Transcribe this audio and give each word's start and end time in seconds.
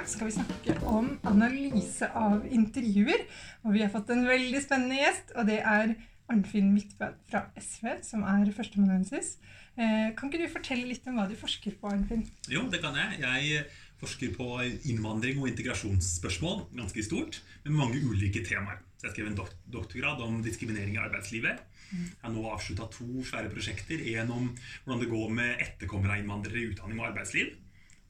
dag 0.00 0.08
skal 0.08 0.30
vi 0.30 0.36
snakke 0.38 0.74
om 0.88 1.10
analyse 1.28 2.06
av 2.16 2.44
intervjuer. 2.48 3.26
Og 3.66 3.74
vi 3.74 3.82
har 3.84 3.90
fått 3.92 4.12
en 4.14 4.24
veldig 4.28 4.62
spennende 4.64 4.96
gjest, 4.96 5.34
og 5.36 5.48
det 5.50 5.58
er 5.60 5.92
Arnfinn 6.30 6.70
Midtbø 6.72 7.10
fra 7.28 7.42
SV, 7.58 7.98
som 8.06 8.24
er 8.24 8.48
førsteamanuensis. 8.56 9.34
Eh, 9.76 10.10
kan 10.16 10.30
ikke 10.30 10.40
du 10.40 10.52
fortelle 10.52 10.88
litt 10.88 11.06
om 11.10 11.18
hva 11.20 11.26
du 11.28 11.36
forsker 11.36 11.76
på, 11.76 11.90
Arnfinn? 11.90 12.24
Jo, 12.48 12.64
det 12.72 12.80
kan 12.84 12.96
jeg. 12.96 13.20
Jeg 13.20 13.64
forsker 14.00 14.32
på 14.38 14.48
innvandring 14.88 15.42
og 15.42 15.50
integrasjonsspørsmål 15.50 16.70
ganske 16.78 17.04
stort, 17.04 17.42
med 17.66 17.76
mange 17.76 18.00
ulike 18.00 18.44
temaer. 18.46 18.80
Så 18.96 19.08
jeg 19.08 19.16
skrev 19.18 19.32
en 19.32 19.40
doktorgrad 19.74 20.22
om 20.24 20.40
diskriminering 20.44 20.96
i 20.96 21.02
arbeidslivet. 21.02 21.60
Jeg 21.90 22.22
har 22.22 22.32
nå 22.32 22.44
avslutta 22.46 22.86
to 22.94 23.24
svære 23.26 23.50
prosjekter. 23.52 24.00
En 24.14 24.30
om 24.32 24.52
hvordan 24.84 25.02
det 25.02 25.10
går 25.10 25.32
med 25.34 25.64
etterkommere 25.66 26.16
av 26.16 26.22
innvandrere 26.22 26.62
i 26.62 26.70
utdanning 26.70 27.00
og 27.02 27.10
arbeidsliv. 27.10 27.56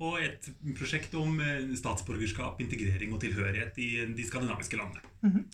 Og 0.01 0.17
et 0.25 0.47
prosjekt 0.79 1.13
om 1.21 1.35
statsborgerskap, 1.77 2.61
integrering 2.65 3.13
og 3.13 3.21
tilhørighet 3.21 3.77
i 3.85 3.89
de 4.17 4.25
skandinaviske 4.25 4.79
landene. 4.79 5.03
Mm 5.21 5.31
-hmm. 5.31 5.45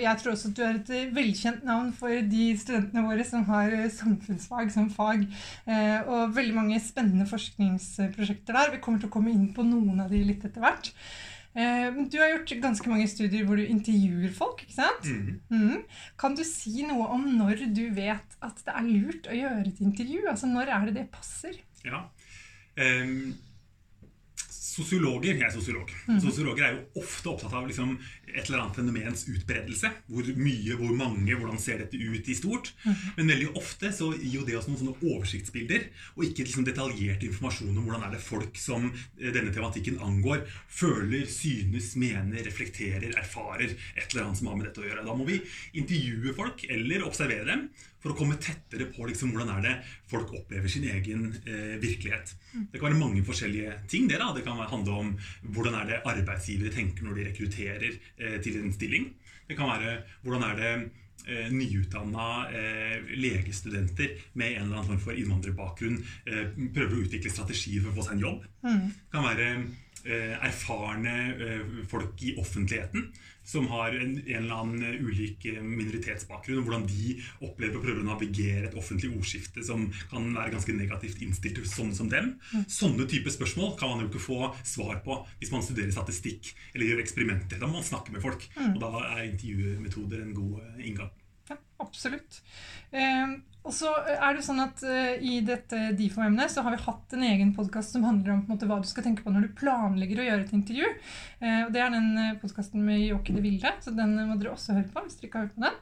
Jeg 0.00 0.18
tror 0.18 0.32
også 0.32 0.48
at 0.48 0.56
du 0.56 0.62
er 0.62 0.74
et 0.74 1.14
velkjent 1.14 1.64
navn 1.64 1.92
for 1.92 2.08
de 2.08 2.58
studentene 2.58 3.06
våre 3.06 3.24
som 3.24 3.44
har 3.44 3.88
samfunnsfag 3.88 4.72
som 4.72 4.90
fag. 4.90 5.26
Og 6.06 6.36
veldig 6.36 6.54
mange 6.54 6.80
spennende 6.80 7.26
forskningsprosjekter 7.26 8.52
der. 8.52 8.70
Vi 8.70 8.80
kommer 8.80 9.00
til 9.00 9.08
å 9.08 9.12
komme 9.12 9.30
inn 9.30 9.54
på 9.54 9.62
noen 9.62 10.00
av 10.00 10.10
de 10.10 10.24
litt 10.24 10.44
etter 10.44 10.60
hvert. 10.60 10.92
Du 12.12 12.18
har 12.20 12.28
gjort 12.28 12.60
ganske 12.62 12.90
mange 12.90 13.08
studier 13.08 13.44
hvor 13.44 13.56
du 13.56 13.64
intervjuer 13.64 14.32
folk. 14.32 14.62
ikke 14.62 14.74
sant? 14.74 15.04
Mm. 15.04 15.40
Mm. 15.50 15.82
Kan 16.18 16.34
du 16.34 16.44
si 16.44 16.82
noe 16.82 17.08
om 17.08 17.24
når 17.38 17.74
du 17.74 17.88
vet 17.94 18.36
at 18.42 18.64
det 18.66 18.74
er 18.74 18.82
lurt 18.82 19.26
å 19.26 19.34
gjøre 19.34 19.66
et 19.66 19.80
intervju? 19.80 20.28
Altså 20.28 20.46
Når 20.46 20.68
er 20.68 20.86
det 20.86 20.94
det 20.94 21.10
passer? 21.10 21.56
Ja. 21.84 22.04
Um 22.76 23.34
Sosiologer 24.78 25.34
jeg 25.34 25.46
er 25.48 25.54
sosiolog. 25.54 25.90
Mm. 26.06 26.20
Sosiologer 26.22 26.68
er 26.68 26.76
jo 26.76 27.02
ofte 27.02 27.32
opptatt 27.32 27.56
av 27.58 27.66
liksom 27.66 27.96
et 28.34 28.46
eller 28.46 28.62
annet 28.62 28.78
fenomens 28.78 29.24
utbredelse. 29.30 29.90
Hvor 30.08 30.30
mye, 30.38 30.76
hvor 30.78 30.94
mange, 30.96 31.34
hvordan 31.34 31.60
ser 31.62 31.82
dette 31.82 31.98
ut 31.98 32.28
i 32.28 32.36
stort. 32.36 32.72
Mm. 32.84 32.94
Men 33.18 33.32
veldig 33.34 33.50
ofte 33.60 33.92
så 33.94 34.10
gir 34.16 34.40
jo 34.40 34.46
det 34.48 34.58
oss 34.58 34.68
noen 34.70 34.80
sånne 34.82 35.10
oversiktsbilder, 35.12 35.88
og 36.16 36.26
ikke 36.28 36.46
liksom 36.46 36.66
detaljert 36.68 37.26
informasjon 37.26 37.74
om 37.74 37.84
hvordan 37.88 38.06
er 38.06 38.16
det 38.16 38.22
folk 38.24 38.60
som 38.60 38.88
eh, 38.90 39.30
denne 39.34 39.52
tematikken 39.54 40.00
angår, 40.04 40.44
føler, 40.68 41.26
synes, 41.30 41.94
mener, 42.00 42.40
reflekterer, 42.46 43.10
erfarer 43.18 43.72
et 43.72 44.08
eller 44.10 44.26
annet 44.28 44.40
som 44.40 44.50
har 44.50 44.58
med 44.58 44.70
dette 44.70 44.82
å 44.82 44.88
gjøre. 44.88 45.06
Da 45.06 45.18
må 45.18 45.28
vi 45.28 45.42
intervjue 45.78 46.36
folk 46.38 46.66
eller 46.68 47.06
observere 47.06 47.48
dem 47.48 47.68
for 47.98 48.14
å 48.14 48.18
komme 48.18 48.38
tettere 48.38 48.86
på 48.92 49.06
liksom, 49.08 49.32
hvordan 49.34 49.56
er 49.56 49.64
det 49.64 49.74
folk 50.10 50.30
opplever 50.38 50.70
sin 50.70 50.86
egen 50.86 51.32
eh, 51.42 51.74
virkelighet. 51.82 52.34
Det 52.70 52.78
kan 52.78 52.88
være 52.88 53.00
mange 53.00 53.24
forskjellige 53.26 53.74
ting. 53.90 54.06
Det 54.10 54.20
da. 54.20 54.30
Det 54.36 54.44
kan 54.46 54.60
handle 54.60 55.00
om 55.02 55.10
hvordan 55.54 55.76
er 55.80 55.90
det 55.90 56.00
arbeidsgivere 56.06 56.72
tenker 56.74 57.06
når 57.06 57.18
de 57.18 57.26
rekrutterer 57.28 57.98
til 58.44 58.56
en 58.60 58.72
stilling. 58.74 59.10
Det 59.48 59.56
kan 59.56 59.70
være 59.70 60.00
hvordan 60.24 60.42
er 60.44 60.56
det 60.58 60.72
eh, 61.28 61.50
nyutdanna 61.52 62.28
eh, 62.52 63.10
legestudenter 63.16 64.16
med 64.32 64.52
en 64.52 64.62
eller 64.62 64.80
annen 64.80 64.90
form 64.90 65.02
for 65.02 65.18
innvandrerbakgrunn 65.18 66.00
eh, 66.28 66.56
prøver 66.74 66.96
å 66.96 67.04
utvikle 67.06 67.32
strategier 67.32 67.84
for 67.84 67.92
å 67.92 67.98
få 67.98 68.08
seg 68.08 68.18
en 68.18 68.24
jobb. 68.26 68.48
Mm. 68.66 68.88
Det 68.92 69.14
kan 69.14 69.28
være 69.28 69.48
eh, 69.54 69.66
erfarne 70.06 71.82
folk 71.90 72.22
i 72.22 72.36
offentligheten 72.40 73.08
som 73.48 73.68
har 73.68 73.94
en, 73.96 74.18
en, 74.18 74.44
eller 74.44 74.54
annen 74.54 74.98
ulik 75.00 75.46
minoritetsbakgrunn, 75.64 76.58
og 76.60 76.66
hvordan 76.66 76.84
de 76.90 77.14
opplever 77.46 77.78
å 77.78 77.84
prøve 77.84 78.02
å 78.02 78.08
navigere 78.10 78.68
et 78.68 78.76
offentlig 78.76 79.08
ordskifte 79.16 79.64
som 79.64 79.86
kan 80.10 80.26
være 80.34 80.52
ganske 80.52 80.74
negativt 80.76 81.22
innstilt 81.24 81.56
til 81.56 81.70
sånne 81.70 81.96
som 81.96 82.10
dem. 82.12 82.34
Mm. 82.52 82.66
Sånne 82.68 83.06
type 83.08 83.32
spørsmål 83.32 83.72
kan 83.80 83.94
man 83.94 84.04
jo 84.04 84.10
ikke 84.10 84.26
få 84.26 84.50
svar 84.68 85.00
på 85.06 85.16
hvis 85.40 85.54
man 85.54 85.64
studerer 85.64 85.94
statistikk 85.96 86.52
eller 86.74 86.90
gjør 86.90 87.00
eksperimenter. 87.06 87.62
Da 87.62 87.70
må 87.70 87.80
man 87.80 87.88
snakke 87.88 88.12
med 88.12 88.24
folk, 88.24 88.44
mm. 88.52 88.74
og 88.74 88.82
da 88.84 88.92
er 89.14 89.24
intervjumetoder 89.30 90.26
en 90.26 90.36
god 90.36 90.60
eh, 90.66 90.84
inngang. 90.90 91.14
Ja, 91.48 91.56
absolutt. 91.80 92.42
Eh, 92.92 93.38
og 93.68 93.74
så 93.76 93.90
er 94.08 94.36
det 94.36 94.44
sånn 94.46 94.62
at 94.64 94.80
uh, 94.86 95.20
I 95.20 95.40
dette 95.44 95.90
DIFO-emnet 95.98 96.52
så 96.52 96.64
har 96.64 96.72
vi 96.72 96.80
hatt 96.86 97.16
en 97.16 97.24
egen 97.28 97.50
podkast 97.56 97.92
som 97.92 98.06
handler 98.06 98.32
om 98.34 98.44
måte, 98.48 98.68
hva 98.68 98.78
du 98.80 98.88
skal 98.88 99.04
tenke 99.04 99.24
på 99.24 99.32
når 99.34 99.44
du 99.44 99.56
planlegger 99.58 100.22
å 100.22 100.28
gjøre 100.28 100.46
et 100.46 100.54
intervju. 100.56 100.88
Uh, 101.42 101.66
og 101.66 101.74
Det 101.74 101.82
er 101.84 101.92
den 101.92 102.08
podkasten 102.40 102.86
med 102.86 103.02
Jokke 103.04 103.36
det 103.36 103.44
Vilde, 103.44 103.74
så 103.84 103.92
den 103.92 104.16
må 104.16 104.38
dere 104.40 104.54
også 104.54 104.78
høre 104.78 104.88
på. 104.88 105.04
hvis 105.04 105.18
dere 105.18 105.28
ikke 105.28 105.42
har 105.42 105.46
hørt 105.48 105.58
på 105.58 105.66
den. 105.66 105.76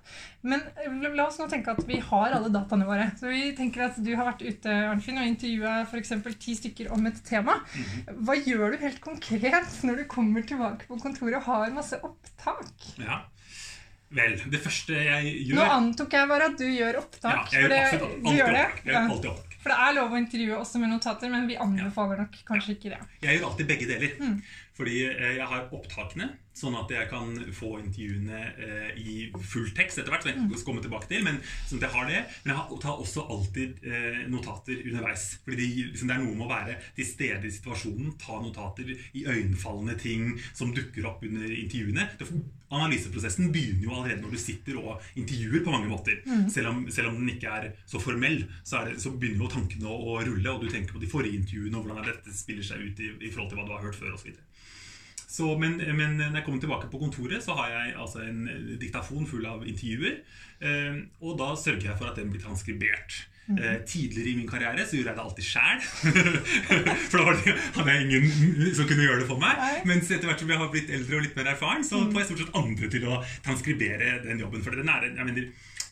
Men 0.51 1.07
la 1.17 1.29
oss 1.29 1.39
nå 1.41 1.47
tenke 1.51 1.77
at 1.77 1.87
vi 1.87 2.01
har 2.11 2.35
alle 2.37 2.51
dataene 2.55 2.89
våre. 2.89 3.07
Så 3.21 3.31
vi 3.31 3.53
tenker 3.59 3.87
at 3.87 4.03
du 4.03 4.13
har 4.19 4.29
vært 4.33 4.43
ute 4.43 4.75
Arnfinn, 4.91 5.23
og 5.23 5.31
intervjua 5.31 5.79
f.eks. 5.87 6.13
ti 6.43 6.59
stykker 6.59 6.91
om 6.97 7.07
et 7.07 7.23
tema. 7.27 7.61
Mhm. 7.63 8.21
Hva 8.27 8.37
gjør 8.41 8.75
du 8.75 8.83
helt 8.83 9.01
konkret 9.05 9.81
når 9.87 10.03
du 10.03 10.05
kommer 10.11 10.43
tilbake 10.47 10.91
på 10.91 10.99
kontoret 11.03 11.39
og 11.39 11.49
har 11.53 11.75
masse 11.75 12.03
opptak? 12.03 12.75
Ja, 12.99 13.23
Vel, 14.15 14.37
det 14.53 14.61
første 14.63 14.95
jeg 14.95 15.31
gjør 15.49 15.59
Nå 15.59 15.65
antok 15.81 16.15
jeg 16.15 16.29
bare 16.31 16.47
at 16.53 16.61
du 16.61 16.67
gjør 16.71 17.01
opptak. 17.01 17.51
Ja, 17.51 17.59
jeg 17.59 17.67
gjør 17.67 17.77
absolutt 17.81 18.05
alltid 18.07 18.43
opptak. 18.47 18.79
Jeg 18.85 18.93
gjør 18.93 19.01
alltid 19.01 19.31
opptak. 19.33 19.57
For 19.67 19.75
det 19.75 19.79
er 19.83 19.95
lov 19.97 20.13
å 20.15 20.19
intervjue 20.21 20.59
også 20.63 20.79
med 20.79 20.93
notater, 20.95 21.31
men 21.33 21.49
vi 21.51 21.57
anbefaler 21.59 22.21
nok 22.23 22.37
kanskje 22.47 22.77
ikke 22.77 22.93
det. 22.93 23.01
Jeg 23.25 23.39
gjør 23.39 23.49
alltid 23.49 23.71
begge 23.73 23.89
deler. 23.91 24.13
Mm. 24.23 24.37
Fordi 24.79 25.01
eh, 25.09 25.33
jeg 25.41 25.49
har 25.51 25.65
opptakene, 25.75 26.29
sånn 26.57 26.77
at 26.79 26.93
jeg 26.93 27.09
kan 27.11 27.33
få 27.55 27.77
intervjuene 27.83 28.41
eh, 28.57 28.91
i 28.97 29.17
full 29.37 29.69
tekst 29.77 30.01
etter 30.01 30.13
hvert. 30.13 30.25
som 30.25 30.33
jeg 30.33 30.41
mm. 30.41 30.51
skal 30.55 30.69
komme 30.71 30.85
tilbake 30.85 31.11
til, 31.11 31.25
men 31.27 31.41
sånn 31.69 31.83
jeg 31.85 31.93
har 31.93 32.09
det. 32.11 32.23
Men 32.45 32.55
jeg 32.55 32.81
tar 32.85 33.03
også 33.03 33.27
alltid 33.33 33.85
eh, 33.85 34.23
notater 34.33 34.81
underveis. 34.87 35.29
Fordi 35.45 35.59
det, 35.61 35.89
liksom, 35.93 36.11
det 36.11 36.17
er 36.17 36.25
noe 36.25 36.37
med 36.37 36.47
å 36.49 36.53
være 36.53 36.79
til 36.97 37.09
stede 37.09 37.49
i 37.49 37.55
situasjonen, 37.55 38.15
ta 38.21 38.41
notater 38.41 38.93
i 38.93 39.27
øyenfallende 39.27 39.99
ting 40.01 40.33
som 40.53 40.73
dukker 40.77 41.09
opp 41.11 41.25
under 41.27 41.51
intervjuene. 41.51 42.09
Analyseprosessen 42.67 43.53
begynner 43.55 43.85
jo 43.85 43.95
allerede 43.95 44.25
når 44.25 44.35
du 44.35 44.41
sitter 44.43 44.81
og 44.81 45.05
intervjuer 45.19 45.63
på 45.63 45.75
mange 45.75 45.91
måter. 45.93 46.19
Mm. 46.27 46.49
Selv, 46.51 46.73
om, 46.73 46.83
selv, 46.91 47.13
om, 47.13 47.21
den 47.21 47.37
ikke 47.37 47.53
er 47.53 47.71
så 47.87 48.01
formell, 48.03 48.43
så, 48.65 48.83
det, 48.89 48.97
så 49.03 49.13
begynner 49.15 49.45
jo 49.45 49.53
tankene 49.53 49.93
å, 49.93 50.01
å, 50.17 50.19
rulle, 50.27 50.57
og 50.57 50.65
du 50.65 50.73
tenker 50.73 50.97
på 50.97 51.05
de 51.05 51.11
forrige 51.11 51.43
intervjuene 51.43 51.79
og 51.79 51.87
hvordan 51.87 52.11
dette 52.11 52.35
spiller 52.35 52.67
seg 52.67 52.83
ut 52.83 53.05
i, 53.05 53.13
i 53.29 53.31
forhold 53.31 53.53
til 53.53 53.61
hva 53.61 53.69
du 53.69 53.75
har 53.77 53.87
hørt 53.87 54.01
før 54.01 54.17
osv. 54.17 54.33
Så, 55.27 55.53
men, 55.59 55.79
men, 55.99 56.19
når 56.21 56.39
jeg 56.39 56.47
kommer 56.47 56.63
tilbake 56.63 56.91
på 56.91 57.01
kontoret, 57.03 57.43
så 57.45 57.57
har 57.59 57.73
jeg 57.73 57.95
altså 57.99 58.23
en 58.23 58.45
diktafon 58.81 59.27
full 59.27 59.47
av 59.49 59.65
intervjuer. 59.67 60.21
Eh, 60.63 61.01
og 61.21 61.41
da 61.41 61.55
sørger 61.59 61.91
jeg 61.91 61.99
for 61.99 62.11
at 62.11 62.21
den 62.21 62.31
blir 62.31 62.45
transkribert. 62.45 63.25
Mm. 63.47 63.59
Eh, 63.59 63.77
tidligere 63.87 64.31
i 64.31 64.37
min 64.37 64.49
karriere 64.49 64.87
så 64.87 64.97
gjorde 64.97 65.13
jeg 65.13 65.19
det 65.19 65.25
alltid 65.25 65.45
sjæl. 65.47 65.83
for 67.11 67.21
da 67.21 67.35
det, 67.45 67.55
hadde 67.77 67.93
jeg 67.93 68.07
ingen 68.07 68.75
som 68.75 68.89
kunne 68.89 69.07
gjøre 69.07 69.21
det 69.23 69.29
for 69.29 69.43
meg. 69.43 69.61
Mens 69.87 70.11
etter 70.11 70.31
hvert 70.31 70.43
som 70.43 70.51
jeg 70.51 70.63
har 70.63 70.73
blitt 70.73 70.91
eldre 70.99 71.21
og 71.21 71.27
litt 71.27 71.39
mer 71.39 71.53
erfaren, 71.53 71.87
så 71.87 72.01
mm. 72.01 72.11
får 72.11 72.23
jeg 72.23 72.31
stort 72.31 72.43
sett 72.43 72.59
andre 72.63 72.91
til 72.97 73.07
å 73.11 73.21
transkribere 73.47 74.17
den 74.27 74.43
jobben. 74.43 74.65
For 74.67 74.79
den 74.79 74.91
er, 74.91 75.11
jeg 75.11 75.29
mener, 75.31 75.51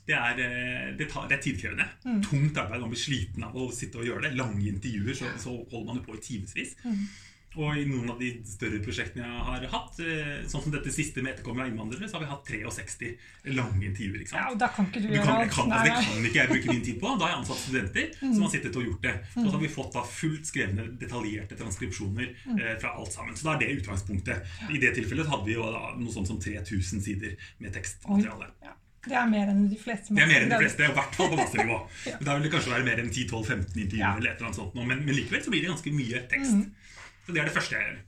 det 0.08 0.16
er, 0.18 0.40
eh, 0.46 0.88
det, 0.98 1.06
tar, 1.12 1.28
det 1.30 1.38
er 1.38 1.44
tidkrevende. 1.46 1.86
Mm. 2.04 2.18
Tungt 2.26 2.58
arbeid. 2.58 2.82
Man 2.82 2.90
blir 2.94 3.04
sliten 3.04 3.46
av 3.46 3.54
å 3.54 3.70
sitte 3.74 4.02
og 4.02 4.08
gjøre 4.08 4.26
det. 4.26 4.34
Lange 4.40 4.66
intervjuer, 4.72 5.14
så, 5.16 5.30
så 5.40 5.54
holder 5.54 5.86
man 5.92 6.02
jo 6.02 6.08
på 6.08 6.18
i 6.18 6.24
timevis. 6.26 6.74
Mm. 6.82 7.06
Og 7.54 7.78
i 7.78 7.84
noen 7.86 8.10
av 8.10 8.18
de 8.18 8.30
større 8.48 8.80
prosjektene 8.82 9.24
jeg 9.24 9.42
har 9.48 9.66
hatt, 9.74 9.98
eh, 10.02 10.42
sånn 10.50 10.64
som 10.64 10.74
dette 10.74 10.92
siste 10.94 11.22
med 11.22 11.34
etterkommere 11.34 11.68
av 11.68 11.72
innvandrere, 11.72 12.08
så 12.10 12.18
har 12.18 12.24
vi 12.24 12.30
hatt 12.32 12.50
63 12.78 13.10
lange 13.54 13.84
intervjuer. 13.86 14.20
ikke 14.24 14.32
sant? 14.32 14.42
Ja, 14.42 14.50
og 14.50 14.58
da 14.58 14.68
kan 14.74 14.88
ikke 14.90 15.02
du, 15.04 15.08
du 15.08 15.16
gjøre 15.16 15.48
kan, 15.52 15.70
nei, 15.70 15.78
nei. 15.78 15.84
det 15.86 15.94
kan 15.94 16.28
ikke 16.30 16.40
jeg 16.40 16.52
bruke 16.52 16.72
min 16.72 16.84
tid 16.88 17.00
på. 17.00 17.14
Da 17.14 17.26
har 17.26 17.34
jeg 17.34 17.40
ansatt 17.42 17.62
studenter 17.62 18.06
mm. 18.22 18.34
som 18.34 18.46
har 18.46 18.54
sittet 18.56 18.78
og 18.80 18.88
gjort 18.88 19.02
det. 19.08 19.16
Og 19.38 19.48
så 19.48 19.56
har 19.56 19.64
vi 19.64 19.72
fått 19.78 19.98
da 19.98 20.06
fullt 20.18 20.50
skrevne, 20.50 20.86
detaljerte 21.04 21.60
transkripsjoner 21.60 22.30
mm. 22.34 22.54
eh, 22.58 22.76
fra 22.82 22.94
alt 22.98 23.14
sammen. 23.14 23.38
Så 23.38 23.48
da 23.48 23.56
er 23.56 23.64
det 23.64 23.74
utgangspunktet. 23.80 24.54
I 24.70 24.82
det 24.82 24.94
tilfellet 24.98 25.30
hadde 25.30 25.46
vi 25.46 25.58
jo 25.58 25.68
da 25.70 25.92
noe 25.98 26.14
sånt 26.14 26.30
som 26.30 26.40
3000 26.42 27.04
sider 27.04 27.36
med 27.62 27.76
tekstmateriale. 27.76 28.50
Ja. 28.64 28.74
Det 29.04 29.16
er 29.20 29.26
mer 29.28 29.50
enn 29.52 29.66
de 29.68 29.78
fleste. 29.78 30.14
Det 30.16 30.22
er 30.24 30.30
mer 30.30 30.46
enn 30.46 30.52
de 30.52 30.60
fleste, 30.62 30.86
I 30.86 30.96
hvert 30.96 31.16
fall 31.18 31.30
på 31.32 31.38
masternivå. 31.38 31.76
ja. 32.10 32.16
Da 32.24 32.36
vil 32.36 32.46
det 32.46 32.52
kanskje 32.54 32.72
være 32.72 32.86
mer 32.86 33.02
enn 33.02 33.10
10-12-15 33.12 33.82
intervjuer, 33.84 34.00
ja. 34.00 34.12
eller 34.16 34.30
et 34.30 34.38
eller 34.38 34.48
annet 34.48 34.60
sånt, 34.60 34.78
men, 34.78 35.02
men, 35.04 35.12
likevel 35.12 35.44
så 35.44 35.52
blir 35.52 35.64
det 35.64 35.72
ganske 35.74 35.92
mye 35.94 36.22
tekst. 36.30 36.60
Mm. 36.62 37.03
Så 37.24 37.32
det 37.32 37.40
er 37.42 37.48
det 37.48 37.54
første 37.56 37.78
jeg 37.78 37.86
gjør. 37.88 38.02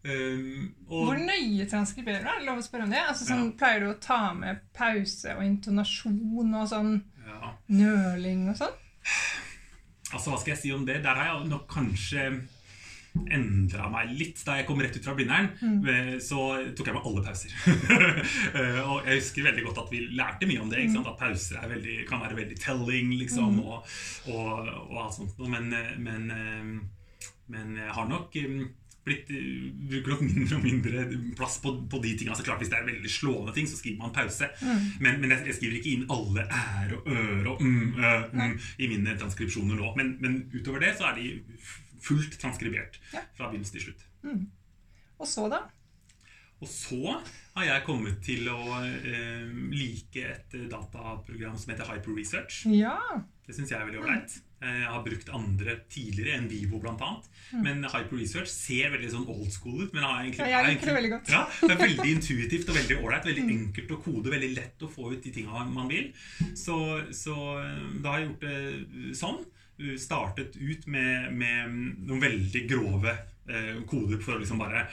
Um, 0.00 0.70
Hvor 0.88 1.18
nøye 1.20 1.66
transkriberer 1.68 2.24
du? 2.24 2.46
Lov 2.46 2.62
å 2.62 2.64
spørre 2.64 2.86
om 2.86 2.94
det? 2.94 3.02
Altså, 3.04 3.26
sånn, 3.28 3.50
ja. 3.50 3.56
Pleier 3.60 3.84
du 3.84 3.90
å 3.90 3.98
ta 4.00 4.20
med 4.36 4.62
pause 4.76 5.34
og 5.36 5.42
intonasjon 5.44 6.54
og 6.56 6.70
sånn 6.70 6.94
ja. 7.26 7.52
nøling 7.68 8.46
og 8.48 8.56
sånn? 8.62 8.78
Altså, 10.10 10.32
Hva 10.32 10.40
skal 10.40 10.54
jeg 10.54 10.62
si 10.62 10.72
om 10.72 10.86
det? 10.88 11.02
Der 11.04 11.20
har 11.20 11.34
jeg 11.34 11.50
nok 11.50 11.68
kanskje 11.70 12.30
endra 13.10 13.88
meg 13.90 14.12
litt. 14.14 14.40
Da 14.46 14.56
jeg 14.58 14.66
kom 14.68 14.80
rett 14.82 14.96
ut 14.96 15.04
fra 15.04 15.14
Blindern, 15.18 15.50
mm. 15.58 15.78
Eh, 15.90 16.12
så 16.22 16.44
tok 16.76 16.90
jeg 16.90 16.96
med 16.96 17.08
alle 17.10 17.24
pauser. 17.26 17.54
Eh, 18.60 18.78
og 18.82 19.06
jeg 19.06 19.20
husker 19.20 19.44
veldig 19.46 19.64
godt 19.66 19.78
at 19.82 19.90
vi 19.92 20.00
lærte 20.16 20.46
mye 20.48 20.62
om 20.62 20.70
det. 20.70 20.86
Mm. 20.90 21.04
At 21.04 21.18
pauser 21.20 21.60
veldig, 21.70 21.96
kan 22.08 22.22
være 22.22 22.38
veldig 22.38 22.56
telling, 22.60 23.12
liksom, 23.20 23.58
mm. 23.58 23.66
og, 23.66 23.92
og, 24.32 24.70
og, 24.86 24.96
alt 25.04 25.18
sånt. 25.18 25.44
Men, 25.50 25.70
eh, 25.76 25.92
men 26.00 26.32
men 27.50 27.74
jeg 27.80 27.96
har 27.96 28.06
nok 28.10 28.36
um, 28.44 28.60
blitt, 29.06 29.32
uh, 29.32 29.66
bruker 29.90 30.14
nok 30.14 30.22
mindre 30.26 30.58
og 30.58 30.64
mindre 30.64 31.04
plass 31.38 31.58
på, 31.64 31.74
på 31.90 32.02
de 32.04 32.14
tingene. 32.14 32.34
Altså, 32.34 32.46
klart, 32.46 32.62
hvis 32.62 32.70
det 32.72 32.78
er 32.78 32.88
veldig 32.88 33.12
slående 33.12 33.56
ting, 33.56 33.68
så 33.70 33.80
skriver 33.80 34.04
man 34.04 34.14
pause. 34.16 34.50
Mm. 34.60 34.86
Men, 35.00 35.20
men 35.24 35.34
jeg, 35.34 35.48
jeg, 35.50 35.58
skriver 35.58 35.80
ikke 35.80 35.96
inn 35.96 36.06
alle 36.16 36.46
ære 36.46 37.00
og 37.00 37.10
øre 37.16 37.54
og 37.54 37.64
mm, 37.64 37.98
ø, 37.98 38.14
mm, 38.36 38.56
i 38.78 38.92
mine 38.94 39.18
transkripsjoner 39.20 39.80
nå. 39.80 39.92
Men, 39.98 40.14
men, 40.22 40.40
utover 40.54 40.84
det 40.84 40.94
så 41.00 41.10
er 41.10 41.20
de 41.20 41.34
fullt 42.00 42.38
transkribert 42.40 42.96
fra 43.12 43.50
begynnelse 43.50 43.76
til 43.76 43.90
slutt. 43.90 44.08
Mm. 44.24 44.48
Og 45.20 45.28
så, 45.28 45.50
da? 45.52 45.66
Og 46.60 46.68
så 46.68 47.16
har 47.56 47.64
jeg 47.64 47.84
kommet 47.86 48.20
til 48.24 48.48
å 48.52 48.60
eh, 48.84 49.48
like 49.72 50.24
et 50.28 50.56
dataprogram 50.68 51.56
som 51.56 51.72
heter 51.72 51.88
Hyper 51.88 52.16
Research. 52.16 52.62
Ja. 52.68 52.98
Det 53.46 53.56
syns 53.56 53.72
jeg 53.72 53.80
er 53.80 53.88
veldig 53.88 54.02
ålreit. 54.02 54.36
Eh, 54.60 54.80
Jeg 54.82 54.88
har 54.92 55.02
brukt 55.06 55.30
andre 55.32 55.74
tidligere 55.88 56.36
enn 56.38 56.48
Vivo 56.50 56.80
bl.a. 56.82 57.10
Men 57.64 57.82
Hyper 57.84 58.18
Research 58.20 58.50
ser 58.52 58.90
veldig 58.92 59.10
sånn 59.14 59.28
old 59.32 59.48
school 59.54 59.84
ut. 59.86 59.94
Men 59.96 60.04
har 60.04 60.20
egentlig, 60.22 60.42
Ja, 60.44 60.48
jeg 60.52 60.60
er 60.64 60.68
liker 60.74 60.90
det 60.90 60.96
veldig 60.98 61.12
godt. 61.14 61.30
Ja, 61.32 61.44
det 61.62 61.70
er 61.76 61.80
veldig 61.84 62.10
intuitivt 62.16 62.68
og 62.68 62.76
veldig 62.80 62.98
ålreit. 63.00 63.28
Veldig 63.30 63.46
enkelt 63.56 63.94
å 63.96 64.00
kode. 64.04 64.34
Veldig 64.34 64.50
lett 64.58 64.84
å 64.84 64.90
få 64.92 65.12
ut 65.14 65.22
de 65.24 65.32
tinga 65.38 65.64
man 65.70 65.88
vil. 65.90 66.10
Så, 66.58 66.76
så 67.16 67.36
eh, 67.62 67.86
da 68.04 68.12
har 68.16 68.20
jeg 68.24 68.28
gjort 68.28 68.44
det 68.44 69.16
sånn. 69.22 69.40
Startet 69.96 70.58
ut 70.60 70.84
med, 70.92 71.32
med 71.32 71.72
noen 72.04 72.20
veldig 72.20 72.66
grove 72.68 73.14
eh, 73.48 73.78
koder 73.88 74.20
for 74.20 74.36
å 74.36 74.42
liksom 74.42 74.60
bare 74.60 74.84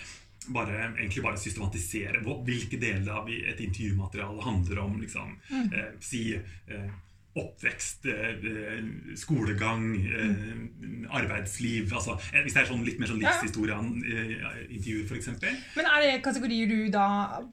bare, 0.47 0.77
egentlig 0.95 1.25
bare 1.25 1.35
systematisere 1.35 2.21
hvilke 2.23 2.77
deler 2.79 3.09
av 3.19 3.27
et 3.27 3.59
intervjumateriale 3.65 4.45
handler 4.45 4.79
om 4.79 4.93
liksom, 5.01 5.33
eh, 5.51 5.89
si 5.99 6.21
eh, 6.37 6.85
oppvekst, 7.37 8.05
eh, 8.09 8.83
skolegang, 9.19 9.83
eh, 10.05 11.07
arbeidsliv 11.13 11.91
altså, 11.93 12.15
eh, 12.33 12.41
Hvis 12.43 12.53
det 12.55 12.61
er 12.63 12.69
sånn 12.71 12.83
litt 12.85 12.99
mer 12.99 13.07
sånn 13.11 13.21
livshistorieintervjuer, 13.21 15.03
f.eks. 15.07 15.27
Men 15.77 15.85
er 15.91 16.01
det 16.03 16.13
kategorier 16.25 16.67
du 16.71 16.89
da 16.93 17.05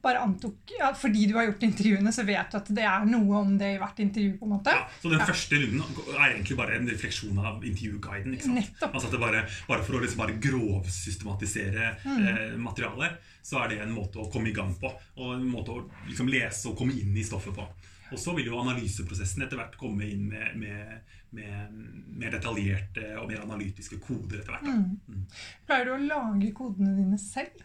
bare 0.02 0.22
antok 0.24 0.74
ja, 0.78 0.92
Fordi 0.98 1.26
du 1.30 1.34
har 1.38 1.46
gjort 1.48 1.62
intervjuene, 1.68 2.12
så 2.14 2.24
vet 2.26 2.50
du 2.52 2.58
at 2.60 2.70
det 2.74 2.86
er 2.88 3.04
noe 3.10 3.40
om 3.42 3.56
det 3.60 3.74
i 3.76 3.78
hvert 3.82 4.00
intervju? 4.04 4.38
på 4.40 4.46
en 4.48 4.54
måte? 4.56 4.72
Ja, 4.74 4.86
så 5.02 5.10
den 5.12 5.20
Ja. 5.20 5.26
første 5.28 5.60
runden 5.60 5.82
er 6.18 6.28
egentlig 6.34 6.56
bare 6.56 6.74
en 6.78 6.88
refleksjon 6.88 7.38
av 7.38 7.62
intervjuguiden. 7.64 8.32
ikke 8.34 8.42
sant? 8.48 8.54
Nettopp. 8.60 8.94
Altså 8.94 9.06
at 9.06 9.12
det 9.12 9.20
bare, 9.20 9.44
bare 9.68 9.82
for 9.84 9.94
å 9.98 10.00
liksom 10.02 10.18
bare 10.24 10.38
grovsystematisere 10.40 11.96
Mm. 12.04 12.26
eh, 12.28 12.56
materialet, 12.58 13.18
så 13.42 13.62
er 13.64 13.68
det 13.68 13.80
en 13.82 13.92
måte 13.94 14.16
å 14.18 14.30
komme 14.32 14.48
i 14.48 14.52
gang 14.52 14.74
på. 14.80 14.90
Og 15.18 15.34
en 15.34 15.48
måte 15.50 15.68
å 15.70 15.84
liksom 16.08 16.28
lese 16.30 16.66
og 16.68 16.76
komme 16.78 16.92
inn 16.98 17.16
i 17.16 17.22
stoffet 17.22 17.54
på. 17.54 17.66
Og 18.12 18.20
så 18.20 18.34
vil 18.36 18.50
jo 18.50 18.60
analyseprosessen 18.60 19.44
etter 19.46 19.58
hvert 19.58 19.76
komme 19.80 20.06
inn 20.06 20.26
med, 20.28 20.58
med, 20.60 21.14
med 21.34 21.76
mer 22.20 22.34
detaljerte 22.36 23.14
og 23.20 23.30
mer 23.30 23.44
analytiske 23.46 23.98
koder 24.04 24.42
etter 24.42 24.56
hvert. 24.56 24.68
da. 24.68 25.14
Mm. 25.14 25.24
Pleier 25.68 25.88
du 25.88 25.94
å 25.94 26.02
lage 26.04 26.52
kodene 26.56 26.92
dine 26.98 27.20
selv? 27.20 27.64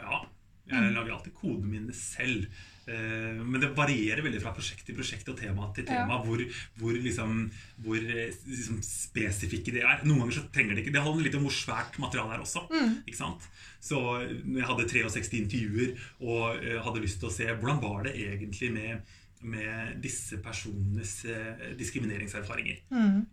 Ja, 0.00 0.22
jeg 0.70 0.92
lager 0.94 1.16
alltid 1.16 1.34
kodene 1.36 1.72
mine 1.72 1.94
selv. 1.96 2.46
Eh, 2.90 3.40
Men 3.46 3.60
det 3.62 3.70
varierer 3.76 4.22
veldig 4.26 4.40
fra 4.42 4.52
prosjekt 4.56 4.82
til 4.88 4.96
prosjekt 4.98 5.28
og 5.30 5.38
tema 5.38 5.68
til 5.76 5.86
tema 5.86 6.16
Ja. 6.16 6.22
hvor, 6.26 6.42
hvor, 6.80 6.92
liksom, 7.06 7.50
hvor 7.84 7.96
eh, 8.02 8.34
liksom 8.50 8.80
spesifikke 8.82 9.72
de 9.76 9.84
er. 9.84 10.02
Noen 10.04 10.24
ganger 10.24 10.38
så 10.40 10.44
trenger 10.52 10.74
det 10.74 10.84
ikke 10.84 10.94
Det 10.96 11.04
handler 11.06 11.24
litt 11.28 11.38
om 11.38 11.46
hvor 11.46 11.54
svært 11.54 11.98
materialet 12.02 12.36
er 12.38 12.44
også. 12.44 12.64
Ikke 13.06 13.20
sant? 13.20 13.46
Så 13.80 13.96
jeg 14.26 14.66
hadde 14.66 14.88
63 14.90 15.32
intervjuer 15.44 15.94
og 16.20 16.58
eh, 16.64 16.80
hadde 16.84 17.04
lyst 17.06 17.20
til 17.22 17.30
å 17.30 17.34
se 17.34 17.46
hvordan 17.52 17.80
var 17.80 18.04
det 18.08 18.16
egentlig 18.18 18.72
med 18.74 19.16
med 19.42 20.00
disse 20.02 20.36
personenes 20.44 21.24
diskrimineringserfaringer. 21.24 21.76
diskrimineringserfaringer. 21.78 22.76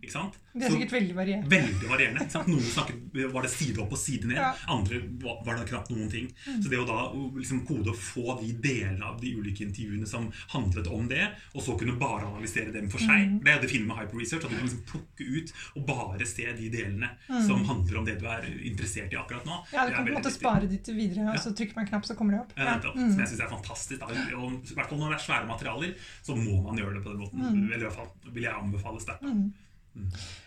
Ikke 0.02 0.12
sant? 0.12 0.38
Det 0.54 0.62
er 0.64 0.70
Så- 0.70 0.76
sikkert 0.76 0.92
veldig 0.92 1.14
varierende. 1.14 1.48
Veldig 1.50 1.88
varierende. 1.88 2.20
ikke 2.24 2.30
sant? 2.32 2.48
Noen 2.48 2.62
snakket, 2.62 3.32
var 3.32 3.42
det 3.42 3.50
side 3.50 3.78
opp 3.78 3.92
og 3.92 3.98
side 3.98 4.24
ned. 4.26 4.36
Ja. 4.36 4.54
Andre 4.68 5.00
var, 5.22 5.42
var 5.44 5.56
det 5.58 5.68
knapt 5.68 5.90
noen 5.90 6.10
ting. 6.10 6.30
Så 6.62 6.68
det 6.70 6.78
å 6.78 6.86
da 6.86 7.12
liksom 7.38 7.64
kode 7.66 7.88
og 7.90 7.96
få 7.96 8.40
de 8.40 8.52
delene 8.52 9.02
av 9.04 9.20
de 9.20 9.34
ulike 9.36 9.60
intervjuene 9.66 10.06
som 10.06 10.30
handlet 10.50 10.86
om 10.88 11.08
det, 11.08 11.28
og 11.54 11.62
så 11.62 11.78
kunne 11.78 11.98
bare 11.98 12.24
analysere 12.26 12.72
dem 12.72 12.88
for 12.88 12.98
seg, 12.98 13.40
det 13.44 13.48
er 13.54 13.60
det 13.60 13.70
fine 13.70 13.86
med 13.86 13.96
Hyper 13.98 14.18
Research. 14.18 14.44
At 14.44 14.50
du 14.50 14.56
kan 14.56 14.66
liksom 14.66 14.84
plukke 14.86 15.24
ut 15.38 15.52
og 15.76 15.86
bare 15.86 16.26
se 16.26 16.46
de 16.52 16.68
delene 16.70 17.10
som 17.46 17.64
handler 17.64 17.98
om 17.98 18.04
det 18.04 18.18
du 18.20 18.26
er 18.26 18.42
interessert 18.64 19.12
i 19.12 19.16
akkurat 19.16 19.44
nå. 19.44 19.64
Ja, 19.72 19.86
Du 19.88 19.92
kan 19.94 20.04
på 20.06 20.08
en 20.16 20.22
måte 20.22 20.32
spare 20.32 20.66
de 20.68 20.78
til 20.78 20.94
videre, 20.94 21.30
og 21.32 21.38
så 21.38 21.52
trykker 21.54 21.76
man 21.76 21.84
en 21.84 21.90
knapp, 21.92 22.04
så 22.04 22.16
kommer 22.16 22.32
det 22.32 22.40
opp. 22.40 22.52
Ja, 22.56 22.64
ja. 22.64 22.92
Mm. 22.94 23.10
Som 23.12 23.18
jeg 23.20 23.28
syns 23.28 23.40
er 23.40 23.48
fantastisk. 23.48 23.98
Da. 24.00 24.06
Og 24.06 24.52
I 24.70 24.74
hvert 24.74 24.88
fall 24.88 24.98
når 24.98 25.10
det 25.14 25.18
er 25.20 25.24
svære 25.26 25.46
materialer, 25.48 25.94
så 26.26 26.36
må 26.38 26.60
man 26.66 26.78
gjøre 26.80 26.98
det 26.98 27.04
på 27.04 27.14
den 27.14 27.24
måten. 27.24 27.44
Mm. 27.44 27.64
Eller 27.66 27.82
i 27.82 27.88
hvert 27.88 27.98
fall 28.00 28.34
vil 28.34 28.46
jeg 28.48 28.54
anbefale 28.58 29.02
sterkt. 29.02 29.26
Mm. 29.26 29.48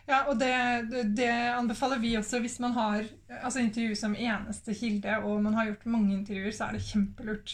Ja, 0.07 0.21
og 0.27 0.39
det, 0.39 0.51
det, 0.91 1.01
det 1.15 1.29
anbefaler 1.29 1.99
vi 2.01 2.13
også 2.19 2.41
hvis 2.43 2.57
man 2.63 2.73
har 2.75 3.03
altså 3.41 3.61
intervju 3.61 3.95
som 3.95 4.15
eneste 4.15 4.73
kilde, 4.75 5.17
og 5.23 5.43
man 5.43 5.55
har 5.55 5.69
gjort 5.69 5.85
mange 5.93 6.13
intervjuer, 6.17 6.51
så 6.55 6.67
er 6.67 6.77
det 6.77 6.83
kjempelurt. 6.87 7.53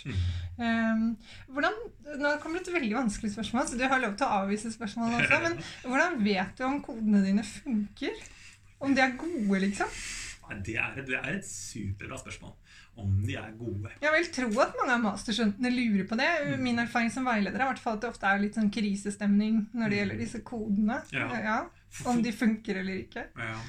Um, 0.57 1.09
hvordan, 1.53 1.77
nå 2.21 2.33
kommer 2.41 2.59
det 2.59 2.71
et 2.71 2.77
veldig 2.79 2.95
vanskelig 2.95 3.33
spørsmål, 3.35 3.67
så 3.67 3.79
du 3.79 3.85
har 3.85 4.01
lov 4.01 4.15
til 4.17 4.27
å 4.27 4.39
avvise 4.41 4.73
spørsmålet 4.73 5.23
også. 5.23 5.41
Men 5.45 5.59
hvordan 5.85 6.17
vet 6.25 6.55
du 6.57 6.65
om 6.69 6.79
kodene 6.85 7.25
dine 7.25 7.45
funker? 7.45 8.25
Om 8.77 8.95
de 8.97 9.03
er 9.03 9.17
gode, 9.19 9.61
liksom? 9.65 9.99
Det 10.63 10.77
er, 10.79 10.93
et, 10.95 11.07
det 11.09 11.17
er 11.19 11.33
et 11.35 11.47
superbra 11.47 12.17
spørsmål. 12.21 12.53
Om 12.97 13.17
de 13.27 13.35
er 13.37 13.51
gode. 13.59 13.91
Jeg 14.01 14.13
vil 14.15 14.29
tro 14.33 14.47
at 14.63 14.77
mange 14.79 14.93
av 14.95 15.01
masterstudentene 15.03 15.69
lurer 15.73 16.05
på 16.09 16.17
det. 16.17 16.29
Mm. 16.47 16.63
Min 16.65 16.79
erfaring 16.81 17.11
som 17.13 17.27
veileder 17.29 17.61
er 17.61 17.69
hvert 17.69 17.81
fall 17.83 17.99
at 17.99 18.05
det 18.05 18.09
ofte 18.09 18.29
er 18.29 18.41
litt 18.41 18.57
sånn 18.57 18.71
krisestemning 18.73 19.59
når 19.77 19.93
det 19.93 19.99
gjelder 19.99 20.21
disse 20.23 20.41
kodene. 20.47 20.97
Ja. 21.13 21.27
Ja. 21.43 21.57
Om 22.09 22.23
de 22.25 22.33
funker 22.33 22.81
eller 22.81 23.03
ikke. 23.03 23.27
Ja. 23.37 23.59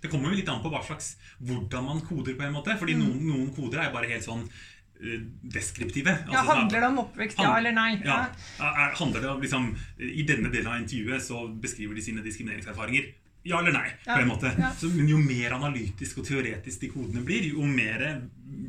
Det 0.00 0.08
kommer 0.08 0.32
jo 0.32 0.40
litt 0.40 0.48
an 0.48 0.62
på 0.64 0.72
hva 0.72 0.80
slags, 0.84 1.14
hvordan 1.44 1.84
man 1.84 2.00
koder, 2.08 2.32
på 2.38 2.46
en 2.46 2.54
måte. 2.56 2.76
Fordi 2.80 2.96
noen, 2.96 3.20
noen 3.28 3.50
koder 3.56 3.82
er 3.84 3.92
bare 3.92 4.08
helt 4.08 4.24
sånn 4.24 4.46
eh, 4.48 5.26
deskriptive. 5.56 6.14
Mm. 6.22 6.30
Ja, 6.32 6.40
Altså, 6.40 6.56
Handler 6.62 6.80
det 6.80 6.88
om 6.88 7.00
oppvekst, 7.04 7.42
ja 7.44 7.50
eller 7.58 7.76
nei? 7.76 7.90
Ja, 8.06 8.22
er, 8.64 8.94
handler 8.96 9.26
det 9.26 9.32
om 9.34 9.44
liksom, 9.44 9.68
I 10.00 10.24
denne 10.24 10.48
delen 10.48 10.72
av 10.72 10.80
intervjuet 10.80 11.26
så 11.28 11.44
beskriver 11.52 12.00
de 12.00 12.06
sine 12.08 12.24
diskrimineringserfaringer. 12.24 13.12
Ja 13.48 13.60
eller 13.60 13.72
nei, 13.72 13.90
på 14.04 14.18
en 14.20 14.28
måte. 14.28 14.50
Så, 14.76 14.90
men 14.92 15.08
jo 15.08 15.18
mer 15.18 15.54
analytisk 15.56 16.18
og 16.20 16.26
teoretisk 16.28 16.80
de 16.82 16.90
kodene 16.92 17.22
blir, 17.24 17.46
jo 17.54 17.64
mer 17.64 18.02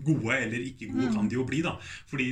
gode 0.06 0.38
eller 0.38 0.63
ikke 0.63 0.88
gode 0.94 1.09
Mm. 1.09 1.15
kan 1.18 1.27
de 1.27 1.35
jo 1.35 1.44
bli. 1.47 1.62
da. 1.65 1.73
Fordi 2.07 2.29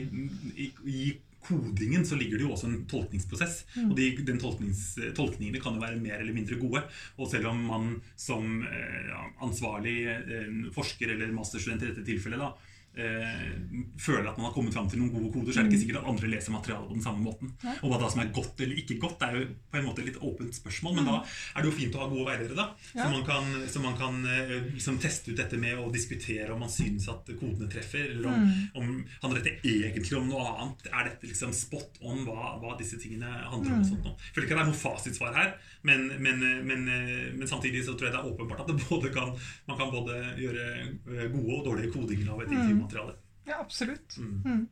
i, 0.56 0.70
i 0.88 1.18
kodingen 1.44 2.06
så 2.06 2.16
ligger 2.20 2.38
det 2.38 2.46
jo 2.46 2.52
også 2.54 2.68
en 2.70 2.86
tolkningsprosess. 2.86 3.66
Mm. 3.76 3.90
Og 3.92 3.96
de, 3.98 4.08
den 4.28 4.40
tolknings, 4.40 4.82
tolkningene 5.18 5.62
kan 5.64 5.76
jo 5.76 5.84
være 5.84 6.00
mer 6.00 6.20
eller 6.20 6.36
mindre 6.36 6.60
gode. 6.62 6.84
Og 7.18 7.30
selv 7.32 7.48
om 7.52 7.62
man 7.66 8.02
som 8.16 8.62
eh, 8.64 9.14
ansvarlig 9.44 9.98
eh, 10.08 10.50
forsker 10.76 11.16
eller 11.16 11.32
masterstudent 11.36 11.84
i 11.84 11.92
dette 11.92 12.06
tilfellet 12.08 12.40
da, 12.40 12.52
føler 13.00 14.26
at 14.28 14.38
man 14.38 14.50
har 14.50 14.54
kommet 14.56 14.74
fram 14.76 14.90
til 14.92 15.00
noen 15.00 15.12
gode 15.14 15.30
koder, 15.34 15.54
så 15.54 15.62
er 15.62 15.68
det 15.68 15.74
ikke 15.74 15.84
sikkert 15.86 16.02
at 16.02 16.10
andre 16.12 16.32
leser 16.32 16.52
materialet 16.52 16.90
på 16.90 16.98
den 16.98 17.06
samme 17.06 17.24
måten. 17.24 17.52
Og 17.80 17.92
hva 17.92 18.00
da 18.02 18.10
som 18.12 18.24
er 18.24 18.32
godt 18.36 18.64
eller 18.66 18.82
ikke 18.82 18.98
godt, 19.00 19.24
er 19.24 19.38
jo 19.38 19.46
på 19.70 19.80
en 19.80 19.88
måte 19.88 20.04
et 20.04 20.10
litt 20.10 20.20
åpent 20.26 20.58
spørsmål. 20.58 20.98
Men 20.98 21.08
da 21.08 21.20
er 21.22 21.62
det 21.62 21.70
jo 21.70 21.76
fint 21.78 21.96
å 21.96 22.04
ha 22.04 22.10
gode 22.12 22.26
veiledere, 22.28 22.58
da. 22.58 22.66
Ja. 22.98 23.06
Så 23.06 23.10
man 23.14 23.26
kan, 23.28 23.52
så 23.72 23.84
man 23.84 23.98
kan 24.00 24.20
eh, 24.28 24.56
liksom 24.74 25.00
teste 25.02 25.32
ut 25.32 25.40
dette 25.40 25.60
med 25.62 25.80
å 25.80 25.90
diskutere 25.94 26.52
om 26.54 26.64
man 26.66 26.74
synes 26.74 27.08
at 27.12 27.30
kodene 27.40 27.70
treffer, 27.72 28.16
eller 28.18 28.32
om, 28.34 28.50
om 28.82 28.92
handler 29.24 29.46
dette 29.46 29.70
egentlig 29.70 30.18
om 30.20 30.28
noe 30.32 30.48
annet. 30.50 30.90
Er 30.92 31.12
dette 31.12 31.30
liksom 31.30 31.54
spot 31.56 32.02
on 32.04 32.26
hva, 32.28 32.56
hva 32.62 32.76
disse 32.80 33.00
tingene 33.02 33.30
handler 33.30 33.78
om? 33.78 33.80
og 33.80 33.88
sånt 33.88 34.06
nå. 34.06 34.16
Jeg 34.20 34.36
føler 34.36 34.48
ikke 34.48 34.58
det 34.58 34.64
er 34.64 34.72
noe 34.72 34.82
fasitsvar 34.82 35.36
her, 35.38 35.54
men, 35.88 36.08
men, 36.20 36.44
men, 36.68 36.86
eh, 36.92 37.30
men 37.36 37.50
samtidig 37.50 37.86
så 37.86 37.96
tror 37.96 38.10
jeg 38.10 38.18
det 38.18 38.22
er 38.22 38.32
åpenbart 38.32 38.66
at 38.66 38.72
det 38.72 38.80
både 38.90 39.14
kan, 39.14 39.32
man 39.70 39.80
kan 39.80 39.94
både 39.94 40.18
gjøre 40.40 40.68
eh, 40.82 41.26
gode 41.32 41.60
og 41.60 41.66
dårlige 41.70 41.94
kodinger 41.94 42.34
av 42.34 42.44
et 42.44 42.54
intervjumateriale. 42.82 43.16
Ja, 43.50 43.60
absolutt. 43.60 44.18
Mm. 44.18 44.42
Mm. 44.46 44.68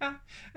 Ja. 0.00 0.08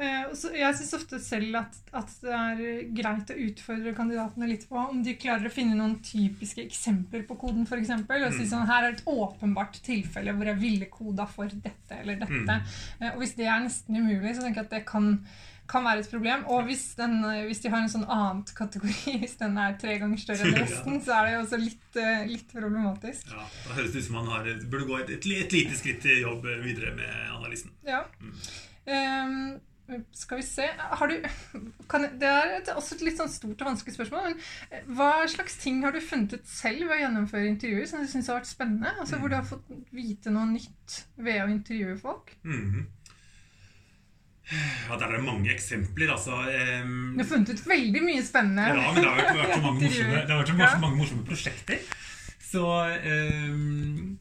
Eh, 0.02 0.34
så 0.36 0.50
jeg 0.58 0.76
syns 0.76 0.94
ofte 0.98 1.20
selv 1.24 1.56
at, 1.60 1.76
at 1.96 2.10
det 2.24 2.32
er 2.34 2.62
greit 2.98 3.30
å 3.32 3.38
utfordre 3.46 3.94
kandidatene 3.96 4.48
litt 4.50 4.66
på 4.68 4.76
om 4.82 5.04
de 5.06 5.14
klarer 5.16 5.48
å 5.48 5.54
finne 5.54 5.76
noen 5.78 6.00
typiske 6.04 6.64
eksempler 6.66 7.24
på 7.30 7.38
koden, 7.40 7.64
f.eks. 7.70 7.92
Og 8.02 8.34
si 8.34 8.44
Mm. 8.44 8.50
sånn 8.50 8.66
Her 8.68 8.84
er 8.90 8.94
et 8.98 9.04
åpenbart 9.06 9.80
tilfelle 9.86 10.34
hvor 10.36 10.50
jeg 10.50 10.60
ville 10.60 10.90
koda 10.92 11.28
for 11.30 11.48
dette 11.48 12.00
eller 12.02 12.18
dette. 12.20 12.34
Mm. 12.58 12.66
Eh, 13.00 13.12
og 13.14 13.22
hvis 13.22 13.36
det 13.38 13.46
er 13.48 13.62
nesten 13.64 13.96
umulig, 14.02 14.36
så 14.36 14.42
tenker 14.42 14.64
jeg 14.64 14.66
at 14.66 14.76
det 14.80 14.86
kan, 14.90 15.12
kan 15.68 15.86
være 15.88 16.04
et 16.04 16.10
problem. 16.12 16.46
Og 16.54 16.68
hvis, 16.70 16.84
den, 17.00 17.20
eh, 17.28 17.46
hvis 17.50 17.62
de 17.64 17.72
har 17.74 17.84
en 17.84 17.92
sånn 17.92 18.08
annet 18.08 18.54
kategori, 18.58 19.18
hvis 19.24 19.38
den 19.42 19.58
er 19.62 19.78
tre 19.82 19.98
ganger 20.02 20.24
større 20.24 20.48
enn 20.48 20.60
resten, 20.62 21.00
så 21.04 21.20
er 21.20 21.28
det 21.28 21.36
jo 21.36 21.44
også 21.44 21.62
litt, 21.64 22.02
eh, 22.02 22.26
litt 22.32 22.52
problematisk. 22.56 23.32
Ja, 23.34 23.46
da 23.68 23.78
høres 23.80 23.94
det 23.94 24.04
ut 24.04 24.10
som 24.10 24.20
man 24.22 24.32
har, 24.34 24.52
burde 24.66 24.90
gå 24.90 25.00
et, 25.04 25.16
et, 25.18 25.32
et 25.46 25.56
lite 25.60 25.80
skritt 25.80 26.04
til 26.06 26.24
jobb 26.24 26.48
videre 26.64 26.96
med 26.98 27.16
analysen. 27.36 27.74
Ja. 27.88 28.06
Ehm, 28.88 29.58
skal 30.12 30.42
vi 30.42 30.44
se 30.44 30.66
har 30.78 31.08
du, 31.08 31.16
kan, 31.88 32.08
Det 32.20 32.28
er 32.28 32.58
et, 32.58 32.70
også 32.76 32.98
et 32.98 33.06
litt 33.08 33.20
sånn 33.20 33.32
stort 33.32 33.62
og 33.64 33.70
vanskelig 33.70 33.96
spørsmål. 33.96 34.34
Men 34.34 34.42
eh, 34.72 34.90
hva 34.98 35.12
slags 35.32 35.56
ting 35.62 35.80
har 35.86 35.96
du 35.96 36.02
funnet 36.04 36.36
ut 36.36 36.50
selv 36.52 36.88
ved 36.88 36.98
å 36.98 37.02
gjennomføre 37.06 37.48
intervjuer 37.52 37.88
som 37.90 38.04
du 38.04 38.12
syns 38.12 38.28
har 38.32 38.42
vært 38.42 38.52
spennende? 38.52 38.92
Altså 39.00 39.20
Hvor 39.22 39.32
du 39.32 39.38
har 39.40 39.48
fått 39.48 39.70
vite 39.96 40.34
noe 40.34 40.48
nytt 40.52 41.02
ved 41.16 41.44
å 41.44 41.50
intervjue 41.52 41.98
folk? 42.02 42.36
Mhm. 42.44 42.88
Ja, 44.52 44.96
Der 44.98 45.06
er 45.08 45.18
det 45.18 45.24
mange 45.26 45.50
eksempler. 45.52 46.12
altså. 46.14 46.38
Um, 46.84 47.14
Du 47.18 47.24
har 47.24 47.30
funnet 47.30 47.50
ut 47.50 47.66
veldig 47.68 48.02
mye 48.06 48.22
spennende. 48.24 48.68
Ja, 48.70 48.94
men 48.94 49.02
det 49.04 49.10
har 49.10 49.18
vært, 49.20 49.36
vært 49.42 49.56
så 49.58 49.62
mange 49.66 49.82
morsomme, 49.84 50.22
det 50.22 50.30
har 50.32 50.40
vært 50.44 50.54
så 50.54 50.60
Ja. 50.60 50.78
mange 50.80 50.98
morsomme 51.02 51.26
prosjekter. 51.28 51.80
Så 52.48 52.64
um, 52.64 54.18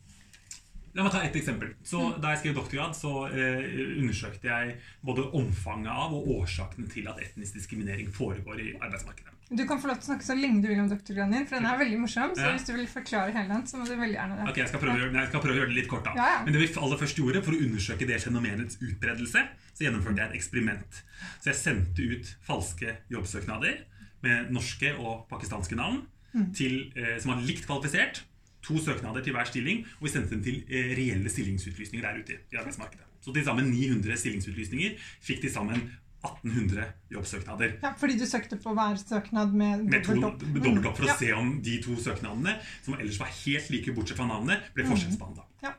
La 0.96 1.02
meg 1.04 1.12
ta 1.12 1.20
ett 1.22 1.36
eksempel. 1.36 1.74
Så 1.84 2.00
Da 2.22 2.30
jeg 2.32 2.38
skrev 2.40 2.54
doktorgrad, 2.56 2.94
så 2.96 3.26
eh, 3.28 3.66
undersøkte 4.00 4.48
jeg 4.48 4.76
både 5.04 5.26
omfanget 5.36 5.92
av 5.92 6.14
og 6.16 6.24
årsakene 6.40 6.88
til 6.88 7.06
at 7.12 7.20
etnisk 7.20 7.52
diskriminering 7.58 8.08
foregår 8.16 8.62
i 8.64 8.70
arbeidsmarkedet. 8.80 9.35
Du 9.48 9.62
kan 9.66 9.78
få 9.78 9.86
lov 9.86 10.00
til 10.00 10.08
å 10.08 10.10
snakke 10.10 10.26
så 10.26 10.34
lenge 10.34 10.58
du 10.64 10.66
vil 10.66 10.80
om 10.82 10.88
doktorgraden 10.90 11.30
din, 11.36 11.44
for 11.46 11.54
den 11.60 11.66
er 11.70 11.78
veldig 11.78 11.98
morsom. 12.02 12.32
Så 12.34 12.42
Ja. 12.42 12.50
hvis 12.56 12.66
du 12.66 12.72
vil 12.74 12.86
forklare 12.90 13.30
hele 13.32 13.46
den, 13.48 13.62
så 13.66 13.78
må 13.78 13.86
du 13.86 13.94
veldig 13.94 14.16
gjerne 14.18 14.36
det. 14.42 14.48
Ok, 14.50 14.56
Jeg 14.58 14.68
skal 14.68 14.80
prøve, 14.80 14.96
å 14.96 14.98
gjøre- 14.98 15.12
nei, 15.12 15.20
jeg 15.22 15.28
skal 15.28 15.40
prøve 15.40 15.54
å 15.54 15.58
gjøre 15.60 15.68
det 15.70 15.76
litt 15.76 15.88
kort. 15.88 16.04
da. 16.04 16.12
Ja, 16.16 16.26
ja. 16.38 16.44
Men 16.44 16.52
det 16.52 16.60
vi 16.68 16.80
aller 16.80 16.96
først 16.98 17.16
gjorde 17.16 17.44
For 17.44 17.52
å 17.52 17.60
undersøke 17.62 18.06
det 18.06 18.20
fenomenets 18.22 18.76
utbredelse, 18.82 19.48
så 19.74 19.80
gjennomførte 19.86 20.16
jeg 20.18 20.30
et 20.30 20.36
eksperiment. 20.40 21.02
Så 21.40 21.44
jeg 21.44 21.54
sendte 21.54 22.02
ut 22.02 22.34
falske 22.42 22.96
jobbsøknader 23.10 23.78
med 24.22 24.50
norske 24.50 24.98
og 24.98 25.28
pakistanske 25.28 25.76
navn 25.76 26.06
Mm. 26.34 26.52
til, 26.52 26.92
eh, 26.96 27.18
som 27.20 27.30
var 27.36 27.42
likt 27.46 27.66
kvalifisert. 27.66 28.22
To 28.62 28.74
søknader 28.74 29.22
til 29.22 29.32
hver 29.32 29.46
stilling, 29.46 29.84
og 30.00 30.02
vi 30.02 30.08
sendte 30.08 30.30
dem 30.30 30.42
til 30.42 30.64
eh, 30.68 30.96
reelle 30.96 31.28
stillingsutlysninger 31.30 32.02
der 32.02 32.18
ute 32.18 32.32
i 32.52 32.56
arbeidsmarkedet. 32.56 33.06
Så 33.22 33.32
til 33.32 33.44
sammen 33.44 33.70
900 33.70 34.16
stillingsutlysninger 34.16 34.98
fikk 35.22 35.40
til 35.42 35.50
sammen 35.50 35.90
1800 36.24 36.84
jobbsøknader. 37.12 37.76
Ja, 37.82 37.92
fordi 37.98 38.18
du 38.18 38.24
søkte 38.26 38.56
på 38.62 38.72
hver 38.74 38.96
søknad 38.98 39.52
med 39.54 39.84
Med 39.84 40.04
dobbelt 40.06 40.86
opp. 40.86 40.96
for 40.96 41.04
å 41.04 41.08
Ja. 41.08 41.16
se 41.16 41.32
om 41.32 41.60
de 41.62 41.80
to 41.82 41.96
søknadene, 41.96 42.58
som 42.82 42.94
ellers 42.94 43.18
var 43.18 43.26
helt 43.28 43.70
like 43.70 43.92
bortsett 43.94 44.16
fra 44.16 44.26
navnet, 44.26 44.60
ble 44.74 44.84
forskjellsbehandla. 44.84 45.44
Ja. 45.62 45.72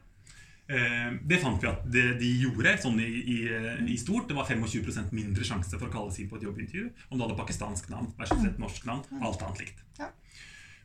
Eh, 0.69 1.11
Det 1.25 1.39
fant 1.41 1.61
vi 1.61 1.67
at 1.67 1.83
det 1.91 2.19
de 2.19 2.31
gjorde 2.43 2.77
sånn 2.81 2.99
i, 2.99 3.07
i, 3.23 3.93
i 3.93 3.97
stort. 3.97 4.27
Det 4.27 4.35
var 4.35 4.45
25% 4.45 5.11
mindre 5.13 5.43
sjanse 5.43 5.77
for 5.79 5.87
å 5.87 5.91
kalles 5.91 6.19
inn 6.19 6.29
på 6.29 6.35
et 6.37 6.43
jobbintervju 6.43 6.89
om 7.11 7.17
du 7.17 7.23
hadde 7.23 7.37
pakistansk 7.37 7.89
navn 7.89 8.13
versus 8.17 8.43
et 8.45 8.59
norsk 8.59 8.85
navn. 8.85 9.03
Alt 9.21 9.41
annet 9.41 9.59
likt. 9.59 9.83
Ja. 9.99 10.09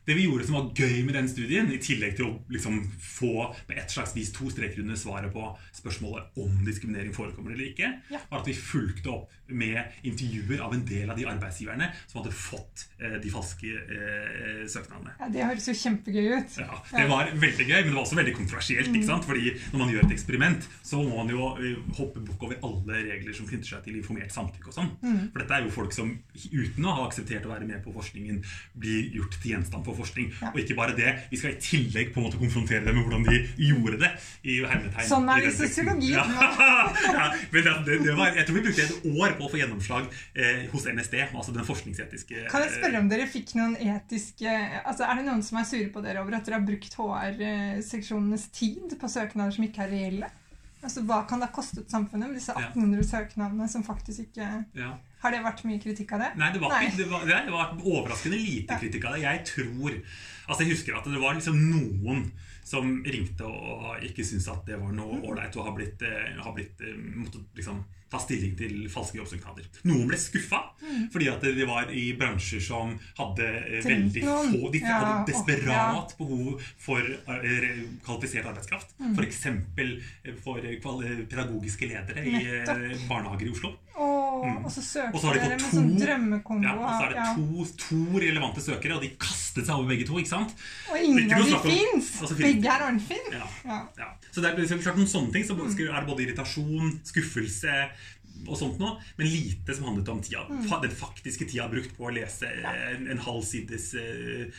Det 0.05 0.15
vi 0.17 0.25
gjorde 0.27 0.45
som 0.47 0.55
var 0.57 0.71
gøy 0.75 1.03
med 1.07 1.15
den 1.15 1.29
studien, 1.31 1.69
i 1.71 1.77
tillegg 1.79 2.17
til 2.17 2.25
å 2.27 2.33
liksom 2.51 2.81
få 2.99 3.29
med 3.69 3.77
et 3.79 3.91
slags 3.93 4.11
vis 4.15 4.31
to 4.35 4.49
streker 4.51 4.81
under 4.83 4.95
svaret 4.99 5.31
på 5.33 5.45
spørsmålet 5.77 6.35
om 6.43 6.57
diskriminering 6.67 7.13
forekommer 7.15 7.53
eller 7.55 7.69
ikke, 7.71 7.93
Ja. 8.11 8.19
var 8.29 8.39
at 8.41 8.47
vi 8.47 8.53
fulgte 8.57 9.09
opp 9.13 9.31
med 9.53 9.77
intervjuer 10.03 10.59
av 10.63 10.73
en 10.73 10.83
del 10.87 11.09
av 11.11 11.17
de 11.17 11.25
arbeidsgiverne 11.29 11.87
som 12.07 12.21
hadde 12.23 12.33
fått 12.33 12.85
eh, 12.99 13.17
de 13.21 13.29
falske 13.29 13.69
eh, 13.69 14.63
søknadene. 14.71 15.13
Ja, 15.19 15.27
det 15.29 15.43
høres 15.45 15.67
jo 15.69 15.75
kjempegøy 15.77 16.27
ut. 16.39 16.57
Ja, 16.57 16.79
Det 16.91 17.07
var 17.09 17.31
veldig 17.35 17.67
gøy, 17.67 17.79
men 17.83 17.91
det 17.91 17.95
var 17.97 18.03
også 18.05 18.17
veldig 18.19 18.35
kontroversielt. 18.37 18.89
ikke 18.93 19.05
sant? 19.07 19.25
Fordi 19.27 19.53
når 19.73 19.79
man 19.83 19.91
gjør 19.93 20.05
et 20.07 20.15
eksperiment, 20.15 20.67
så 20.83 21.01
må 21.03 21.19
man 21.23 21.29
jo 21.31 21.51
eh, 21.59 21.75
hoppe 21.99 22.19
bukk 22.23 22.43
over 22.47 22.59
alle 22.63 23.03
regler 23.11 23.33
som 23.37 23.47
knytter 23.47 23.67
seg 23.75 23.83
til 23.87 23.99
informert 23.99 24.31
samtykke 24.35 24.67
og 24.71 24.77
sånn. 24.79 24.91
For 25.31 25.39
dette 25.43 25.53
er 25.59 25.63
jo 25.67 25.73
folk 25.75 25.93
som 25.95 26.11
uten 26.51 26.85
å 26.89 26.95
ha 26.97 27.07
akseptert 27.07 27.45
å 27.47 27.53
være 27.53 27.67
med 27.69 27.83
på 27.85 27.93
forskningen, 27.95 28.41
blir 28.75 29.11
gjort 29.15 29.37
til 29.39 29.53
gjenstand 29.55 29.85
for 29.85 29.92
forskning. 29.97 30.31
Ja. 30.41 30.51
Og 30.53 30.59
ikke 30.63 30.77
bare 30.77 30.95
det, 30.97 31.15
vi 31.31 31.39
skal 31.39 31.55
i 31.55 31.59
tillegg 31.61 32.13
på 32.13 32.21
en 32.21 32.27
måte 32.27 32.41
konfrontere 32.41 32.83
dem 32.85 32.97
med 32.97 33.07
hvordan 33.07 33.27
de 33.27 33.67
gjorde 33.69 33.99
det. 34.03 34.11
i 34.43 34.59
hermetegn. 34.67 35.07
Sånn 35.07 35.29
er 35.31 35.45
det 35.45 35.53
i 35.53 35.85
den 35.87 36.01
Ja. 36.09 36.23
ja, 37.17 37.27
men 37.53 37.65
det, 37.65 37.73
det, 37.87 37.99
det 38.03 38.15
var, 38.17 38.33
jeg 38.35 38.47
tror 38.47 38.57
vi 38.57 38.65
brukte 38.67 38.85
et 38.87 39.07
år 39.13 39.35
på 39.39 39.47
å 39.47 39.51
få 39.51 39.59
gjennomslag 39.61 40.09
eh, 40.35 40.65
hos 40.73 40.87
NSD, 40.89 41.17
altså 41.31 41.55
den 41.55 41.67
forskningsetiske 41.67 42.45
Kan 42.51 42.65
jeg 42.65 42.75
spørre 42.77 43.01
om 43.01 43.09
dere 43.11 43.27
fikk 43.31 43.55
noen 43.57 43.75
etiske 43.79 44.53
altså 44.83 45.07
Er 45.07 45.19
det 45.19 45.27
noen 45.27 45.43
som 45.45 45.59
er 45.61 45.67
sure 45.69 45.89
på 45.93 46.03
dere 46.05 46.23
over 46.23 46.37
at 46.37 46.47
dere 46.47 46.59
har 46.59 46.67
brukt 46.67 46.97
HR-seksjonenes 46.99 48.47
tid 48.55 48.97
på 48.99 49.11
søknader 49.11 49.55
som 49.55 49.67
ikke 49.67 49.85
er 49.87 49.93
reelle? 49.93 50.31
Altså 50.83 51.01
Hva 51.07 51.21
kan 51.29 51.39
det 51.41 51.47
ha 51.49 51.55
kostet 51.55 51.91
samfunnet 51.91 52.29
med 52.29 52.37
disse 52.39 52.53
Ja. 52.53 52.67
1800 52.69 53.03
søknadene 53.07 53.67
som 53.71 53.83
faktisk 53.87 54.27
ikke 54.27 54.47
ja. 54.75 54.91
Har 55.23 55.31
det 55.31 55.39
vært 55.45 55.63
mye 55.63 55.79
kritikk 55.79 56.11
av 56.17 56.19
det? 56.25 56.31
Nei, 56.35 56.49
det 56.51 56.59
var, 56.61 56.73
Nei. 56.75 56.87
ikke, 56.89 56.97
det, 56.99 57.09
var, 57.11 57.23
det 57.29 57.53
var 57.53 57.75
overraskende 57.79 58.39
lite 58.41 58.79
kritikk 58.81 59.05
av 59.07 59.15
det. 59.15 59.23
Jeg 59.23 59.43
tror 59.47 59.99
Altså 60.43 60.65
Jeg 60.65 60.73
husker 60.73 60.97
at 60.99 61.05
det 61.07 61.21
var 61.21 61.37
liksom 61.37 61.55
noen 61.55 62.25
som 62.63 63.03
ringte 63.05 63.43
og 63.47 64.03
ikke 64.03 64.23
syntes 64.25 64.47
at 64.51 64.65
det 64.65 64.79
var 64.79 64.91
noe 64.95 65.19
Mm. 65.19 65.25
ålreit 65.29 65.55
og 65.57 65.65
har 65.65 65.75
blitt, 65.77 66.01
eh, 66.01 66.37
har 66.41 66.53
blitt 66.55 66.79
eh, 66.81 66.95
måttet 67.15 67.43
liksom 67.55 67.83
ta 68.13 68.19
stilling 68.21 68.55
til 68.55 68.87
falske 68.93 69.17
jobbsøknader. 69.17 69.65
Noen 69.89 70.07
ble 70.07 70.17
skuffa 70.21 70.59
fordi 71.11 71.27
at 71.31 71.41
de 71.41 71.65
var 71.65 71.89
i 71.89 72.13
bransjer 72.13 72.61
som 72.61 72.91
hadde 73.17 73.47
eh, 73.47 73.81
Mm. 73.83 73.89
Veldig 73.89 74.23
få 74.23 74.71
De 74.71 74.79
Ja, 74.79 74.99
hadde 74.99 75.31
desperat 75.31 76.13
behov 76.17 76.61
for 76.77 77.01
kvalifisert 78.05 78.45
arbeidskraft. 78.45 78.93
Mm. 78.99 79.15
F.eks. 79.17 79.41
for 80.43 80.59
eh, 80.63 80.77
pedagogiske 81.29 81.89
ledere 81.89 82.23
i 82.25 82.31
Nettopp. 82.37 83.07
barnehager 83.09 83.47
i 83.47 83.51
Oslo. 83.55 83.73
Og, 83.95 84.22
Mm. 84.43 84.65
og 84.65 84.71
så 84.71 84.81
Og 84.81 84.87
søker 84.87 85.19
så 85.21 85.33
de 85.33 85.41
dere 85.43 85.57
med 85.59 85.69
sånn 85.73 85.91
drømmekombo. 85.99 86.65
Ja, 86.65 86.73
og 86.79 86.89
så 86.93 87.05
er 87.05 87.13
det 87.13 87.27
to, 87.37 87.67
to 87.83 88.21
relevante 88.23 88.63
søkere, 88.65 88.97
og 88.97 89.05
de 89.05 89.11
kastet 89.21 89.67
seg 89.67 89.75
over 89.75 89.91
begge 89.93 90.07
to. 90.09 90.17
ikke 90.21 90.33
sant? 90.33 90.55
Og 90.91 90.97
ingen 90.99 91.33
av 91.37 91.45
de 91.45 91.59
fins! 91.67 92.09
Altså, 92.21 92.39
Begge 92.39 92.73
er 92.73 92.87
Arnfinn. 92.89 93.29
Ja, 93.37 93.47
Ja. 93.99 94.09
Så 94.33 94.41
det 94.41 94.49
er 94.49 94.81
klart 94.81 94.97
noen 94.97 95.07
sånne 95.11 95.31
ting, 95.35 95.45
så 95.45 95.53
er 95.53 95.99
det 95.99 96.07
både 96.09 96.23
irritasjon, 96.25 96.95
skuffelse 97.05 97.75
og 98.47 98.57
sånt 98.59 98.79
noe, 98.81 98.97
men 99.17 99.27
lite 99.29 99.75
som 99.77 99.85
handlet 99.87 100.09
om 100.13 100.21
tida. 100.21 100.43
Fa- 100.69 100.81
Den 100.83 100.91
faktiske 100.91 101.45
tida 101.49 101.67
brukt 101.71 101.93
på 101.97 102.07
å 102.09 102.13
lese 102.13 102.49
en, 102.49 103.07
en 103.11 103.21
halv 103.23 103.43
sides 103.47 103.93
eh, 103.95 104.51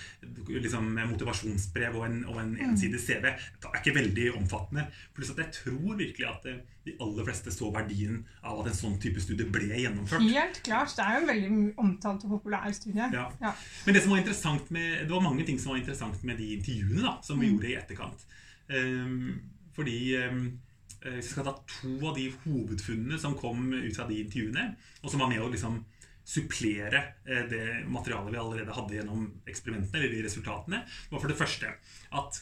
liksom, 0.49 0.95
motivasjonsbrev 1.11 1.97
og 1.99 2.07
en, 2.07 2.21
og 2.31 2.39
en 2.43 2.55
ensidig 2.69 3.01
CV. 3.03 3.27
Det 3.61 3.71
er 3.71 3.81
ikke 3.81 3.95
veldig 3.99 4.29
omfattende. 4.39 4.87
Pluss 5.17 5.31
at 5.35 5.43
jeg 5.45 5.53
tror 5.59 5.97
virkelig 5.99 6.29
at 6.31 6.47
eh, 6.51 6.61
de 6.85 6.95
aller 7.01 7.25
fleste 7.25 7.53
så 7.55 7.71
verdien 7.73 8.19
av 8.45 8.61
at 8.61 8.67
en 8.73 8.77
sånn 8.77 8.99
type 9.01 9.21
studie 9.25 9.47
ble 9.49 9.71
gjennomført. 9.81 10.25
Helt 10.27 10.61
klart. 10.67 10.93
Det 10.97 11.05
er 11.07 11.15
jo 11.17 11.23
en 11.23 11.31
veldig 11.33 11.75
omtalt 11.85 12.27
og 12.29 12.35
populær 12.39 12.67
studie. 12.77 13.09
Ja. 13.15 13.27
Ja. 13.41 13.55
Men 13.87 13.97
det 13.97 14.03
som 14.05 14.13
var 14.13 14.21
interessant 14.21 14.71
med, 14.75 15.05
det 15.07 15.13
var 15.13 15.25
mange 15.25 15.47
ting 15.49 15.59
som 15.61 15.73
var 15.73 15.81
interessant 15.81 16.23
med 16.29 16.37
de 16.41 16.51
intervjuene 16.59 17.03
da, 17.07 17.17
som 17.25 17.41
vi 17.41 17.49
Mm. 17.49 17.55
gjorde 17.55 17.69
i 17.73 17.77
etterkant. 17.81 18.25
Um, 18.69 19.41
fordi 19.77 19.97
eh, 20.17 20.37
Hvis 21.05 21.29
jeg 21.29 21.35
skal 21.35 21.45
ta 21.49 21.53
to 21.69 21.91
av 22.09 22.15
de 22.17 22.31
hovedfunnene 22.47 23.19
som 23.21 23.37
kom 23.37 23.67
ut 23.75 23.97
fra 23.97 24.07
de 24.09 24.23
intervjuene, 24.23 24.71
og 25.03 25.13
som 25.13 25.21
var 25.21 25.29
med 25.29 25.43
å 25.45 25.51
liksom 25.53 25.83
supplere 26.25 27.03
eh, 27.29 27.45
det 27.51 27.65
materialet 27.93 28.33
vi 28.33 28.41
allerede 28.41 28.75
hadde 28.75 28.97
gjennom 28.97 29.27
eksperimentene, 29.49 30.01
eller 30.01 30.15
de 30.17 30.25
resultatene, 30.25 30.81
var 31.11 31.21
for 31.21 31.31
det 31.31 31.39
første 31.39 31.75
at 32.21 32.41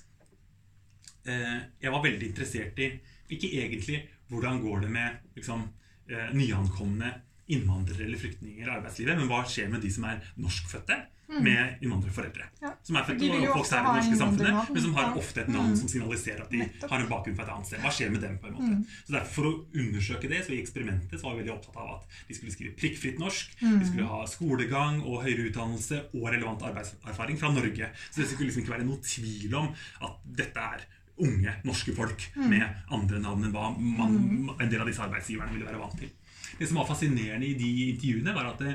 eh, 1.27 1.59
jeg 1.83 1.95
var 1.95 2.05
veldig 2.07 2.31
interessert 2.31 2.79
i 2.79 2.93
ikke 3.33 3.51
egentlig 3.59 4.05
hvordan 4.31 4.61
går 4.63 4.85
det 4.85 4.93
med 4.95 5.37
liksom, 5.37 5.67
eh, 6.11 6.31
nyankomne 6.37 7.11
innvandrere 7.53 8.07
eller 8.07 8.21
flyktninger 8.21 8.69
i 8.69 8.75
arbeidslivet, 8.77 9.19
men 9.19 9.29
hva 9.31 9.43
skjer 9.49 9.73
med 9.73 9.83
de 9.83 9.91
som 9.93 10.07
er 10.09 10.23
norskfødte 10.41 10.99
med 11.29 11.79
innvandrerforeldre? 11.83 12.45
Ja, 12.61 12.73
Som 12.85 12.97
er 12.97 13.05
født 13.09 13.23
og 13.23 13.45
oppvokst 13.49 13.73
her 13.73 13.81
i 13.81 13.85
det 13.87 13.95
norske 13.97 14.19
samfunnet, 14.21 14.71
men 14.75 14.83
som 14.83 14.95
har 14.99 15.17
ofte 15.17 15.41
et 15.41 15.49
navn 15.49 15.77
som 15.77 15.89
signaliserer 15.89 16.43
at 16.45 16.51
de 16.51 16.59
Nettopp. 16.63 16.91
har 16.91 17.01
en 17.01 17.09
bakgrunn 17.09 17.37
fra 17.39 17.45
et 17.47 17.53
annet 17.55 17.67
sted. 17.71 17.81
Hva 17.81 17.93
skjer 17.97 18.11
med 18.13 18.21
dem? 18.21 18.39
på 18.43 18.47
en 18.51 18.57
måte? 18.59 18.79
Så 19.07 19.13
derfor 19.17 19.33
For 19.33 19.49
å 19.49 19.53
undersøke 19.75 20.29
det, 20.29 20.43
så 20.45 20.53
i 20.53 20.61
eksperimentet 20.61 21.21
så 21.21 21.25
var 21.29 21.35
vi 21.37 21.43
veldig 21.43 21.55
opptatt 21.55 21.77
av 21.81 21.95
at 21.97 22.17
de 22.29 22.35
skulle 22.35 22.53
skrive 22.53 22.77
prikkfritt 22.77 23.19
norsk, 23.19 23.55
de 23.61 23.87
skulle 23.89 24.07
ha 24.11 24.25
skolegang 24.29 25.01
og 25.03 25.23
høyere 25.25 25.49
utdannelse 25.49 26.03
og 26.13 26.27
relevant 26.29 26.63
arbeidserfaring 26.69 27.39
fra 27.41 27.51
Norge. 27.53 27.89
Så 28.11 28.21
det 28.21 28.29
skulle 28.29 28.51
liksom 28.51 28.63
ikke 28.67 28.75
være 28.77 28.87
noe 28.89 29.01
tvil 29.01 29.55
om 29.55 29.71
at 30.03 30.19
dette 30.25 30.61
er 30.61 30.85
unge 31.23 31.53
norske 31.65 31.93
folk 31.95 32.23
med 32.37 32.65
andre 32.91 33.19
navn 33.21 33.45
enn 33.45 33.53
hva 33.55 33.71
man, 33.79 34.15
en 34.61 34.69
del 34.71 34.81
av 34.81 34.89
disse 34.89 35.03
arbeidsgiverne 35.05 35.53
ville 35.53 35.67
være 35.69 35.79
vant 35.81 35.97
til. 36.01 36.11
Det 36.59 36.69
som 36.69 36.77
var 36.81 36.87
fascinerende 36.89 37.47
i 37.47 37.55
de 37.57 37.69
intervjuene, 37.93 38.35
var 38.35 38.53
at 38.53 38.59
det, 38.65 38.73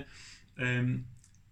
ehm, 0.62 1.04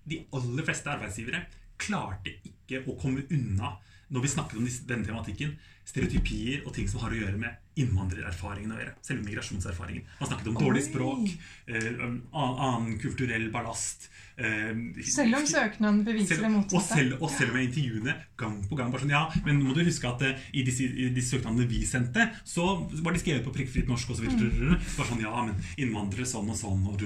de 0.05 0.21
aller 0.37 0.67
fleste 0.67 0.91
arbeidsgivere 0.91 1.45
klarte 1.81 2.37
ikke 2.45 2.83
å 2.87 2.95
komme 2.99 3.25
unna 3.33 3.75
når 4.13 4.21
vi 4.21 4.29
snakket 4.29 4.59
om 4.59 4.67
denne 4.89 5.07
tematikken, 5.07 5.55
stereotypier 5.85 6.65
og 6.65 6.73
ting 6.75 6.87
som 6.89 7.01
har 7.01 7.13
å 7.13 7.17
gjøre 7.17 7.39
med 7.41 7.79
innvandrererfaringen 7.81 8.73
å 8.73 8.77
gjøre. 8.77 8.93
Selve 9.05 9.25
migrasjonserfaringen. 9.25 10.05
Man 10.19 10.29
snakket 10.29 10.49
om 10.51 10.59
dårlig 10.59 10.83
Oi. 10.83 10.85
språk, 10.87 11.31
eh, 11.67 12.03
annen 12.33 12.99
kulturell 13.01 13.49
ballast. 13.51 14.09
eh, 14.37 14.73
Selv 15.01 15.35
om 15.39 15.45
søknaden 15.47 16.03
beviser 16.05 16.37
det 16.37 16.45
og, 16.45 16.51
motsatte. 16.51 16.95
selv, 16.95 17.21
og 17.21 17.29
selv 17.31 17.53
med 17.53 17.63
intervjuene 17.69 18.15
gang 18.37 18.67
på 18.69 18.75
gang 18.75 18.91
bare 18.91 19.01
sånn, 19.01 19.09
ja, 19.09 19.31
Men 19.45 19.59
nå 19.59 19.65
må 19.69 19.73
du 19.73 19.83
huske 19.83 20.07
at 20.07 20.21
eh, 20.21 20.37
i 20.53 20.63
disse, 20.63 20.83
i 20.83 21.09
disse 21.09 21.37
søknadene 21.37 21.67
vi 21.67 21.85
sendte, 21.85 22.29
så 22.43 22.87
var 23.01 23.13
de 23.13 23.19
skrevet 23.19 23.43
på 23.43 23.53
prikkfritt 23.53 23.87
norsk 23.87 24.09
osv. 24.09 24.27
Mm. 24.29 24.77
Bare 24.97 25.07
sånn, 25.07 25.21
ja, 25.21 25.45
men 25.45 25.55
innvandrere 25.77 26.25
sånn 26.25 26.49
og 26.49 26.55
sånn. 26.55 26.85
Og, 26.87 27.01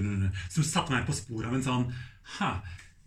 som 0.49 0.63
satte 0.63 0.91
meg 0.91 1.05
på 1.05 1.13
sporet 1.13 1.47
av 1.47 1.55
en 1.55 1.63
sånn 1.63 1.93
Hæ, 2.39 2.61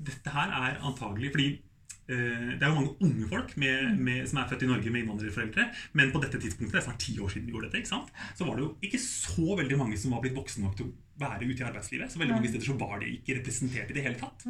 dette 0.07 0.33
her 0.35 0.57
er 0.59 0.81
antagelig 0.87 1.31
Fordi 1.35 1.47
eh, 1.53 2.49
det 2.57 2.63
er 2.63 2.71
jo 2.71 2.79
mange 2.81 2.97
unge 3.07 3.29
folk 3.31 3.55
med, 3.61 3.99
med, 3.99 4.25
som 4.31 4.43
er 4.43 4.51
født 4.51 4.67
i 4.67 4.71
Norge 4.71 4.95
med 4.95 5.05
innvandrerforeldre, 5.05 5.69
men 5.99 6.13
på 6.15 6.23
dette 6.25 6.41
tidspunktet, 6.43 6.77
det 6.77 6.83
er 6.83 6.89
snart 6.89 7.05
ti 7.05 7.17
år 7.19 7.33
siden 7.33 7.47
vi 7.49 7.55
gjorde 7.57 7.71
dette, 7.71 7.83
ikke 7.83 7.95
sant? 7.95 8.11
så 8.39 8.49
var 8.49 8.59
det 8.59 8.67
jo 8.67 8.73
ikke 8.89 9.03
så 9.05 9.59
veldig 9.63 9.79
mange 9.81 10.01
som 10.01 10.17
var 10.17 10.25
blitt 10.25 10.39
voksne 10.39 10.67
nok 10.67 10.79
til 10.81 10.91
å 10.91 10.97
være 11.23 11.47
ute 11.47 11.63
i 11.63 11.69
arbeidslivet. 11.69 12.11
Så 12.11 12.19
veldig 12.19 12.35
mange 12.35 12.51
steder 12.51 12.67
så 12.67 12.75
var 12.81 12.99
de 13.03 13.13
ikke 13.19 13.37
representert 13.39 13.93
i 13.93 13.97
det 13.97 14.03
hele 14.03 14.19
tatt. 14.19 14.43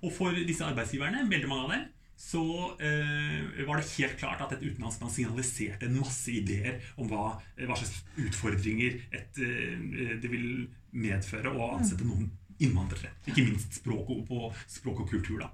Og 0.00 0.12
for 0.14 0.38
disse 0.48 0.64
arbeidsgiverne, 0.64 1.26
veldig 1.28 1.50
mange 1.50 1.66
av 1.66 1.74
dem, 1.74 1.84
så 2.16 2.42
eh, 2.80 3.64
var 3.68 3.76
det 3.76 3.90
helt 3.98 4.16
klart 4.16 4.40
at 4.40 4.54
et 4.56 4.64
utenlandsk 4.64 5.04
signaliserte 5.12 5.86
en 5.86 5.98
masse 6.00 6.32
ideer 6.32 6.80
om 6.96 7.10
hva, 7.10 7.34
hva 7.60 7.76
slags 7.76 8.00
utfordringer 8.24 9.02
et, 9.12 9.36
eh, 9.44 10.16
det 10.22 10.30
vil 10.32 10.64
medføre 10.96 11.52
å 11.52 11.74
ansette 11.76 12.08
noen 12.08 12.30
innvandrere. 12.62 13.10
Ikke 13.28 13.44
minst 13.44 13.78
språk 13.80 14.10
og, 14.12 14.22
på 14.28 14.50
språk 14.70 15.02
og 15.04 15.10
kultur. 15.10 15.40
da. 15.42 15.50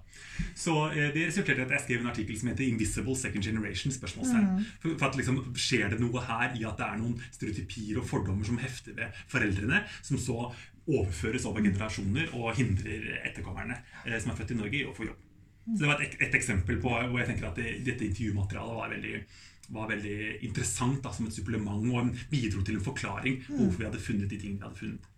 Så 0.54 0.74
eh, 0.90 1.10
Det 1.14 1.26
resulterte 1.28 1.62
i 1.62 1.64
at 1.64 1.74
jeg 1.76 1.84
skrev 1.86 2.00
en 2.00 2.12
artikkel 2.12 2.38
som 2.38 2.48
heter 2.52 2.64
'Invisible 2.64 3.16
Second 3.16 3.44
Generation'. 3.44 3.96
spørsmålstegn. 3.98 4.48
Mm. 4.58 4.64
For, 4.80 4.98
for 4.98 5.06
at 5.06 5.16
liksom 5.16 5.40
Skjer 5.54 5.90
det 5.90 6.00
noe 6.00 6.20
her 6.20 6.56
i 6.56 6.64
at 6.64 6.78
det 6.78 6.86
er 6.86 6.98
noen 6.98 7.20
stereotypier 7.32 7.98
og 7.98 8.08
fordommer 8.08 8.44
som 8.44 8.58
hefter 8.58 8.94
ved 8.96 9.20
foreldrene, 9.28 9.84
som 10.02 10.18
så 10.18 10.52
overføres 10.88 11.44
over 11.44 11.62
generasjoner 11.62 12.32
og 12.34 12.56
hindrer 12.56 13.20
etterkommerne 13.22 13.78
eh, 14.06 14.18
som 14.18 14.32
er 14.32 14.36
født 14.36 14.50
i 14.50 14.58
Norge, 14.58 14.80
i 14.80 14.88
å 14.88 14.94
få 14.94 15.06
jobb? 15.06 15.28
Så 15.62 15.78
Det 15.78 15.88
var 15.88 16.02
et, 16.02 16.16
et 16.20 16.34
eksempel 16.34 16.80
på 16.82 16.90
hvor 16.90 17.18
jeg 17.20 17.28
tenker 17.28 17.48
at 17.48 17.56
det, 17.56 17.84
dette 17.86 18.06
intervjumaterialet 18.06 18.78
var 18.78 18.90
veldig 18.90 19.24
var 19.72 19.88
veldig 19.88 20.42
interessant 20.44 21.00
da, 21.04 21.12
som 21.14 21.28
et 21.28 21.36
supplement 21.36 21.86
og 21.94 22.10
bidro 22.30 22.64
til 22.66 22.76
en 22.76 22.84
forklaring 22.84 23.38
på 23.46 23.56
hvorfor 23.60 23.78
vi 23.78 23.86
hadde 23.88 24.02
funnet 24.02 24.28
de 24.30 24.38
tingene 24.38 24.58
vi 24.58 24.66
hadde 24.66 24.80
funnet. 24.80 25.11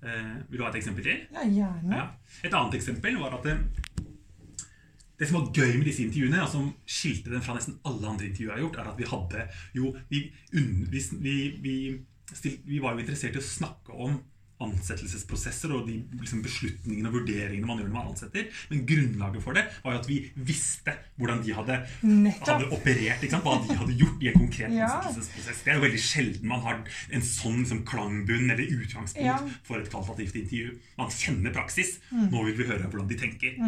Eh, 0.00 0.34
vil 0.48 0.60
du 0.60 0.64
ha 0.64 0.70
et 0.70 0.80
eksempel 0.80 1.04
til? 1.04 1.24
Ja, 1.34 1.44
gjerne. 1.44 1.96
Ja. 1.96 2.06
Et 2.44 2.54
annet 2.54 2.76
eksempel 2.78 3.18
var 3.20 3.36
at 3.36 3.48
det, 3.48 3.56
det 5.20 5.28
som 5.28 5.40
var 5.40 5.50
gøy 5.52 5.76
med 5.76 5.88
disse 5.90 6.04
intervjuene, 6.06 6.40
og 6.40 6.52
som 6.52 6.70
skilte 6.88 7.32
dem 7.32 7.44
fra 7.44 7.56
nesten 7.58 7.76
alle 7.84 8.08
andre 8.08 8.30
intervjuer 8.30 8.54
jeg 8.54 8.58
har 8.58 8.64
gjort, 8.64 8.80
er 8.80 8.92
at 8.94 9.00
vi 9.00 9.10
hadde 9.10 9.48
jo 9.76 9.94
Vi, 10.08 10.22
vi, 10.52 11.36
vi, 11.60 11.76
vi 12.64 12.78
var 12.80 12.94
jo 12.94 13.04
interessert 13.04 13.36
i 13.36 13.42
å 13.42 13.50
snakke 13.50 13.92
om 13.92 14.20
ansettelsesprosesser 14.60 15.72
og 15.74 15.86
de 15.88 15.98
liksom, 16.20 16.42
beslutningene 16.44 17.08
og 17.10 17.16
vurderingene 17.20 17.66
man 17.68 17.80
gjør 17.80 17.88
når 17.90 17.94
man 17.96 18.10
ansetter. 18.12 18.48
Men 18.70 18.82
grunnlaget 18.88 19.44
for 19.44 19.56
det 19.56 19.64
var 19.84 19.96
jo 19.96 20.00
at 20.02 20.08
vi 20.10 20.18
visste 20.36 20.94
hvordan 21.20 21.42
de 21.46 21.54
hadde, 21.56 21.78
hadde 22.40 22.68
operert. 22.76 23.24
Hva 23.30 23.56
de 23.66 23.78
hadde 23.80 23.96
gjort 24.00 24.22
i 24.26 24.30
en 24.32 24.38
konkret 24.40 24.74
Ja. 24.80 24.90
ansettelsesprosess. 25.00 25.62
Det 25.64 25.72
er 25.72 25.80
jo 25.80 25.84
veldig 25.86 26.02
sjelden 26.04 26.48
man 26.50 26.62
har 26.66 26.82
en 27.10 27.24
sånn 27.26 27.62
liksom, 27.62 27.82
klangbunn 27.88 28.50
eller 28.50 28.76
utgangspunkt 28.80 29.26
Ja. 29.26 29.38
for 29.66 29.80
et 29.80 29.90
kvalitativt 29.92 30.36
intervju. 30.44 30.76
Man 31.00 31.10
kjenner 31.14 31.54
praksis. 31.56 31.98
Mm. 32.12 32.28
Nå 32.32 32.44
vil 32.48 32.56
vi 32.60 32.68
høre 32.70 32.88
hvordan 32.90 33.08
de 33.10 33.18
tenker. 33.20 33.58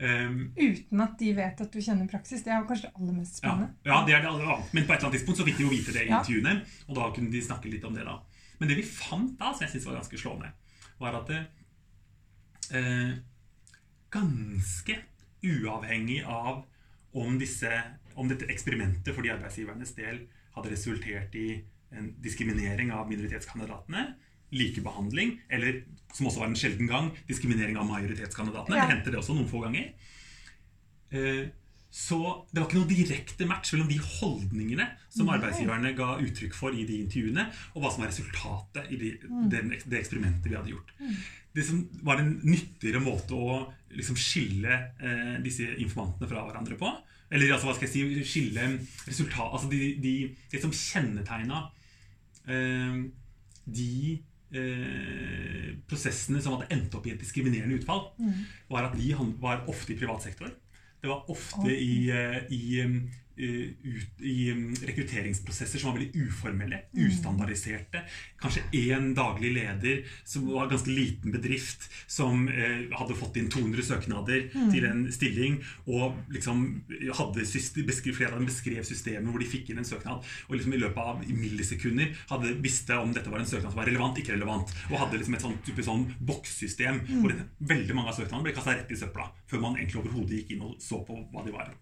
Um, 0.00 0.36
Uten 0.56 1.00
at 1.04 1.18
de 1.20 1.32
vet 1.36 1.58
at 1.60 1.74
du 1.74 1.80
kjenner 1.84 2.08
praksis. 2.08 2.40
Det 2.44 2.48
er 2.54 2.62
jo 2.62 2.68
kanskje 2.70 2.88
det 2.88 2.94
aller 2.96 3.16
mest 3.18 3.36
spennende. 3.42 3.68
ja, 3.84 3.98
det 4.06 4.14
er 4.16 4.22
det 4.24 4.30
aller 4.30 4.46
annet. 4.54 4.70
Men 4.72 4.86
på 4.88 4.94
et 4.94 4.96
eller 4.98 5.10
annet 5.10 5.18
tidspunkt 5.18 5.40
så 5.42 5.44
fikk 5.48 5.58
de 5.60 5.66
jo 5.66 5.72
vite 5.74 5.92
det 5.92 6.06
i 6.06 6.08
Ja. 6.08 6.20
intervjuene. 6.22 6.54
Og 6.88 6.96
da 6.96 7.10
kunne 7.12 7.30
de 7.34 7.42
snakke 7.44 7.68
litt 7.72 7.84
om 7.84 7.94
det 7.94 8.06
da. 8.08 8.14
Men 8.60 8.70
det 8.70 8.78
vi 8.78 8.86
fant 8.86 9.34
da, 9.40 9.54
som 9.54 9.64
jeg 9.64 9.74
synes 9.74 9.88
var 9.88 9.98
ganske 9.98 10.20
slående, 10.20 10.52
var 11.00 11.16
at 11.16 11.30
det, 11.32 11.40
eh, 12.76 13.14
ganske 14.12 14.96
uavhengig 15.40 16.20
av 16.28 16.64
om, 17.16 17.38
disse, 17.40 17.70
om 18.14 18.28
dette 18.30 18.48
eksperimentet 18.52 19.14
for 19.14 19.24
de 19.24 19.32
arbeidsgivernes 19.32 19.94
del 19.96 20.26
hadde 20.54 20.72
resultert 20.72 21.34
i 21.38 21.62
en 21.96 22.12
diskriminering 22.22 22.92
av 22.94 23.08
minoritetskandidatene, 23.10 24.04
likebehandling, 24.54 25.36
eller 25.50 25.84
som 26.14 26.28
også 26.28 26.42
var 26.42 26.50
en 26.50 26.58
sjelden 26.58 26.90
gang, 26.90 27.10
diskriminering 27.28 27.78
av 27.78 27.88
majoritetskandidatene. 27.88 28.76
Ja. 28.76 28.86
Det 28.86 28.94
hendte 28.96 29.14
det 29.14 29.20
også 29.22 29.34
noen 29.38 29.50
få 29.50 29.62
ganger. 29.64 29.92
Eh, 31.10 31.48
Så 31.90 32.16
det 32.52 32.60
var 32.60 32.68
ikke 32.68 32.78
noen 32.78 32.92
direkte 32.92 33.46
match 33.50 33.72
mellom 33.74 33.88
de 33.90 33.98
holdningene 33.98 34.86
som 35.10 35.26
Nei. 35.26 35.36
arbeidsgiverne 35.40 35.90
ga 35.98 36.12
uttrykk 36.22 36.54
for 36.54 36.76
i 36.76 36.84
de 36.86 37.00
intervjuene, 37.02 37.48
og 37.74 37.82
hva 37.82 37.90
som 37.90 38.04
var 38.04 38.12
resultatet 38.12 38.92
i 38.94 38.98
de, 39.00 39.10
den, 39.50 39.74
det 39.74 39.98
eksperimentet 39.98 40.46
vi 40.46 40.54
hadde 40.54 40.70
gjort. 40.70 40.94
Det 41.50 41.64
som 41.66 41.82
var 42.06 42.22
en 42.22 42.36
nyttigere 42.46 43.02
måte 43.02 43.34
å 43.34 43.64
liksom 43.90 44.18
skille 44.22 44.76
eh, 45.02 45.36
disse 45.42 45.66
informantene 45.82 46.30
fra 46.30 46.46
hverandre 46.46 46.78
på, 46.78 46.92
eller 47.30 47.56
altså, 47.56 47.70
hva 47.70 47.74
skal 47.74 47.88
jeg 47.88 47.94
si, 47.94 48.22
skille 48.26 48.64
resultat 49.06 49.52
Altså 49.54 49.68
de, 49.70 49.92
de, 50.02 50.14
det 50.50 50.62
som 50.62 50.72
kjennetegna 50.74 51.60
eh, 52.50 53.04
de 53.70 53.92
eh, 54.54 55.68
prosessene 55.90 56.42
som 56.42 56.56
hadde 56.56 56.70
endt 56.74 56.94
opp 56.94 57.06
i 57.06 57.16
et 57.16 57.22
diskriminerende 57.22 57.82
utfall, 57.82 58.08
var 58.70 58.88
at 58.88 58.98
de 58.98 59.14
var 59.42 59.66
ofte 59.70 59.94
i 59.94 59.98
privat 59.98 60.22
sektor. 60.26 60.54
Det 61.00 61.08
var 61.08 61.30
ofte 61.30 61.76
i, 61.76 62.10
eh, 62.10 62.52
i, 62.52 62.80
eh, 62.80 62.90
ut, 63.40 64.20
i 64.20 64.50
um, 64.52 64.66
rekrutteringsprosesser 64.86 65.80
som 65.80 65.90
var 65.90 65.98
veldig 65.98 66.26
uformelle, 66.26 66.82
ustandardiserte. 67.06 68.04
Kanskje 68.40 68.64
én 68.76 69.12
daglig 69.16 69.52
leder 69.56 70.04
som 70.24 70.46
var 70.48 70.66
en 70.66 70.74
ganske 70.74 70.92
liten 70.94 71.34
bedrift, 71.34 71.88
som 72.10 72.48
eh, 72.48 72.86
hadde 72.96 73.16
fått 73.18 73.38
inn 73.40 73.50
200 73.52 73.86
søknader 73.86 74.46
til 74.52 74.86
en 74.88 75.04
stilling, 75.12 75.58
og 75.90 76.18
liksom 76.32 76.64
hadde 77.18 77.44
beskrev, 77.86 78.16
flere 78.16 78.34
av 78.34 78.40
dem 78.40 78.48
beskrev 78.48 78.86
systemet 78.86 79.30
hvor 79.30 79.42
de 79.42 79.50
fikk 79.50 79.70
inn 79.72 79.82
en 79.82 79.88
søknad, 79.88 80.24
og 80.48 80.56
liksom 80.56 80.76
i 80.76 80.80
løpet 80.80 81.12
av 81.12 81.20
millisekunder 81.26 82.14
hadde 82.32 82.56
visste 82.64 82.96
om 83.00 83.14
dette 83.16 83.32
var 83.32 83.42
en 83.42 83.50
søknad 83.50 83.72
som 83.72 83.80
var 83.80 83.90
relevant, 83.90 84.18
ikke 84.20 84.36
relevant, 84.36 84.72
og 84.90 84.98
hadde 85.04 85.20
liksom 85.20 85.36
et 85.38 85.46
sånt 85.46 85.62
type 85.66 85.84
sånn 85.86 86.08
bokssystem 86.18 87.04
hvor 87.10 87.36
veldig 87.72 87.96
mange 87.96 88.12
av 88.12 88.18
søknadene 88.18 88.48
ble 88.48 88.56
kasta 88.56 88.76
rett 88.76 88.92
i 88.92 88.98
søpla, 88.98 89.30
før 89.50 89.64
man 89.66 89.78
egentlig 89.78 90.02
overhodet 90.02 90.42
gikk 90.42 90.56
inn 90.56 90.66
og 90.66 90.76
så 90.82 91.02
på 91.06 91.22
hva 91.30 91.46
de 91.46 91.54
var. 91.54 91.72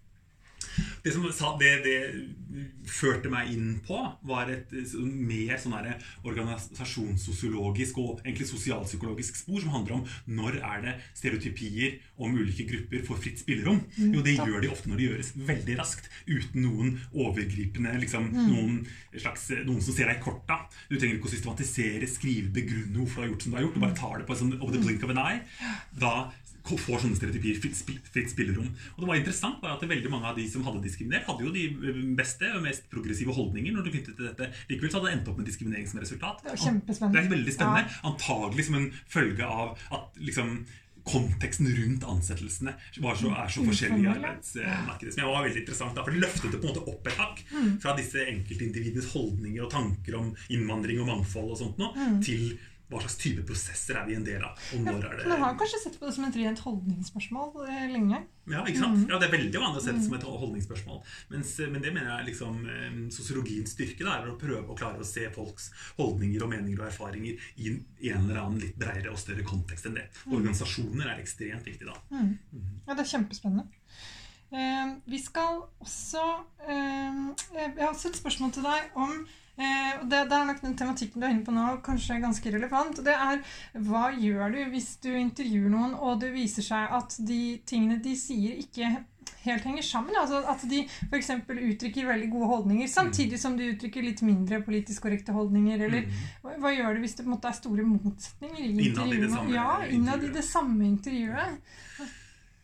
Det 1.04 1.14
som 1.14 1.24
det, 1.60 1.72
det 1.84 1.98
førte 2.88 3.30
meg 3.30 3.50
inn 3.52 3.78
på, 3.84 3.98
var 4.28 4.50
et 4.52 4.72
sånn 4.88 5.10
mer 5.28 5.58
sånn 5.60 5.76
organisasjonssosiologisk 6.26 7.98
og 8.00 8.22
egentlig 8.24 8.48
sosialpsykologisk 8.48 9.36
spor 9.42 9.60
som 9.62 9.74
handler 9.74 9.98
om 9.98 10.06
når 10.38 10.58
er 10.62 10.84
det 10.86 10.94
stereotypier 11.18 11.98
om 12.16 12.36
ulike 12.38 12.66
grupper 12.68 13.04
får 13.06 13.20
fritt 13.22 13.42
spillerom. 13.44 13.82
Jo, 13.98 14.24
det 14.24 14.38
gjør 14.38 14.64
de 14.64 14.72
ofte 14.72 14.90
når 14.90 15.00
det 15.00 15.08
gjøres 15.10 15.32
veldig 15.50 15.78
raskt, 15.80 16.10
uten 16.28 16.64
noen 16.64 16.96
overgripende 17.12 17.94
liksom, 18.02 18.30
noen, 18.48 18.80
slags, 19.14 19.48
noen 19.68 19.84
som 19.84 19.96
ser 19.96 20.10
deg 20.10 20.20
i 20.20 20.24
korta. 20.24 20.62
Du 20.88 20.96
trenger 20.96 21.18
ikke 21.18 21.30
å 21.30 21.36
systematisere, 21.36 22.10
skrive, 22.10 22.52
begrunne 22.58 22.96
hvorfor 23.02 23.22
du 23.22 23.26
har 23.26 23.32
gjort 23.32 23.46
som 23.46 23.54
du 23.54 23.60
har 23.60 23.66
gjort. 23.66 23.78
Du 23.78 23.84
bare 23.84 23.98
tar 23.98 24.20
det 24.20 24.28
på 24.28 24.38
sånn 24.40 24.56
over 24.58 24.74
the 24.74 24.82
blink 24.82 25.04
of 25.04 25.14
an 25.14 25.22
eye. 25.22 25.40
Da 26.00 26.14
får 26.76 27.00
sånne 27.06 27.16
stereotypier 27.16 27.56
fritt, 27.62 27.76
spill- 27.78 28.02
fritt 28.12 28.28
spillerom. 28.34 28.66
Og 28.96 29.00
det 29.00 29.08
var 29.08 29.16
interessant 29.16 29.62
var 29.62 29.76
at 29.78 29.86
veldig 29.88 30.10
mange 30.12 30.26
av 30.28 30.36
de 30.36 30.44
som 30.50 30.62
hadde 30.66 30.82
diskriminert, 30.84 31.24
hadde 31.24 31.46
jo 31.46 31.54
de 31.54 32.12
beste 32.18 32.50
og 32.54 32.62
mest 32.66 32.90
progressive 32.92 33.32
holdninger 33.32 33.72
når 33.72 33.84
det 33.88 33.94
knyttet 33.96 34.16
til 34.18 34.28
dette. 34.28 34.50
Likevel 34.68 34.90
så 34.92 34.98
hadde 35.00 35.08
det 35.08 35.16
endt 35.20 35.28
opp 35.32 35.38
med 35.40 35.46
diskriminering 35.48 35.88
som 35.88 36.00
resultat. 36.02 36.42
Det 36.44 36.52
var 36.52 36.60
kjempespennende. 36.66 37.16
Det 37.16 37.24
er 37.24 37.32
veldig 37.38 37.54
spennende. 37.56 37.96
Antagelig 38.12 38.68
som 38.68 38.74
en 38.82 38.90
følge 39.08 39.48
av 39.48 39.78
at 39.96 40.20
liksom 40.20 40.66
konteksten 41.08 41.64
rundt 41.72 42.02
ansettelsene 42.04 42.74
var 43.00 43.14
så, 43.16 43.30
er 43.32 43.48
så 43.48 43.62
forskjellig 43.64 44.02
i 44.04 44.08
arbeidsmarkedet. 44.12 45.14
Som 45.14 45.22
jeg 45.22 45.30
var 45.32 45.46
veldig 45.46 45.62
interessant 45.62 45.94
da, 45.96 46.02
for 46.04 46.12
Det 46.12 46.20
løftet 46.20 46.52
det 46.52 46.58
på 46.60 46.66
en 46.68 46.74
måte 46.74 46.82
opp 46.92 47.06
et 47.08 47.16
hakk 47.16 47.38
fra 47.80 47.94
disse 47.96 48.26
enkeltindividenes 48.28 49.08
holdninger 49.14 49.64
og 49.64 49.70
tanker 49.72 50.18
om 50.20 50.34
innvandring 50.52 51.00
og 51.00 51.08
mangfold 51.08 51.54
og 51.54 51.60
sånt 51.62 51.80
nå, 51.80 51.88
til 52.26 52.58
hva 52.88 53.00
slags 53.02 53.18
type 53.20 53.44
prosesser 53.48 53.98
er 54.00 54.06
vi 54.08 54.16
en 54.16 54.24
del 54.24 54.44
av, 54.44 54.56
og 54.74 54.84
når 54.86 55.02
er 55.04 55.16
det 55.20 55.28
Man 55.28 55.42
har 55.44 55.56
kanskje 55.60 55.80
sett 55.82 55.98
på 56.00 56.08
det 56.08 56.14
som 56.16 56.24
et 56.24 56.38
rent 56.40 56.62
holdningsspørsmål 56.64 57.66
eh, 57.66 57.86
lenge. 57.92 58.20
Ja, 58.48 58.62
ikke 58.64 58.80
sant? 58.80 59.02
Ja, 59.10 59.18
Det 59.20 59.28
er 59.28 59.34
veldig 59.34 59.60
vanlig 59.60 59.82
å 59.82 59.84
se 59.84 59.92
det 59.92 60.04
som 60.06 60.16
et 60.16 60.24
holdningsspørsmål. 60.24 61.00
Mens, 61.34 61.50
men 61.68 61.84
det 61.84 61.92
mener 61.92 62.14
jeg 62.14 62.30
liksom 62.30 62.62
eh, 62.72 63.00
sosiologiens 63.12 63.74
styrke 63.76 64.06
da, 64.06 64.16
er 64.16 64.30
å 64.32 64.38
prøve 64.40 64.72
å 64.72 64.78
klare 64.78 65.04
å 65.04 65.08
se 65.08 65.26
folks 65.34 65.68
holdninger 65.98 66.46
og 66.46 66.52
meninger 66.54 66.80
og 66.80 66.88
erfaringer 66.88 67.48
i 67.60 67.74
en, 67.74 67.82
eller 68.22 68.40
annen 68.40 68.62
litt 68.62 68.78
bredere 68.80 69.12
og 69.12 69.20
større 69.20 69.44
kontekst 69.48 69.90
enn 69.90 69.98
det. 70.00 70.06
Organisasjoner 70.30 71.12
er 71.12 71.20
ekstremt 71.20 71.68
viktig 71.68 71.90
da. 71.90 71.98
Ja, 72.14 72.94
det 72.94 73.04
er 73.04 73.12
kjempespennende. 73.12 73.68
Eh, 74.48 74.94
vi 75.04 75.18
skal 75.20 75.58
også 75.84 76.22
eh, 76.64 77.18
Jeg 77.52 77.74
har 77.76 77.90
også 77.90 78.08
et 78.08 78.16
spørsmål 78.16 78.54
til 78.56 78.64
deg 78.64 78.96
om 78.96 79.26
eh, 79.58 80.00
det, 80.06 80.22
det 80.30 80.38
er 80.38 80.48
nok 80.48 80.62
den 80.62 80.78
tematikken 80.78 81.20
du 81.20 81.26
er 81.26 81.34
inne 81.34 81.44
på 81.46 81.54
nå, 81.54 81.66
kanskje 81.84 82.20
ganske 82.22 82.54
relevant. 82.54 83.00
og 83.00 83.06
Det 83.06 83.14
er 83.14 83.42
hva 83.88 84.08
gjør 84.14 84.54
du 84.54 84.58
hvis 84.72 84.94
du 85.04 85.10
intervjuer 85.18 85.70
noen, 85.72 85.94
og 85.98 86.20
det 86.22 86.32
viser 86.34 86.66
seg 86.66 86.98
at 86.98 87.18
de 87.28 87.58
tingene 87.68 88.00
de 88.04 88.14
sier, 88.18 88.58
ikke 88.62 88.92
helt 89.44 89.66
henger 89.68 89.86
sammen? 89.86 90.16
Altså 90.18 90.40
At 90.50 90.62
de 90.70 90.84
f.eks. 91.08 91.32
uttrykker 91.48 92.08
veldig 92.08 92.30
gode 92.32 92.50
holdninger, 92.52 92.90
samtidig 92.90 93.40
som 93.40 93.56
de 93.58 93.72
uttrykker 93.74 94.04
litt 94.04 94.22
mindre 94.26 94.60
politisk 94.66 95.06
korrekte 95.06 95.34
holdninger. 95.36 95.84
Eller 95.88 96.06
hva, 96.44 96.56
hva 96.62 96.72
gjør 96.74 96.96
du 96.96 97.04
hvis 97.04 97.18
det 97.18 97.26
på 97.26 97.30
en 97.30 97.36
måte 97.36 97.50
er 97.50 97.58
store 97.58 97.86
motsetninger 97.88 98.62
i 98.64 98.72
Innad 98.88 99.12
i 99.14 99.20
det 99.24 99.32
samme 99.34 99.56
Ja, 99.56 99.68
innad 99.90 100.24
i 100.24 100.32
det 100.34 100.46
samme 100.46 100.88
intervjuet. 100.88 101.60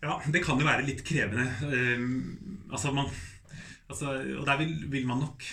Ja, 0.04 0.18
det 0.28 0.42
kan 0.44 0.60
jo 0.60 0.66
være 0.68 0.84
litt 0.84 1.00
krevende. 1.06 1.46
Um, 1.64 2.64
altså 2.70 2.92
man, 2.92 3.08
altså, 3.88 4.18
og 4.38 4.44
der 4.46 4.58
vil, 4.60 4.74
vil 4.92 5.06
man 5.08 5.22
nok 5.24 5.46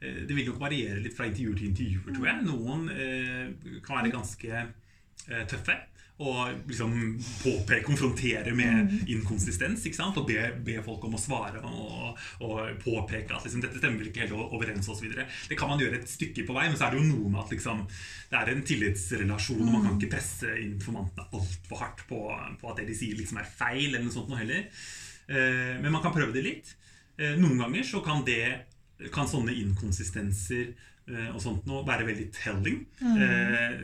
Det 0.00 0.34
vil 0.36 0.48
nok 0.50 0.60
variere 0.60 1.00
litt 1.00 1.16
fra 1.16 1.28
intervjuer 1.28 1.56
til 1.56 1.70
intervjuer, 1.70 2.16
tror 2.16 2.30
jeg. 2.30 2.46
Noen 2.46 2.88
eh, 2.92 3.78
kan 3.84 4.00
være 4.00 4.14
ganske 4.14 4.50
eh, 4.60 5.44
tøffe. 5.48 5.76
Og 6.16 6.62
liksom 6.64 6.94
påpeke, 7.42 7.82
konfrontere 7.84 8.54
med 8.56 8.92
inkonsistens. 9.12 9.82
ikke 9.84 9.98
sant? 9.98 10.16
Og 10.16 10.24
be, 10.28 10.38
be 10.64 10.78
folk 10.84 11.02
om 11.04 11.16
å 11.18 11.20
svare 11.20 11.60
og, 11.60 12.22
og 12.40 12.70
påpeke 12.80 13.36
at 13.36 13.44
liksom, 13.44 13.60
dette 13.60 13.76
stemmer 13.82 14.00
vel 14.00 14.08
ikke 14.08 14.22
helt 14.24 14.32
overens 14.32 14.88
osv. 14.88 15.12
Det 15.12 15.58
kan 15.60 15.68
man 15.68 15.82
gjøre 15.82 16.00
et 16.00 16.08
stykke 16.08 16.46
på 16.48 16.56
vei, 16.56 16.70
men 16.70 16.78
så 16.80 16.86
er 16.86 16.96
det 16.96 17.02
jo 17.02 17.10
noe 17.10 17.34
med 17.34 17.42
at 17.42 17.52
liksom, 17.52 17.84
det 18.32 18.40
er 18.40 18.52
en 18.52 18.64
tillitsrelasjon, 18.70 19.66
og 19.66 19.74
man 19.74 19.84
kan 19.84 19.98
ikke 19.98 20.14
presse 20.16 20.56
informantene 20.62 21.28
altfor 21.36 21.84
hardt 21.84 22.06
på, 22.08 22.22
på 22.62 22.72
at 22.72 22.80
det 22.80 22.88
de 22.88 22.96
sier, 22.96 23.18
liksom 23.20 23.42
er 23.42 23.52
feil, 23.60 23.90
eller 23.90 24.06
noe 24.06 24.16
sånt 24.16 24.32
noe 24.32 24.40
heller. 24.40 24.64
Eh, 25.28 25.76
men 25.82 25.92
man 25.92 26.00
kan 26.00 26.16
prøve 26.16 26.32
det 26.32 26.46
litt. 26.48 26.72
Eh, 27.20 27.36
noen 27.36 27.60
ganger 27.60 27.84
så 27.92 28.00
kan, 28.04 28.24
det, 28.24 28.40
kan 29.12 29.28
sånne 29.28 29.52
inkonsistenser 29.52 30.70
eh, 31.06 31.28
og 31.34 31.40
sånt 31.42 31.66
nå, 31.68 31.82
være 31.86 32.06
veldig 32.08 32.26
telling. 32.34 32.78
Mm. 33.00 33.16
Eh, 33.22 33.74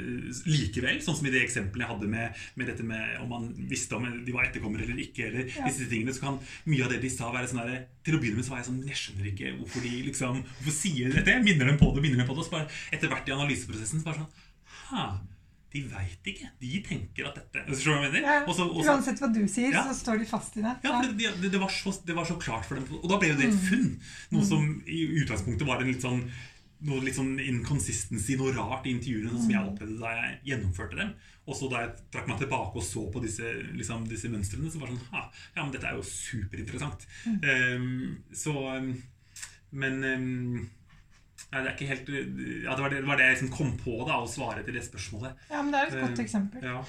likevel, 0.48 1.00
sånn 1.04 1.18
som 1.18 1.26
i 1.28 1.32
det 1.34 1.42
eksempelet 1.44 1.84
jeg 1.84 1.90
hadde 1.92 2.08
med, 2.10 2.40
med 2.58 2.70
dette 2.72 2.86
med 2.86 3.18
om 3.22 3.28
man 3.30 3.48
visste 3.70 3.94
om 3.98 4.06
de 4.26 4.34
var 4.34 4.48
etterkommere 4.48 4.86
eller 4.88 5.02
ikke, 5.04 5.28
eller 5.28 5.50
Ja. 5.52 5.66
disse 5.68 5.88
tingene, 5.90 6.14
så 6.16 6.24
kan 6.24 6.38
mye 6.66 6.84
av 6.86 6.90
det 6.94 7.02
de 7.04 7.10
sa, 7.12 7.30
være 7.34 7.50
sånn 7.52 7.62
der 7.66 7.84
Til 8.02 8.16
å 8.16 8.22
begynne 8.22 8.40
med 8.40 8.46
så 8.48 8.54
var 8.54 8.62
jeg 8.62 8.70
sånn 8.70 8.80
Jeg 8.88 8.98
skjønner 8.98 9.28
ikke 9.30 9.52
hvorfor 9.60 9.84
de 9.84 9.92
liksom 10.08 10.40
Hvorfor 10.42 10.74
sier 10.74 11.10
de 11.12 11.18
dette? 11.20 11.36
Jeg 11.36 11.44
minner 11.46 11.68
dem 11.70 11.78
på 11.78 11.92
det, 11.94 12.02
minner 12.02 12.22
dem 12.24 12.26
på 12.26 12.34
det, 12.34 12.42
og 12.42 12.48
så 12.48 12.56
bare 12.56 12.70
etter 12.96 13.12
hvert 13.12 13.28
i 13.28 13.36
analyseprosessen 13.36 14.00
så 14.02 14.08
bare 14.08 14.24
sånn 14.24 14.32
Ha, 14.92 15.04
de 15.72 15.82
veit 15.88 16.28
ikke. 16.32 16.50
De 16.60 16.80
tenker 16.84 17.28
at 17.30 17.38
dette 17.40 17.78
Skjønner 17.80 17.82
du 17.82 17.88
hva 17.88 17.96
jeg 17.96 18.12
mener? 18.12 18.26
Ja, 18.28 18.38
også, 18.44 18.66
Uansett 18.82 19.22
hva 19.22 19.30
du 19.32 19.42
sier, 19.48 19.72
Ja. 19.72 19.86
så 19.88 19.96
står 19.96 20.22
de 20.22 20.28
fast 20.28 20.56
i 20.60 20.64
det. 20.64 20.74
ja, 20.84 20.94
for 20.94 21.12
det, 21.16 21.34
det, 21.40 21.50
det, 21.54 21.60
var 21.60 21.72
så, 21.72 21.94
det 22.04 22.16
var 22.16 22.28
så 22.28 22.36
klart 22.40 22.68
for 22.68 22.76
dem. 22.76 22.86
Og 23.00 23.08
da 23.08 23.18
ble 23.22 23.32
jo 23.32 23.38
det 23.40 23.50
et 23.50 23.60
funn. 23.70 23.92
Noe 24.34 24.44
som 24.48 24.66
i 24.86 25.02
utgangspunktet 25.22 25.68
var 25.68 25.80
en 25.80 25.92
litt 25.92 26.04
sånn 26.04 26.24
noe 26.82 26.98
litt 27.04 27.14
sånn 27.14 27.36
inconsistency, 27.38 28.34
noe 28.38 28.50
rart 28.56 28.88
i 28.88 28.94
intervjuene, 28.96 29.30
som 29.38 29.50
jeg 29.52 29.68
opplevde 29.70 30.00
da 30.00 30.14
jeg 30.16 30.38
gjennomførte 30.50 30.98
dem. 30.98 31.12
Og 31.46 31.56
så 31.58 31.68
da 31.70 31.84
jeg 31.84 31.92
trakk 32.14 32.28
meg 32.30 32.40
tilbake 32.42 32.78
og 32.78 32.86
så 32.86 33.04
på 33.14 33.22
disse, 33.22 33.48
liksom, 33.78 34.04
disse 34.10 34.30
mønstrene, 34.30 34.70
så 34.70 34.80
var 34.82 34.90
det 34.90 34.98
sånn 34.98 35.14
ha, 35.14 35.22
Ja, 35.56 35.62
men 35.62 35.72
dette 35.74 35.90
er 35.90 35.98
jo 35.98 36.06
superinteressant. 36.06 37.06
Um, 37.26 38.22
så 38.34 38.54
um, 38.78 38.92
Men 39.70 40.04
um, 40.04 40.70
Nei, 41.52 41.62
det 41.66 41.88
helt 41.90 42.08
Ja, 42.08 42.76
det 42.76 42.82
var 42.82 42.92
det, 42.92 43.02
det, 43.02 43.08
var 43.08 43.18
det 43.20 43.26
jeg 43.28 43.36
liksom 43.36 43.52
kom 43.56 43.72
på 43.80 43.98
da, 44.06 44.20
å 44.22 44.28
svare 44.30 44.62
til 44.64 44.76
det 44.78 44.84
spørsmålet. 44.86 45.46
Ja, 45.50 45.60
men 45.60 45.72
Det 45.74 45.80
er 45.80 45.90
et 45.90 46.00
godt 46.00 46.20
Eh, 46.22 46.24
eksempel. 46.24 46.62
Ja. 46.64 46.84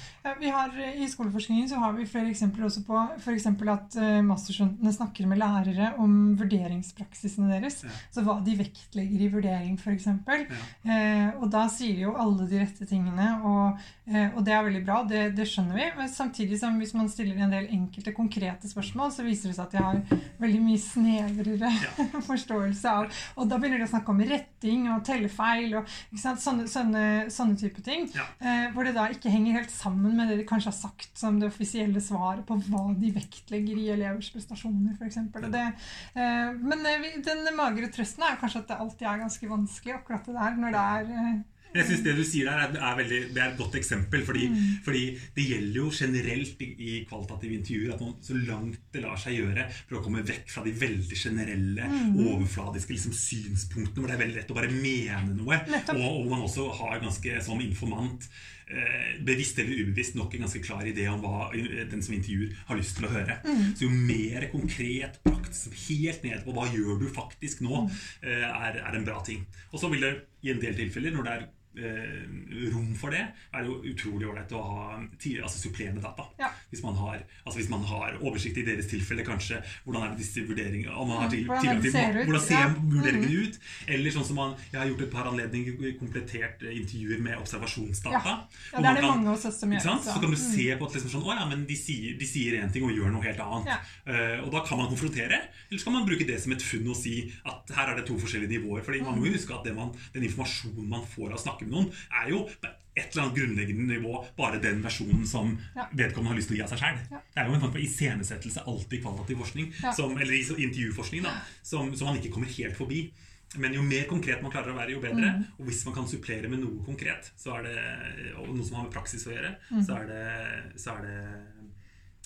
Har, 0.53 0.79
eh, 0.79 1.01
I 1.03 1.07
skoleforskningen 1.09 1.69
så 1.69 1.79
har 1.81 1.93
vi 1.93 2.05
flere 2.05 2.29
eksempler 2.31 2.67
også 2.67 2.83
på 2.85 2.99
f.eks. 3.17 3.47
at 3.47 3.97
uh, 3.97 4.21
masterstudentene 4.25 4.93
snakker 4.93 5.27
med 5.27 5.39
lærere 5.41 5.93
om 6.01 6.35
vurderingspraksisene 6.39 7.51
deres. 7.51 7.81
Ja. 7.83 7.91
Så 8.13 8.23
hva 8.25 8.37
de 8.43 8.55
vektlegger 8.59 9.25
i 9.25 9.29
vurdering, 9.33 9.77
f.eks. 9.79 10.07
Eh, 10.13 11.29
og 11.39 11.49
da 11.53 11.65
sier 11.71 11.97
de 11.97 12.05
jo 12.05 12.15
alle 12.19 12.47
de 12.49 12.61
rette 12.61 12.87
tingene, 12.89 13.29
og, 13.43 13.81
eh, 14.07 14.29
og 14.33 14.43
det 14.45 14.55
er 14.55 14.65
veldig 14.67 14.83
bra. 14.85 15.01
Det, 15.09 15.23
det 15.37 15.47
skjønner 15.49 15.79
vi. 15.79 15.89
Men 15.97 16.11
samtidig 16.11 16.59
som 16.61 16.77
hvis 16.81 16.95
man 16.97 17.09
stiller 17.11 17.39
en 17.43 17.53
del 17.53 17.69
enkelte 17.73 18.15
konkrete 18.15 18.69
spørsmål, 18.69 19.11
så 19.15 19.25
viser 19.25 19.51
det 19.51 19.57
seg 19.57 19.67
at 19.67 19.75
de 19.75 19.83
har 19.83 20.23
veldig 20.43 20.61
mye 20.63 20.81
snevrere 20.81 21.71
forståelse 22.29 22.93
av 22.93 23.23
Og 23.37 23.49
da 23.49 23.59
begynner 23.59 23.81
de 23.81 23.87
å 23.87 23.91
snakke 23.93 24.13
om 24.13 24.21
retting 24.43 24.89
og 24.93 25.03
tellefeil 25.07 25.77
og? 25.79 25.89
Sånne, 26.13 26.67
sånne, 26.69 27.03
sånne 27.33 27.57
type 27.59 27.83
ting. 27.85 28.09
Ja. 28.15 28.27
Eh, 28.43 28.67
hvor 28.75 28.87
det 28.87 28.95
da 28.97 29.07
ikke 29.11 29.31
henger 29.33 29.59
helt 29.59 29.73
sammen 29.73 30.15
med 30.17 30.31
det 30.31 30.39
de 30.41 30.47
kanskje 30.47 30.71
har 30.71 30.77
sagt 30.77 31.17
som 31.19 31.39
det 31.41 31.49
offisielle 31.49 32.01
svaret 32.03 32.45
på 32.47 32.57
hva 32.67 32.85
de 32.99 33.13
vektlegger 33.15 33.79
i 33.79 33.89
elevers 33.95 34.31
prestasjoner, 34.33 34.97
f.eks. 34.99 35.19
Eh, 35.23 36.61
men 36.61 36.85
eh, 36.89 37.09
den 37.25 37.47
magre 37.57 37.89
trøsten 37.93 38.25
er 38.27 38.39
kanskje 38.41 38.63
at 38.63 38.71
det 38.71 38.79
alltid 38.83 39.09
er 39.09 39.23
ganske 39.25 39.49
vanskelig, 39.49 39.97
akkurat 39.99 40.29
det 40.29 40.37
der, 40.37 40.61
når 40.61 40.77
det 40.77 40.85
er 40.97 41.17
eh, 41.17 41.41
Jeg 41.73 41.87
synes 41.87 42.03
Det 42.05 42.15
du 42.17 42.23
sier 42.27 42.49
der, 42.49 42.63
er, 42.65 42.77
er, 42.77 42.97
veldig, 42.99 43.19
det 43.33 43.41
er 43.41 43.51
et 43.51 43.59
godt 43.59 43.77
eksempel. 43.79 44.23
Fordi, 44.27 44.47
fordi 44.85 45.03
det 45.35 45.47
gjelder 45.49 45.79
jo 45.79 45.89
generelt 45.93 46.63
i, 46.63 46.69
i 46.73 46.93
kvalitative 47.09 47.59
intervjuer 47.59 47.95
at 47.95 48.03
man 48.03 48.15
så 48.23 48.37
langt 48.37 48.79
det 48.93 49.03
lar 49.03 49.19
seg 49.19 49.39
gjøre, 49.39 49.67
prøver 49.89 50.01
å 50.01 50.05
komme 50.05 50.25
vekk 50.27 50.53
fra 50.53 50.65
de 50.65 50.73
veldig 50.83 51.19
generelle, 51.19 51.91
overfladiske 52.13 52.95
liksom, 52.95 53.15
synspunktene, 53.17 54.01
hvor 54.01 54.11
det 54.11 54.17
er 54.17 54.25
veldig 54.25 54.39
lett 54.41 54.53
å 54.53 54.57
bare 54.57 54.73
mene 54.73 55.37
noe. 55.37 55.61
Og, 55.95 56.09
og 56.23 56.27
man 56.31 56.45
også 56.45 56.69
har 56.79 57.01
ganske 57.03 57.39
som 57.45 57.61
informant 57.63 58.27
eh, 58.67 59.15
bevisst 59.25 59.59
eller 59.61 59.83
ubevisst 59.83 60.17
nok 60.19 60.35
en 60.35 60.45
ganske 60.45 60.61
klar 60.65 60.85
idé 60.89 61.07
om 61.11 61.21
hva 61.23 61.49
eh, 61.55 61.83
den 61.89 62.03
som 62.05 62.15
intervjuer 62.17 62.53
har 62.69 62.79
lyst 62.79 62.97
til 62.99 63.07
å 63.07 63.13
høre. 63.13 63.39
Så 63.73 63.87
jo 63.87 63.91
mer 63.93 64.47
konkret, 64.53 65.19
praktisk, 65.25 65.75
helt 65.87 66.23
ned 66.27 66.45
på 66.45 66.55
hva 66.55 66.69
gjør 66.73 67.01
du 67.01 67.09
faktisk 67.13 67.63
nå, 67.65 67.85
eh, 68.25 68.45
er, 68.47 68.79
er 68.83 68.99
en 68.99 69.07
bra 69.07 69.19
ting. 69.25 69.45
Og 69.71 69.81
så 69.81 69.91
vil 69.93 70.05
det 70.05 70.15
i 70.43 70.53
en 70.53 70.63
del 70.63 70.77
tilfeller, 70.79 71.15
når 71.15 71.27
det 71.27 71.35
er 71.35 71.51
rom 71.75 72.93
for 72.99 73.09
det, 73.13 73.21
er 73.53 73.63
det 73.63 73.69
jo 73.69 73.93
utrolig 73.93 74.27
ålreit 74.29 74.51
å 74.53 74.61
ha 74.63 74.83
altså 74.99 75.59
supplerende 75.63 76.01
data. 76.03 76.25
Ja. 76.39 76.49
Hvis, 76.69 76.83
man 76.83 76.95
har, 76.99 77.23
altså 77.45 77.57
hvis 77.59 77.69
man 77.71 77.83
har 77.89 78.17
oversikt 78.21 78.57
i 78.61 78.65
deres 78.67 78.87
tilfelle, 78.91 79.25
kanskje 79.25 79.61
hvordan 79.85 80.03
er 80.05 80.13
det 80.13 80.21
disse 80.23 80.43
vurderingene 80.47 80.93
om 80.95 81.07
man 81.09 81.23
har 81.23 81.29
til, 81.33 81.43
Mm, 81.43 81.49
Hvordan 81.53 81.81
til 81.81 81.91
ser 81.91 82.15
ut, 82.17 82.25
hvordan 82.27 82.41
ser 82.43 82.59
ja. 82.59 82.67
Mm. 82.69 82.91
vurderingene 82.93 83.41
ut. 83.43 83.57
Eller 83.87 84.11
sånn 84.15 84.25
som 84.25 84.35
man, 84.39 84.53
jeg 84.71 84.79
har 84.79 84.87
gjort 84.89 85.01
et 85.05 85.11
par 85.11 85.27
anledninger 85.29 85.97
komplettert 85.99 86.63
eh, 86.63 86.77
intervjuer 86.79 87.19
med 87.25 87.37
observasjonsdata. 87.41 88.21
Ja. 88.23 88.35
Ja, 88.73 88.79
det 88.83 88.89
er 88.89 88.99
det 88.99 89.03
mange 89.07 89.27
hos 89.33 89.45
oss 89.49 89.59
som 89.59 89.71
gjør. 89.73 89.83
Så 90.03 90.13
kan 90.19 90.31
du 90.31 90.37
Mm. 90.37 90.45
se 90.55 90.65
på 90.79 90.85
at 90.87 90.93
liksom 90.95 91.11
sånn, 91.13 91.25
å 91.27 91.35
ja, 91.37 91.45
men 91.49 91.65
de 91.65 91.75
sier, 91.77 92.17
de 92.17 92.25
sier 92.25 92.57
en 92.61 92.71
ting 92.71 92.83
og 92.83 92.91
gjør 92.95 93.11
noe 93.11 93.23
helt 93.23 93.39
annet. 93.39 93.89
Eh, 94.05 94.39
og 94.43 94.51
da 94.51 94.63
kan 94.65 94.77
man 94.77 94.87
konfrontere, 94.89 95.39
eller 95.69 95.79
så 95.79 95.83
kan 95.89 95.93
man 95.93 96.05
bruke 96.07 96.25
det 96.27 96.39
som 96.41 96.51
et 96.53 96.61
funn 96.61 96.87
og 96.89 96.95
si 96.97 97.31
at 97.45 97.69
her 97.75 97.91
er 97.93 97.95
det 97.99 98.05
to 98.07 98.17
forskjellige 98.17 98.49
nivåer. 98.59 98.83
Fordi 98.83 99.01
man 99.01 99.15
må 99.19 99.23
Mm. 99.23 99.27
jo 99.31 99.37
huske 99.37 99.53
at 99.57 99.63
det 99.65 99.75
man, 99.75 99.91
den 100.13 100.23
informasjonen 100.23 100.87
man 100.89 101.05
får 101.05 101.31
av 101.31 101.37
å 101.37 101.43
snakke 101.43 101.62
med 101.67 101.73
noen, 101.75 101.91
er 102.21 102.29
jo 102.29 102.43
på 102.61 102.71
et 102.95 103.09
eller 103.15 103.23
annet 103.23 103.37
grunnleggende 103.39 103.87
nivå 103.95 104.19
bare 104.37 104.59
den 104.61 104.83
versjonen 104.83 105.25
som 105.27 105.57
Ja. 105.75 105.87
vedkommende 105.97 106.29
har 106.33 106.37
lyst 106.37 106.47
til 106.51 106.57
å 106.57 106.59
gi 106.59 106.63
av 106.63 106.69
seg 106.69 106.79
sjøl. 106.83 106.99
Ja. 107.11 107.21
Det 107.33 107.41
er 107.41 107.47
jo 107.49 107.53
en 107.55 107.61
form 107.63 107.71
for 107.73 107.79
iscenesettelse 107.81 108.63
alltid 108.67 108.99
i 108.99 109.01
kvalitativ 109.01 109.37
forskning, 109.41 109.73
Ja. 109.81 109.91
som, 109.97 110.17
eller 110.17 110.33
i 110.33 110.43
intervjuforskning, 110.67 111.23
da, 111.23 111.31
som, 111.63 111.95
som 111.95 112.07
man 112.07 112.17
ikke 112.21 112.31
kommer 112.33 112.47
helt 112.53 112.77
forbi. 112.77 113.11
Men 113.55 113.73
jo 113.73 113.81
mer 113.85 114.05
konkret 114.09 114.41
man 114.41 114.51
klarer 114.51 114.71
å 114.73 114.77
være, 114.77 114.91
jo 114.95 114.99
bedre. 115.01 115.29
Mm. 115.37 115.43
Og 115.59 115.65
hvis 115.67 115.83
man 115.85 115.93
kan 115.93 116.07
supplere 116.09 116.49
med 116.49 116.59
noe 116.63 116.83
konkret, 116.85 117.31
så 117.37 117.57
er 117.59 117.63
det, 117.67 118.33
og 118.37 118.47
noe 118.55 118.65
som 118.65 118.75
har 118.79 118.83
med 118.87 118.93
praksis 118.95 119.25
å 119.27 119.33
gjøre, 119.33 119.55
Mm. 119.71 119.83
så 119.85 119.97
er 120.01 120.07
det, 120.07 120.79
så 120.81 120.95
er 120.97 121.01
det 121.05 121.17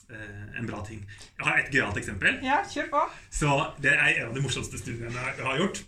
eh, 0.09 0.59
en 0.59 0.65
bra 0.69 0.79
ting. 0.87 1.01
Jeg 1.37 1.45
har 1.45 1.57
et 1.59 1.71
gøyalt 1.73 1.97
eksempel. 1.99 2.39
Ja, 2.43 2.61
kjør 2.63 2.89
på. 2.93 3.01
Så 3.29 3.51
Det 3.81 3.91
er 3.91 4.21
en 4.21 4.29
av 4.29 4.35
de 4.35 4.41
morsomste 4.41 4.79
studiene 4.79 5.11
jeg 5.11 5.43
har 5.43 5.57
gjort. 5.59 5.83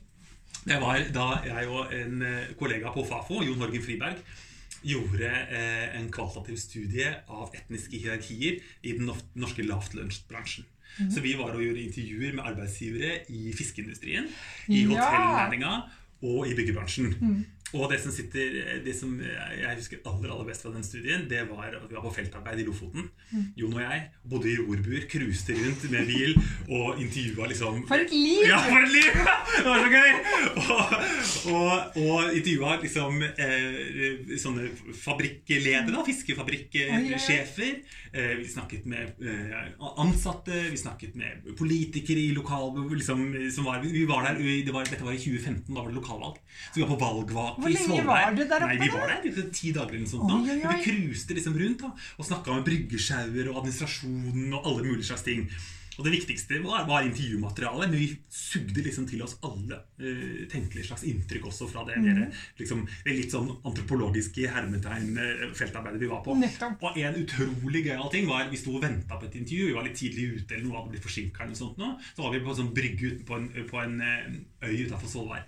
Det 0.66 0.78
var 0.82 1.00
da 1.16 1.28
jeg 1.46 1.68
og 1.72 1.94
en 1.96 2.22
eh, 2.26 2.50
kollega 2.60 2.92
på 2.94 3.06
Fafo, 3.08 3.42
Jon 3.46 3.62
Horgen 3.64 3.84
Friberg, 3.84 4.20
gjorde 4.84 5.28
eh, 5.28 5.96
en 6.00 6.10
kvalitativ 6.12 6.58
studie 6.62 7.08
av 7.28 7.52
etniske 7.58 7.98
hierarkier 8.00 8.60
i 8.84 8.94
den 8.98 9.10
norske 9.40 9.64
lavtlønnsbransjen. 9.68 10.68
Så 11.14 11.22
vi 11.24 11.36
var 11.40 11.54
og 11.56 11.62
gjorde 11.64 11.84
intervjuer 11.86 12.34
med 12.36 12.44
arbeidsgivere 12.50 13.22
i 13.32 13.54
fiskeindustrien, 13.56 14.26
i 14.68 14.82
Ja. 14.84 15.06
hotellnæringa 15.06 15.74
og 16.28 16.48
i 16.50 16.56
byggebransjen. 16.58 17.14
Og 17.78 17.86
det 17.92 18.00
som 18.02 18.14
sitter, 18.14 18.56
det 18.82 18.96
som 18.98 19.12
jeg 19.22 19.76
husker 19.78 20.02
aller 20.10 20.32
aller 20.34 20.48
best 20.48 20.64
fra 20.66 20.72
den 20.74 20.86
studien, 20.86 21.28
det 21.30 21.44
var 21.52 21.68
at 21.70 21.86
vi 21.86 21.94
var 21.94 22.06
på 22.08 22.14
feltarbeid 22.16 22.64
i 22.64 22.66
Lofoten. 22.66 23.10
Jon 23.60 23.76
og 23.76 23.84
jeg 23.84 24.08
bodde 24.32 24.50
i 24.50 24.56
rorbur, 24.58 25.04
cruiset 25.12 25.54
rundt 25.60 25.86
med 25.94 26.10
bil 26.10 26.34
og 26.66 27.02
intervjua 27.02 27.50
liksom 27.52 27.84
For 27.90 28.02
et 28.02 28.14
liv! 28.16 28.48
ja, 28.50 28.58
for 28.66 28.82
et 28.82 28.94
liv! 28.96 29.12
Det 29.60 29.66
var 29.68 29.84
så 29.84 29.92
gøy! 29.94 30.12
Og, 30.60 30.96
og, 31.54 32.00
og 32.02 32.34
intervjua 32.40 32.74
liksom 32.82 33.22
eh, 33.28 34.34
sånne 34.42 34.70
fabrikkledere, 35.04 36.04
fiskefabrikksjefer. 36.10 37.78
Eh, 38.14 38.34
vi 38.40 38.50
snakket 38.50 38.90
med 38.90 39.22
eh, 39.22 39.70
ansatte, 40.02 40.64
vi 40.72 40.80
snakket 40.80 41.18
med 41.20 41.54
politikere 41.60 42.26
i 42.26 42.34
lokal... 42.34 42.74
Liksom, 42.90 43.22
som 43.54 43.70
var, 43.70 43.84
vi 43.86 44.06
var 44.10 44.26
der, 44.26 44.42
det 44.42 44.74
var, 44.74 44.88
Dette 44.90 45.06
var 45.06 45.14
i 45.14 45.22
2015, 45.22 45.70
da 45.70 45.84
var 45.84 45.92
det 45.92 46.00
lokalvalg. 46.00 46.42
Så 46.72 46.80
vi 46.80 46.86
var 46.86 46.94
på 46.96 47.02
valgvake 47.04 47.59
Hvor 47.64 47.74
lenge 47.74 48.06
var 48.08 48.38
du 48.38 48.44
der 48.44 48.66
oppe 48.66 48.70
Nei, 48.74 48.78
vi 48.84 48.94
var 48.94 49.12
der 49.14 49.26
liksom, 49.26 49.50
ti 49.56 49.74
dager 49.76 49.96
eller 49.96 50.06
noe 50.06 50.14
sånt. 50.14 50.36
Oi, 50.36 50.54
oi, 50.56 50.62
oi. 50.62 50.78
Vi 50.78 50.86
cruiste 50.88 51.38
liksom 51.38 51.58
rundt 51.60 51.84
da, 51.84 51.92
og 52.18 52.30
snakka 52.30 52.60
med 52.60 52.70
bryggesjauer 52.70 53.52
og 53.52 53.60
administrasjonen 53.64 54.56
og 54.56 54.72
alle 54.72 54.88
mulige 54.88 55.12
slags 55.12 55.28
ting. 55.28 55.46
Og 56.00 56.06
det 56.08 56.14
viktigste 56.14 56.62
var, 56.64 56.86
var 56.88 57.04
intervjumaterialet, 57.04 57.92
men 57.92 58.00
vi 58.00 58.08
sugde 58.32 58.84
liksom 58.86 59.04
til 59.10 59.20
oss 59.26 59.36
alle 59.44 59.82
uh, 60.00 60.46
tenkelige 60.52 60.88
slags 60.88 61.04
inntrykk 61.10 61.50
også 61.50 61.68
fra 61.68 61.84
det 61.90 61.98
mm. 62.00 62.06
dere, 62.08 62.28
liksom, 62.62 62.86
det 63.04 63.16
litt 63.18 63.36
sånn 63.36 63.50
antropologiske 63.68 64.48
hermetegn 64.54 65.20
eh, 65.20 65.90
vi 66.00 66.08
var 66.08 66.24
på. 66.24 66.38
Nettopp. 66.40 66.88
Og 66.88 67.02
en 67.04 67.20
utrolig 67.20 67.84
gøyal 67.90 68.08
ting 68.14 68.32
var 68.32 68.48
vi 68.48 68.62
sto 68.62 68.78
og 68.78 68.86
venta 68.86 69.20
på 69.20 69.28
et 69.28 69.36
intervju. 69.42 69.68
Vi 69.68 69.76
var 69.76 69.88
litt 69.90 70.00
tidlig 70.00 70.30
ute, 70.38 70.56
eller 70.56 70.70
noe 70.70 70.80
hadde 70.80 70.94
blitt 70.96 71.04
forsinka. 71.10 71.50
Så 71.60 71.74
var 71.76 72.32
vi 72.32 72.44
på 72.46 72.54
en 72.54 72.60
sånn 72.62 72.74
brygge 72.76 73.14
på 73.28 73.36
en, 73.36 73.52
på 73.68 73.84
en 73.84 74.00
eh, 74.00 74.40
øy 74.70 74.86
utafor 74.88 75.12
Svolvær. 75.12 75.44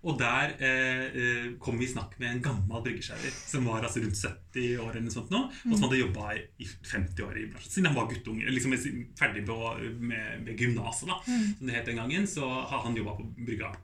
Og 0.00 0.16
der 0.16 0.54
eh, 0.64 1.02
eh, 1.12 1.48
kom 1.60 1.76
vi 1.76 1.84
i 1.84 1.90
snakk 1.90 2.14
med 2.22 2.30
en 2.30 2.42
gammel 2.44 2.84
bryggeskjærer 2.86 3.34
som 3.36 3.66
var 3.68 3.84
altså 3.84 4.00
rundt 4.00 4.16
70 4.16 4.78
år, 4.80 4.94
eller 4.94 5.04
noe 5.04 5.12
sånt 5.12 5.34
nå, 5.34 5.42
og 5.50 5.74
som 5.74 5.84
hadde 5.86 6.00
jobba 6.00 6.30
i 6.38 6.46
i 6.64 6.68
50 6.68 7.26
år 7.26 7.36
i 7.36 7.44
bransjen. 7.50 7.74
Siden 7.74 7.90
han 7.90 7.98
var 7.98 8.08
guttunge, 8.08 8.48
liksom 8.48 8.76
ferdig 9.18 9.44
på, 9.48 9.58
med, 10.00 10.40
med 10.46 10.56
gymnaset, 10.56 11.10
da, 11.10 11.20
som 11.26 11.68
det 11.68 11.76
het 11.76 11.92
den 11.92 12.00
gangen, 12.00 12.26
så 12.28 12.48
har 12.48 12.84
han 12.86 12.96
jobba 12.96 13.18
på 13.20 13.28
brygga. 13.44 13.74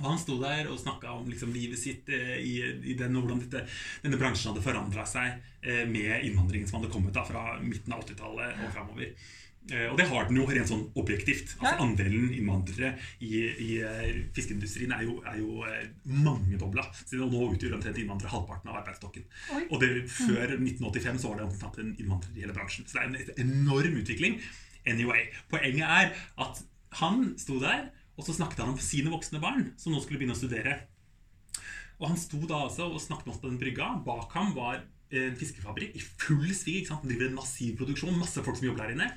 Og 0.00 0.06
Han 0.08 0.20
sto 0.20 0.38
der 0.40 0.68
og 0.70 0.78
snakka 0.80 1.12
om 1.12 1.28
liksom, 1.28 1.52
livet 1.52 1.80
sitt 1.80 2.08
eh, 2.08 2.38
i, 2.40 2.54
i 2.92 2.96
den, 2.96 3.16
og 3.18 3.26
hvordan 3.26 3.42
dette, 3.42 3.66
denne 4.04 4.20
bransjen 4.20 4.52
hadde 4.52 4.64
forandra 4.64 5.04
seg 5.08 5.42
eh, 5.60 5.84
med 5.88 6.24
innvandringen 6.24 6.70
som 6.70 6.80
hadde 6.80 6.92
kommet 6.94 7.16
da, 7.16 7.26
fra 7.28 7.58
midten 7.60 7.92
av 7.92 8.06
80-tallet 8.06 8.64
og 8.64 8.72
framover. 8.76 9.12
Eh, 9.68 9.86
og 9.90 9.98
det 10.00 10.06
har 10.08 10.24
den 10.26 10.38
jo 10.40 10.46
rent 10.48 10.70
sånn 10.70 10.86
objektivt. 10.98 11.52
Altså 11.58 11.74
Ja. 11.74 11.84
Andelen 11.84 12.30
innvandrere 12.32 12.94
i, 13.20 13.44
i 13.44 13.68
eh, 13.84 14.22
fiskeindustrien 14.34 14.94
er 14.96 15.04
jo, 15.04 15.18
er 15.28 15.36
jo 15.38 15.60
eh, 15.68 15.90
mangedobla. 16.08 16.86
Så 17.04 17.20
Nå 17.20 17.42
utgjør 17.52 17.76
omtrent 17.76 18.00
innvandrere 18.00 18.32
halvparten 18.32 18.72
av 18.72 18.80
arbeidsstokken. 18.80 19.26
Oi. 19.54 19.62
Og 19.68 19.82
det, 19.82 19.90
før 20.10 20.56
1985 20.56 21.20
så 21.20 21.32
var 21.32 21.42
det 21.42 21.46
omtrent 21.50 21.80
en 21.82 21.92
innvandrer 21.98 22.38
i 22.38 22.46
hele 22.46 22.56
bransjen. 22.56 22.88
Så 22.88 22.96
det 22.98 23.04
er 23.04 23.10
en 23.10 23.44
enorm 23.46 23.98
utvikling. 24.00 24.40
Anyway, 24.88 25.28
Poenget 25.52 25.84
er 25.84 26.14
at 26.40 26.62
han 27.02 27.34
sto 27.38 27.60
der, 27.62 27.90
og 28.16 28.24
så 28.26 28.34
snakket 28.34 28.64
han 28.64 28.72
om 28.72 28.80
sine 28.82 29.12
voksne 29.12 29.42
barn, 29.42 29.68
som 29.78 29.92
nå 29.92 30.00
skulle 30.02 30.18
begynne 30.18 30.34
å 30.34 30.40
studere. 30.40 30.80
Og 32.00 32.08
han 32.08 32.18
sto 32.18 32.40
da 32.48 32.64
altså 32.64 32.88
og 32.88 33.00
snakket 33.02 33.28
oss 33.34 33.42
på 33.42 33.52
den 33.52 33.60
brygga. 33.60 33.92
Bak 34.06 34.32
ham 34.34 34.54
var 34.56 34.80
en 35.10 35.36
fiskefabrikk 35.36 35.94
i 35.98 36.02
full 36.02 36.48
sving. 36.56 36.88
Han 36.88 37.04
driver 37.04 37.28
en 37.28 37.38
massiv 37.38 37.76
produksjon, 37.78 38.16
masse 38.18 38.40
folk 38.42 38.56
som 38.56 38.70
jobber 38.70 38.88
der 38.88 38.96
inne. 38.96 39.10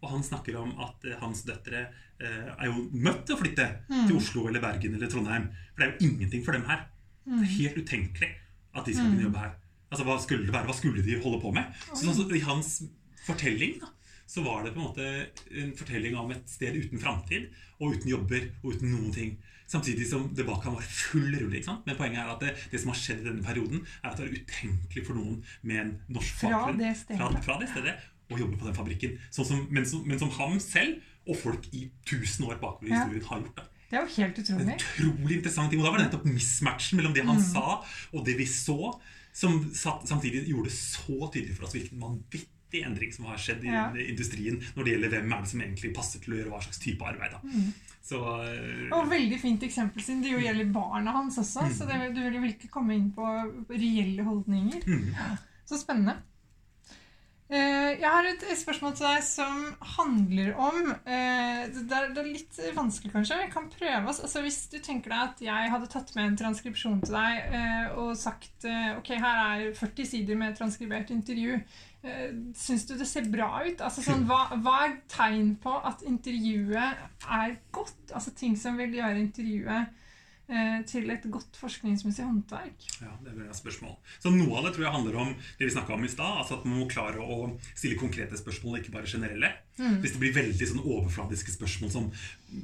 Og 0.00 0.12
han 0.14 0.22
snakker 0.24 0.56
om 0.60 0.72
at 0.80 1.04
eh, 1.04 1.16
hans 1.20 1.42
døtre 1.48 1.82
eh, 2.20 2.46
er 2.56 2.70
jo 2.70 2.86
nødt 2.92 3.26
til 3.28 3.36
å 3.36 3.40
flytte 3.40 3.66
til 3.90 4.16
Oslo 4.16 4.46
eller 4.48 4.62
Bergen 4.64 4.96
eller 4.96 5.10
Trondheim. 5.12 5.50
For 5.74 5.82
det 5.82 5.88
er 5.88 5.92
jo 5.92 6.08
ingenting 6.08 6.44
for 6.46 6.56
dem 6.56 6.64
her. 6.70 6.86
Det 7.26 7.42
er 7.44 7.52
helt 7.58 7.82
utenkelig 7.84 8.30
at 8.74 8.86
de 8.86 8.94
skal 8.96 9.10
kunne 9.10 9.26
jobbe 9.28 9.42
her. 9.44 9.52
Altså, 9.90 10.06
Hva 10.06 10.16
skulle 10.22 10.46
det 10.46 10.54
være? 10.54 10.68
Hva 10.70 10.76
skulle 10.78 11.04
de 11.04 11.18
holde 11.22 11.40
på 11.42 11.52
med? 11.54 11.80
Så, 11.92 12.14
så, 12.14 12.26
I 12.34 12.44
hans 12.46 12.76
fortelling 13.26 13.80
da, 13.82 13.90
så 14.30 14.44
var 14.46 14.62
det 14.64 14.72
på 14.74 14.80
en 14.80 14.86
måte 14.86 15.06
en 15.60 15.72
fortelling 15.76 16.16
om 16.18 16.30
et 16.32 16.44
sted 16.48 16.76
uten 16.78 17.02
framtid 17.02 17.48
og 17.80 17.96
uten 17.96 18.12
jobber 18.12 18.46
og 18.62 18.76
uten 18.76 18.92
noen 18.94 19.14
ting. 19.14 19.32
Samtidig 19.70 20.06
som 20.10 20.28
det 20.34 20.46
bak 20.48 20.64
ham 20.66 20.74
var 20.78 20.86
full 20.86 21.28
rulle. 21.34 21.56
ikke 21.58 21.68
sant? 21.68 21.84
Men 21.86 21.98
poenget 21.98 22.22
er 22.22 22.30
at 22.32 22.40
det, 22.42 22.54
det, 22.72 22.80
som 22.82 22.90
har 22.90 22.98
skjedd 22.98 23.20
i 23.22 23.28
denne 23.28 23.44
perioden, 23.46 23.84
er 24.02 24.08
at 24.10 24.18
det 24.18 24.26
er 24.26 24.38
utenkelig 24.40 25.04
for 25.06 25.18
noen 25.18 25.36
med 25.62 25.82
en 25.84 25.92
norsk 26.16 26.40
bakgrunn 26.46 26.80
fra, 27.20 27.28
fra 27.44 27.58
det 27.60 27.68
stedet 27.74 27.94
å 28.30 28.38
jobbe 28.38 28.58
på 28.60 28.66
den 28.68 28.74
fabrikken. 28.76 29.18
Sånn 29.30 29.44
som, 29.48 29.66
men, 29.70 29.86
som, 29.86 30.02
men 30.06 30.18
som 30.18 30.30
han 30.38 30.60
selv 30.60 31.00
og 31.28 31.36
folk 31.36 31.66
i 31.76 31.90
tusen 32.08 32.46
år 32.48 32.58
bakover 32.62 32.88
i 32.88 32.94
historien 32.96 33.24
har 33.28 33.40
gjort. 33.44 33.56
da. 33.56 33.66
Det 33.90 33.98
er 33.98 34.04
jo 34.06 34.12
helt 34.22 34.38
En 34.38 34.44
utrolig. 34.44 34.74
utrolig 34.78 35.36
interessant 35.36 35.70
ting. 35.70 35.80
Og 35.80 35.84
da 35.86 35.90
var 35.90 35.98
det 35.98 36.06
nettopp 36.08 36.24
mismatchen 36.30 36.96
mellom 37.00 37.12
det 37.14 37.24
han 37.26 37.36
Mm. 37.36 37.42
sa 37.52 37.82
og 38.14 38.24
det 38.24 38.36
vi 38.38 38.46
så, 38.46 38.94
som 39.32 39.58
satt, 39.74 40.06
samtidig 40.08 40.46
gjorde 40.48 40.70
det 40.70 40.76
så 40.78 41.30
tydelig 41.32 41.56
for 41.56 41.66
oss 41.66 41.74
hvilken 41.74 41.98
vanvittig 42.00 42.84
endring 42.86 43.12
som 43.12 43.24
har 43.26 43.36
skjedd 43.36 43.64
i 43.64 43.66
Ja. 43.66 43.90
industrien 43.92 44.60
når 44.76 44.84
det 44.84 44.92
gjelder 44.94 45.10
hvem 45.16 45.32
er 45.34 45.40
det 45.42 45.48
som 45.50 45.60
egentlig 45.60 45.94
passer 45.94 46.20
til 46.22 46.32
å 46.34 46.36
gjøre 46.38 46.50
hva 46.54 46.62
slags 46.62 46.78
type 46.78 47.02
arbeid. 47.02 47.32
Da. 47.32 47.40
Mm. 47.42 47.72
Så 48.02 48.16
uh, 48.22 48.96
Og 48.96 49.10
veldig 49.10 49.38
fint 49.40 49.62
eksempel, 49.62 50.02
siden 50.02 50.22
det 50.22 50.30
jo 50.32 50.38
gjelder 50.38 50.70
barna 50.72 51.12
hans 51.12 51.36
også. 51.38 51.66
Så 51.74 51.86
det, 51.86 52.14
du 52.14 52.22
vil 52.22 52.34
jo 52.38 52.40
virkelig 52.46 52.70
komme 52.70 52.94
inn 52.94 53.10
på 53.12 53.26
reelle 53.68 54.22
holdninger. 54.24 54.82
mm, 54.86 55.38
Så 55.66 55.78
spennende. 55.82 56.16
Eh, 57.50 57.98
Jeg 57.98 58.06
har 58.06 58.26
et 58.30 58.44
spørsmål 58.60 58.92
til 58.94 59.06
deg 59.08 59.22
som 59.26 59.62
handler 59.96 60.52
om 60.54 60.92
eh, 61.02 61.64
Det 61.74 61.96
er, 61.96 62.12
litt 62.22 62.58
vanskelig, 62.76 63.10
kanskje. 63.16 63.40
Jeg 63.42 63.50
kan 63.50 63.66
prøve. 63.72 64.04
oss. 64.12 64.20
Altså, 64.22 64.42
hvis 64.44 64.60
du 64.70 64.78
tenker 64.78 65.10
deg 65.10 65.24
at 65.24 65.42
jeg 65.42 65.72
hadde 65.72 65.88
tatt 65.90 66.12
med 66.14 66.28
en 66.28 66.38
transkripsjon 66.38 67.00
til 67.02 67.16
deg 67.16 67.56
eh, 67.58 67.96
og 67.98 68.12
sagt 68.18 68.68
ok, 68.70 69.10
her 69.18 69.40
er 69.48 69.64
40 69.74 70.06
sider 70.12 70.38
med 70.38 70.54
transkribert 70.58 71.10
intervju. 71.10 71.58
Syns 72.56 72.86
du 72.88 72.94
det 72.96 73.08
ser 73.08 73.26
bra 73.28 73.48
ut? 73.66 73.82
Altså, 73.84 74.00
sånn, 74.06 74.22
hva, 74.28 74.44
hva 74.62 74.76
er 74.86 74.94
tegn 75.10 75.56
på 75.60 75.74
at 75.84 76.04
intervjuet 76.06 77.02
er 77.26 77.58
godt? 77.74 77.98
Altså 78.14 78.32
ting 78.38 78.54
som 78.56 78.78
vil 78.80 78.94
gjøre 78.96 79.20
intervjuet 79.20 80.06
til 80.90 81.10
et 81.12 81.26
godt 81.30 81.58
forskningsmessig 81.60 82.24
håndverk? 82.26 82.86
ja, 83.00 83.12
det 83.24 83.32
er 83.32 83.48
et 83.48 83.58
spørsmål. 83.58 83.94
Så 84.22 84.32
Noe 84.34 84.58
av 84.58 84.66
det 84.66 84.72
tror 84.76 84.86
jeg 84.86 84.94
handler 84.94 85.18
om 85.22 85.32
det 85.58 85.68
vi 85.68 85.72
snakka 85.74 85.94
om 85.94 86.06
i 86.06 86.10
stad. 86.10 86.40
Altså 86.42 86.58
at 86.58 86.66
man 86.66 86.80
må 86.82 86.88
klare 86.90 87.22
å 87.22 87.50
stille 87.72 87.98
konkrete 88.00 88.38
spørsmål, 88.40 88.80
ikke 88.80 88.94
bare 88.94 89.10
generelle. 89.10 89.52
Mm. 89.78 90.00
Hvis 90.02 90.16
det 90.16 90.22
blir 90.22 90.34
veldig 90.36 90.68
sånn 90.72 90.82
overfladiske 90.82 91.54
spørsmål 91.54 91.92
som, 91.94 92.08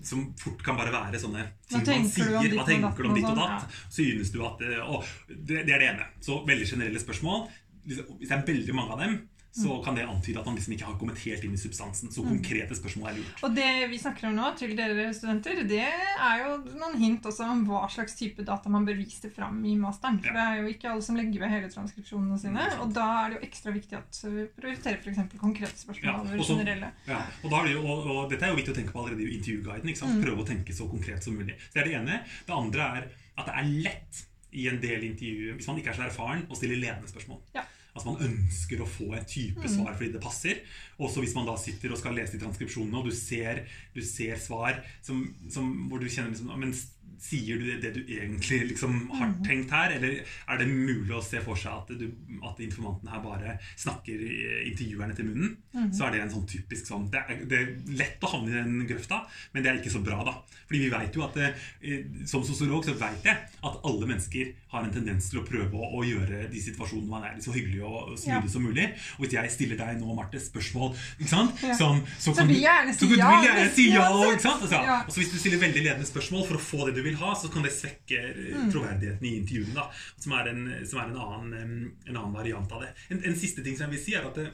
som 0.05 0.27
fort 0.40 0.64
kan 0.66 0.79
bare 0.79 0.92
være 0.94 1.20
sånne 1.22 1.46
ting 1.70 1.87
man 1.87 2.11
sier. 2.12 2.51
Hva 2.57 2.66
tenker 2.68 3.07
du 3.07 3.11
om 3.11 3.16
ditt 3.16 3.29
og 3.29 3.38
datt? 3.38 3.64
Ja. 3.68 3.87
Synes 4.01 4.35
du 4.35 4.42
at 4.46 4.66
eh, 4.66 4.83
å, 4.83 5.01
det, 5.31 5.62
det 5.68 5.77
er 5.77 5.85
det 5.85 5.92
ene. 5.94 6.11
Så 6.25 6.42
veldig 6.49 6.68
generelle 6.68 7.03
spørsmål. 7.03 7.46
Hvis 7.87 8.03
det 8.03 8.35
er 8.35 8.46
veldig 8.46 8.75
mange 8.75 8.96
av 8.96 9.03
dem, 9.05 9.18
så 9.57 9.73
Mm. 9.79 9.85
kan 9.85 9.95
det 9.97 10.05
antyde 10.07 10.38
at 10.38 10.47
man 10.47 10.55
liksom 10.57 10.73
ikke 10.77 10.85
har 10.85 10.99
kommet 11.01 11.19
helt 11.25 11.45
inn 11.45 11.55
i 11.55 11.57
substansen. 11.57 12.11
Så 12.12 12.23
konkrete 12.23 12.75
spørsmål 12.77 13.09
er 13.11 13.14
lurt. 13.16 13.42
Og 13.42 13.55
det 13.57 13.88
vi 13.90 13.99
snakker 13.99 14.29
om 14.29 14.35
nå 14.37 14.51
til 14.59 14.77
dere 14.77 15.07
studenter, 15.16 15.62
det 15.66 15.81
er 15.88 16.37
jo 16.45 16.59
noen 16.79 16.97
hint 17.01 17.23
også 17.25 17.49
om 17.51 17.64
hva 17.66 17.88
slags 17.90 18.14
type 18.19 18.45
data 18.45 18.69
man 18.69 18.85
bør 18.85 18.97
vise 19.01 19.31
fram 19.33 19.64
i 19.64 19.75
masteren. 19.77 20.21
For 20.21 20.29
Ja. 20.29 20.33
det 20.35 20.45
er 20.45 20.62
jo 20.62 20.69
ikke 20.75 20.90
alle 20.92 21.03
som 21.03 21.16
legger 21.16 21.40
ved 21.40 21.51
hele 21.51 21.69
transkripsjonene 21.73 22.38
sine. 22.38 22.61
Mm. 22.69 22.81
Og 22.83 22.92
da 22.92 23.07
er 23.25 23.31
det 23.31 23.40
jo 23.40 23.47
ekstra 23.49 23.73
viktig 23.73 23.97
at 23.97 24.21
vi 24.25 24.47
prioriterer 24.61 24.99
f.eks. 25.03 25.38
konkrete 25.40 25.79
spørsmål 25.81 26.05
Ja, 26.05 26.21
over 26.21 26.38
og 26.38 26.45
så- 26.45 26.57
generelle. 26.59 26.92
Ja, 27.09 27.23
og, 27.42 27.51
da 27.51 27.57
er 27.61 27.64
det 27.64 27.73
jo, 27.73 27.83
og, 27.87 28.07
og 28.07 28.31
dette 28.31 28.42
er 28.45 28.49
jo 28.53 28.57
viktig 28.57 28.75
å 28.75 28.77
tenke 28.77 28.92
på 28.92 29.01
allerede 29.01 29.23
i 29.25 29.38
intervjuguiden. 29.38 29.88
Mm. 29.97 30.23
Prøve 30.23 30.45
å 30.45 30.47
tenke 30.47 30.73
så 30.75 30.88
konkret 30.90 31.23
som 31.25 31.35
mulig. 31.35 31.57
Så 31.57 31.73
Det 31.75 31.83
er 31.83 31.85
det 31.88 31.95
ene. 31.95 32.25
Det 32.47 32.55
andre 32.55 32.81
er 32.83 33.09
at 33.38 33.47
det 33.47 33.55
er 33.57 33.64
lett 33.83 34.27
i 34.53 34.69
en 34.69 34.81
del 34.81 35.03
intervjuer, 35.05 35.57
hvis 35.57 35.66
man 35.69 35.77
ikke 35.77 35.88
er 35.90 35.95
så 35.95 36.07
erfaren, 36.09 36.47
å 36.49 36.57
stille 36.57 36.77
ledende 36.81 37.09
spørsmål. 37.09 37.40
Ja. 37.55 37.62
Altså 37.97 38.11
Man 38.13 38.23
ønsker 38.29 38.83
å 38.85 38.87
få 38.87 39.07
en 39.17 39.25
type 39.25 39.63
Mm. 39.65 39.73
svar 39.73 39.95
fordi 39.97 40.13
det 40.13 40.21
passer. 40.21 40.61
Også 41.01 41.23
hvis 41.25 41.35
man 41.35 41.47
da 41.49 41.57
sitter 41.57 41.91
og 41.95 41.99
skal 41.99 42.15
lese 42.15 42.37
i 42.37 42.41
transkripsjonene, 42.43 42.99
og 43.01 43.09
du 43.09 43.15
ser, 43.17 43.65
du 43.95 44.03
ser 44.05 44.37
svar 44.37 44.83
som, 45.03 45.23
som, 45.49 45.71
hvor 45.89 45.99
du 45.99 46.07
kjenner 46.07 46.31
liksom 46.35 46.51
«Ah, 46.53 46.57
Men 46.61 46.75
sier 47.20 47.59
du 47.59 47.64
det, 47.70 47.76
det 47.83 47.92
du 47.94 48.00
egentlig 48.12 48.61
liksom 48.72 49.11
har 49.16 49.26
Mm. 49.26 49.44
tenkt 49.44 49.70
her? 49.70 49.90
Eller 49.96 50.20
er 50.48 50.59
det 50.59 50.66
mulig 50.68 51.11
å 51.16 51.22
se 51.24 51.40
for 51.40 51.57
seg 51.57 51.72
at, 51.72 51.88
du, 51.98 52.07
at 52.44 52.59
informanten 52.61 53.09
her 53.09 53.20
bare 53.24 53.59
snakker 53.76 54.20
intervjuerne 54.66 55.14
til 55.16 55.26
munnen? 55.31 55.57
Mm. 55.74 55.90
Så 55.92 56.07
er 56.07 56.12
det 56.16 56.20
en 56.22 56.31
sånn 56.31 56.46
typisk 56.48 56.87
sånn 56.88 57.09
det 57.12 57.20
er, 57.29 57.40
det 57.48 57.59
er 57.59 57.72
lett 57.98 58.22
å 58.24 58.31
havne 58.33 58.50
i 58.52 58.57
den 58.62 58.87
grøfta, 58.88 59.22
men 59.52 59.62
det 59.64 59.70
er 59.72 59.81
ikke 59.81 59.92
så 59.96 60.02
bra, 60.05 60.22
da. 60.26 60.37
Fordi 60.66 60.81
vi 60.85 60.90
vet 60.90 61.14
jo 61.14 61.22
at 61.26 61.37
eh, 61.37 62.05
Som 62.26 62.42
sosiolog 62.46 62.85
så 62.85 62.94
vet 62.98 63.22
jeg 63.24 63.37
at 63.37 63.76
alle 63.87 64.07
mennesker 64.09 64.52
har 64.72 64.85
en 64.85 64.92
tendens 64.92 65.29
til 65.31 65.40
å 65.40 65.44
prøve 65.46 65.72
å, 65.79 65.90
å 66.00 66.02
gjøre 66.05 66.46
de 66.50 66.61
situasjonene 66.61 67.09
man 67.09 67.24
er 67.24 67.37
i, 67.38 67.42
så 67.44 67.52
hyggelig 67.55 67.83
og 67.87 68.16
smidig 68.18 68.48
Ja. 68.48 68.52
som 68.52 68.62
mulig. 68.66 68.87
Og 69.16 69.24
hvis 69.24 69.33
jeg 69.37 69.50
stiller 69.55 69.76
deg 69.81 70.00
nå, 70.00 70.14
Marte, 70.16 70.40
spørsmål? 70.42 70.94
Ja. 71.20 71.46
Som, 71.79 72.02
så, 72.18 72.35
Så 72.35 72.44
vil 72.46 72.57
du- 72.57 72.61
jeg 72.61 72.66
gjerne 72.66 72.92
si 72.94 72.98
så 73.07 73.09
vil 73.11 73.18
ja, 73.18 73.31
du 73.31 73.46
gjerne 73.46 73.74
si 73.74 73.87
ja, 73.90 74.07
ikke 74.33 74.42
sant? 74.42 74.62
Altså, 74.66 74.83
Ja. 74.83 74.98
Og 75.07 75.12
så 75.14 75.20
hvis 75.22 75.33
du 75.33 75.38
stiller 75.38 75.59
veldig 75.62 75.83
ledende 75.87 76.07
spørsmål 76.07 76.46
for 76.48 76.57
å 76.59 76.62
få 76.66 76.87
det 76.87 76.94
du 76.98 77.02
vil 77.07 77.19
ha, 77.23 77.33
så 77.38 77.49
kan 77.53 77.64
det 77.66 77.73
svekke 77.75 78.21
eh, 78.31 78.53
Mm. 78.57 78.71
troverdigheten 78.73 79.27
i 79.27 79.37
intervjuene. 79.40 79.75
da, 79.75 79.88
Som 80.19 80.33
er 80.38 80.51
en, 80.53 80.62
som 80.87 81.01
er 81.01 81.11
en, 81.11 81.16
annen, 81.16 81.95
en 82.07 82.16
annen 82.16 82.35
variant 82.37 82.73
av 82.73 82.83
det. 82.85 82.92
En, 83.11 83.23
en 83.25 83.37
siste 83.38 83.62
ting 83.64 83.77
som 83.79 83.87
jeg 83.88 83.97
vil 83.97 84.05
si, 84.05 84.14
er 84.19 84.27
at, 84.29 84.35
det, 84.35 84.51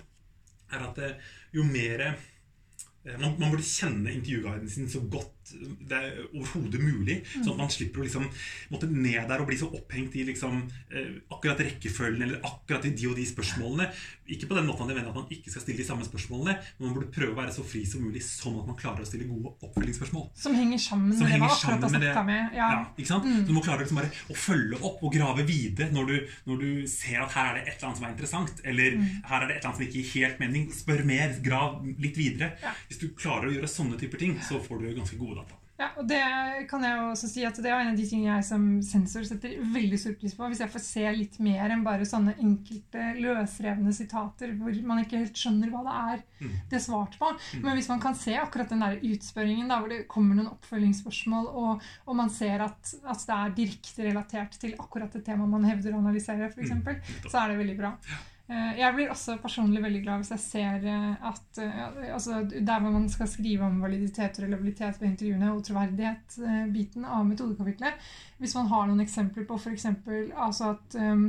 er 0.73 0.87
at 0.89 0.97
det, 0.97 1.11
jo 1.53 1.65
mer 1.69 2.07
eh, 2.11 3.17
man, 3.19 3.35
man 3.41 3.51
burde 3.51 3.67
kjenne 3.67 4.13
intervjuguiden 4.15 4.71
sin 4.71 4.89
så 4.89 5.01
godt 5.11 5.42
det 5.89 5.99
er 5.99 6.23
overhodet 6.33 6.81
mulig. 6.81 7.19
Sånn 7.35 7.53
at 7.55 7.61
man 7.63 7.71
slipper 7.73 8.01
å 8.03 8.07
liksom 8.07 8.27
måtte 8.73 8.89
ned 8.91 9.29
der 9.29 9.41
og 9.43 9.47
bli 9.51 9.59
så 9.61 9.69
opphengt 9.75 10.17
i 10.17 10.25
liksom, 10.29 10.63
eh, 10.91 11.13
akkurat 11.33 11.61
rekkefølgen 11.61 12.23
eller 12.27 12.41
akkurat 12.45 12.85
i 12.89 12.95
de 12.97 13.07
og 13.11 13.17
de 13.17 13.27
spørsmålene. 13.29 13.91
Ikke 14.33 14.49
på 14.49 14.57
den 14.57 14.67
måten 14.67 14.87
at 14.87 14.93
jeg 14.93 14.97
mener 14.97 15.11
at 15.13 15.19
man 15.19 15.29
ikke 15.35 15.51
skal 15.53 15.63
stille 15.65 15.83
de 15.83 15.85
samme 15.89 16.05
spørsmålene, 16.07 16.55
men 16.79 16.87
man 16.89 16.95
burde 16.97 17.11
prøve 17.13 17.35
å 17.35 17.41
være 17.43 17.53
så 17.53 17.65
fri 17.67 17.83
som 17.85 18.01
mulig, 18.05 18.23
sånn 18.25 18.59
at 18.63 18.67
man 18.71 18.77
klarer 18.79 19.03
å 19.05 19.09
stille 19.09 19.27
gode 19.29 19.53
oppfølgingsspørsmål. 19.67 20.29
Som 20.39 20.55
henger 20.57 20.79
sammen 20.81 21.13
Som 21.19 21.27
med 21.29 21.35
det 21.35 21.41
man 21.43 21.51
akkurat 21.51 21.83
har 21.83 21.93
snakka 21.93 22.25
med. 22.25 22.57
Ja. 22.57 22.69
Ja, 22.73 22.81
ikke 22.97 23.11
sant? 23.11 23.25
Mm. 23.29 23.45
Du 23.47 23.53
må 23.53 23.63
klare 23.65 23.85
liksom 23.85 24.01
å 24.01 24.37
følge 24.39 24.79
opp 24.81 25.03
og 25.05 25.13
grave 25.13 25.45
videre 25.49 25.91
når 25.93 26.07
du, 26.09 26.17
når 26.49 26.63
du 26.63 26.87
ser 26.89 27.21
at 27.27 27.33
her 27.37 27.51
er 27.51 27.59
det 27.59 27.65
et 27.67 27.77
eller 27.77 27.89
annet 27.91 27.99
som 28.01 28.07
er 28.09 28.15
interessant, 28.15 28.63
eller 28.65 28.91
Mm. 28.93 29.23
her 29.25 29.43
er 29.43 29.47
det 29.49 29.57
et 29.57 29.65
eller 29.65 29.69
annet 29.73 29.79
som 29.81 29.87
ikke 29.87 30.03
gir 30.03 30.23
helt 30.23 30.39
mening. 30.41 30.65
Spør 30.73 31.05
mer, 31.05 31.37
grav 31.43 31.83
litt 31.99 32.17
videre. 32.17 32.53
Ja. 32.63 32.73
Hvis 32.89 32.99
du 33.01 33.09
klarer 33.09 33.49
å 33.49 33.53
gjøre 33.55 33.69
sånne 33.69 33.99
typer 33.99 34.19
ting, 34.19 34.39
så 34.41 34.61
får 34.63 34.81
du 34.81 34.95
ganske 34.95 35.19
gode. 35.19 35.42
Ja, 35.83 35.89
og 35.99 36.07
det 36.07 36.21
kan 36.71 36.85
jeg 36.87 36.99
også 37.11 37.27
si 37.33 37.43
at 37.49 37.57
det 37.59 37.67
er 37.73 37.81
en 37.83 37.91
av 37.93 37.97
de 37.99 38.05
tingene 38.07 38.37
jeg 38.37 38.45
som 38.47 38.67
sensor 38.87 39.25
setter 39.27 39.57
veldig 39.75 39.99
stor 39.99 40.15
pris 40.21 40.37
på. 40.39 40.47
Hvis 40.53 40.61
jeg 40.63 40.71
får 40.71 40.85
se 40.85 41.05
litt 41.17 41.39
mer 41.43 41.75
enn 41.75 41.83
bare 41.83 42.07
sånne 42.07 42.37
enkelte 42.39 43.09
løsrevne 43.19 43.91
sitater 43.97 44.53
hvor 44.61 44.77
man 44.87 45.03
ikke 45.03 45.19
helt 45.25 45.41
skjønner 45.43 45.73
hva 45.75 45.83
det 45.89 45.97
er 46.15 46.23
Mm. 46.43 46.55
det 46.71 46.75
er 46.75 46.83
svart 46.83 47.15
på. 47.21 47.29
Men 47.63 47.77
hvis 47.79 47.87
man 47.89 48.01
kan 48.03 48.17
se 48.19 48.33
akkurat 48.35 48.69
den 48.73 48.81
der 48.83 48.97
utspørringen 49.07 49.69
da, 49.71 49.77
hvor 49.79 49.93
det 49.93 50.09
kommer 50.11 50.35
noen 50.35 50.49
oppfølgingsspørsmål, 50.51 51.47
og, 51.47 51.85
og 52.07 52.17
man 52.19 52.31
ser 52.35 52.65
at, 52.65 52.95
at 53.07 53.23
det 53.29 53.37
er 53.37 53.55
direkte 53.61 54.07
relatert 54.09 54.59
til 54.59 54.75
akkurat 54.79 55.13
det 55.15 55.23
temaet 55.27 55.51
man 55.53 55.65
hevder 55.71 55.95
å 55.95 56.01
analysere, 56.03 56.51
f.eks., 56.51 56.73
Mm, 56.73 57.29
så 57.31 57.39
er 57.45 57.53
det 57.53 57.59
veldig 57.63 57.77
bra. 57.79 57.93
Eh, 58.51 58.79
Jeg 58.79 58.95
blir 58.97 59.11
også 59.13 59.37
personlig 59.43 59.83
veldig 59.85 60.01
glad 60.03 60.23
hvis 60.23 60.33
jeg 60.35 60.43
ser 60.43 60.87
eh, 60.91 61.29
at 61.31 61.61
eh, 61.63 62.15
altså, 62.15 62.41
Der 62.51 62.81
hvor 62.83 62.91
man 62.91 63.09
skal 63.13 63.31
skrive 63.31 63.69
om 63.69 63.79
validitet 63.83 64.41
og 64.41 64.47
relabilitet 64.47 64.99
ved 65.01 65.09
intervjuene 65.13 65.53
og 65.53 65.63
troverdighet-biten 65.69 67.07
av 67.07 67.25
metodekapitlet, 67.29 68.11
hvis 68.43 68.57
man 68.59 68.69
har 68.73 68.89
noen 68.91 69.05
eksempler 69.05 69.47
på 69.49 69.59
f.eks. 69.61 69.87
Altså 70.35 70.75
at, 70.75 70.99
um, 70.99 71.29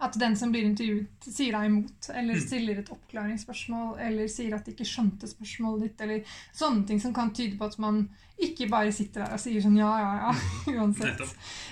at 0.00 0.18
den 0.20 0.36
som 0.36 0.52
blir 0.52 0.66
intervjuet, 0.68 1.06
sier 1.24 1.52
deg 1.56 1.70
imot, 1.70 2.10
eller 2.12 2.34
Mm. 2.34 2.40
stiller 2.46 2.78
et 2.78 2.90
oppklaringsspørsmål, 2.92 3.98
eller 4.00 4.28
sier 4.28 4.54
at 4.54 4.64
de 4.64 4.72
ikke 4.72 4.84
skjønte 4.88 5.28
spørsmålet 5.30 5.82
ditt, 5.82 6.00
eller 6.00 6.22
sånne 6.52 6.86
ting 6.86 7.00
som 7.00 7.14
kan 7.14 7.32
tyde 7.32 7.56
på 7.58 7.64
at 7.64 7.78
man 7.78 8.08
ikke 8.38 8.68
bare 8.68 8.92
sitter 8.92 9.24
der 9.24 9.32
og 9.32 9.40
sier 9.40 9.62
sånn 9.64 9.78
ja, 9.78 9.92
ja, 9.98 10.10
ja, 10.20 10.32
uansett. 10.76 11.22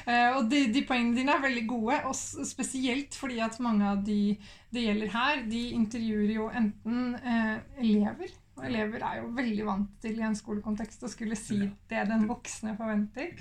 Eh, 0.06 0.30
og 0.38 0.48
de, 0.48 0.66
de 0.72 0.82
poengene 0.88 1.16
dine 1.18 1.34
er 1.36 1.42
veldig 1.44 1.66
gode, 1.68 1.98
og 2.08 2.14
spesielt 2.16 3.14
fordi 3.14 3.40
at 3.44 3.60
mange 3.60 3.84
av 3.84 4.04
de 4.04 4.38
det 4.74 4.88
gjelder 4.88 5.12
her, 5.12 5.42
de 5.46 5.60
intervjuer 5.76 6.32
jo 6.34 6.48
enten 6.50 7.14
uh, 7.14 7.58
elever, 7.78 8.32
og 8.54 8.64
elever 8.68 9.02
er 9.02 9.18
jo 9.18 9.30
veldig 9.34 9.64
vant 9.66 9.94
til 10.02 10.18
i 10.20 10.26
en 10.26 10.36
skolekontekst 10.38 11.02
å 11.02 11.10
skulle 11.10 11.38
si 11.38 11.58
det 11.90 12.04
den 12.10 12.26
voksne 12.30 12.76
forventer. 12.78 13.32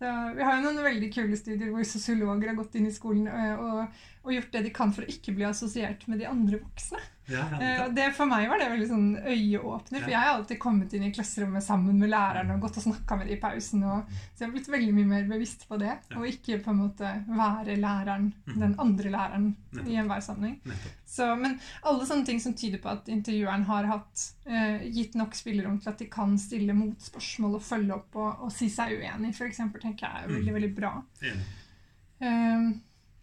Så 0.00 0.12
vi 0.36 0.46
har 0.46 0.56
jo 0.56 0.64
noen 0.64 0.84
veldig 0.86 1.10
kule 1.12 1.36
studier 1.36 1.72
hvor 1.74 1.84
sosiologer 1.88 2.52
har 2.52 2.58
gått 2.58 2.78
inn 2.80 2.88
i 2.88 2.94
skolen 2.94 3.28
eh, 3.28 3.52
og, 3.60 4.04
og 4.24 4.36
gjort 4.36 4.54
det 4.56 4.64
de 4.68 4.72
kan 4.74 4.94
for 4.94 5.04
å 5.04 5.12
ikke 5.12 5.34
bli 5.36 5.44
assosiert 5.48 6.06
med 6.08 6.22
de 6.22 6.30
andre 6.30 6.62
voksne. 6.62 7.02
Ja, 7.30 7.44
ja, 7.52 7.58
Eh, 7.62 7.82
det, 7.94 8.08
for 8.16 8.26
meg 8.26 8.48
var 8.50 8.58
det 8.58 8.66
veldig 8.72 8.88
sånn 8.90 9.10
øyeåpner, 9.20 10.02
for 10.02 10.10
jeg 10.10 10.18
har 10.18 10.32
alltid 10.32 10.58
kommet 10.62 10.94
inn 10.96 11.04
i 11.06 11.12
klasserommet 11.14 11.62
sammen 11.64 12.00
med 12.00 12.10
lærerne 12.10 12.56
og 12.56 12.64
gått 12.66 12.80
og 12.80 12.86
snakka 12.88 13.18
med 13.20 13.28
dem 13.30 13.36
i 13.36 13.40
pausen. 13.40 13.84
Og, 13.86 14.16
så 14.32 14.42
jeg 14.42 14.48
har 14.48 14.54
blitt 14.56 14.72
veldig 14.72 14.96
mye 14.96 15.10
mer 15.12 15.28
bevisst 15.30 15.68
på 15.70 15.78
det, 15.80 15.94
og 16.16 16.26
ikke 16.28 16.58
på 16.64 16.72
en 16.74 16.80
måte 16.82 17.12
være 17.28 17.76
læreren, 17.78 18.32
den 18.48 18.74
andre 18.82 19.14
læreren 19.14 19.52
i 19.86 20.00
enhver 20.02 20.24
sammenheng. 20.24 20.58
Så, 21.12 21.26
men 21.36 21.58
alle 21.88 22.06
sånne 22.08 22.24
ting 22.24 22.38
som 22.40 22.54
tyder 22.56 22.80
på 22.80 22.88
at 22.88 23.08
intervjueren 23.12 23.66
har 23.68 23.88
hatt, 23.90 24.22
eh, 24.48 24.86
gitt 24.96 25.16
nok 25.18 25.34
spillerom 25.36 25.76
til 25.82 25.92
at 25.92 26.00
de 26.00 26.06
kan 26.12 26.38
stille 26.40 26.76
motspørsmål 26.76 27.58
og 27.58 27.66
følge 27.66 27.98
opp 27.98 28.16
og, 28.16 28.46
og 28.46 28.54
si 28.54 28.70
seg 28.72 28.96
uenig, 28.96 29.34
f.eks., 29.36 29.60
tenker 29.82 30.06
jeg 30.06 30.24
er 30.24 30.32
veldig, 30.32 30.54
veldig 30.56 30.72
bra. 30.78 30.94
Enig. 31.28 31.50
Ehm, 32.22 32.72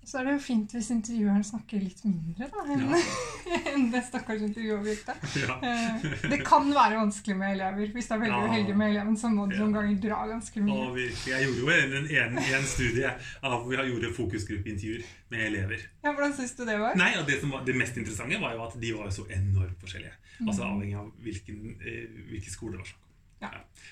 så 0.10 0.20
er 0.20 0.26
det 0.28 0.34
jo 0.34 0.42
fint 0.42 0.72
hvis 0.74 0.90
intervjueren 0.96 1.44
snakker 1.46 1.82
litt 1.84 2.02
mindre 2.04 2.48
da, 2.50 2.64
enn 2.74 2.84
enn 3.74 3.86
det 3.94 4.02
stakkars 4.08 4.42
intervjuobjektet. 4.48 5.28
Ja. 5.44 5.56
Eh, 5.64 6.08
det 6.34 6.40
kan 6.48 6.68
være 6.74 6.98
vanskelig 7.00 7.36
med 7.40 7.54
elever. 7.56 7.92
Hvis 7.96 8.10
du 8.10 8.14
er 8.16 8.22
veldig 8.26 8.40
Ja. 8.42 8.50
uheldig 8.50 8.76
med 8.82 8.92
eleven, 8.96 9.18
så 9.22 9.30
må 9.34 9.46
du 9.50 9.56
Ja. 9.56 9.62
noen 9.64 9.74
ganger 9.78 10.02
dra 10.08 10.20
ganske 10.32 10.64
mye. 10.66 10.78
Og 10.88 10.96
virkelig, 10.98 11.34
Jeg 11.34 11.46
gjorde 11.48 11.60
jo 11.62 11.70
en, 11.78 12.10
en, 12.24 12.38
en 12.60 12.68
studie 12.74 13.12
av 13.44 13.58
hvor 13.64 13.74
jeg 13.78 13.92
gjorde 13.94 14.14
fokusgruppeintervjuer 14.18 15.04
med 15.30 15.46
elever. 15.48 15.86
Ja, 16.04 16.14
Hvordan 16.14 16.34
syns 16.38 16.56
du 16.58 16.66
det 16.66 16.80
var? 16.82 16.96
Nei, 17.00 17.12
og 17.20 17.28
det, 17.28 17.40
som 17.42 17.52
var, 17.54 17.64
det 17.66 17.76
mest 17.78 17.98
interessante 17.98 18.40
var 18.42 18.54
jo 18.58 18.64
at 18.66 18.80
de 18.82 18.94
var 18.98 19.06
jo 19.10 19.16
så 19.22 19.28
enormt 19.30 19.80
forskjellige. 19.86 20.16
Altså 20.48 20.64
Mm. 20.64 20.70
Avhengig 20.72 20.96
av 20.96 21.08
hvilken, 21.20 21.56
hvilken 21.84 22.26
hvilke 22.32 22.52
skoler 22.54 22.78
det 22.78 22.80
var 22.80 22.88
snakk 22.88 23.04
om. 23.04 23.08
Ja. 23.42 23.50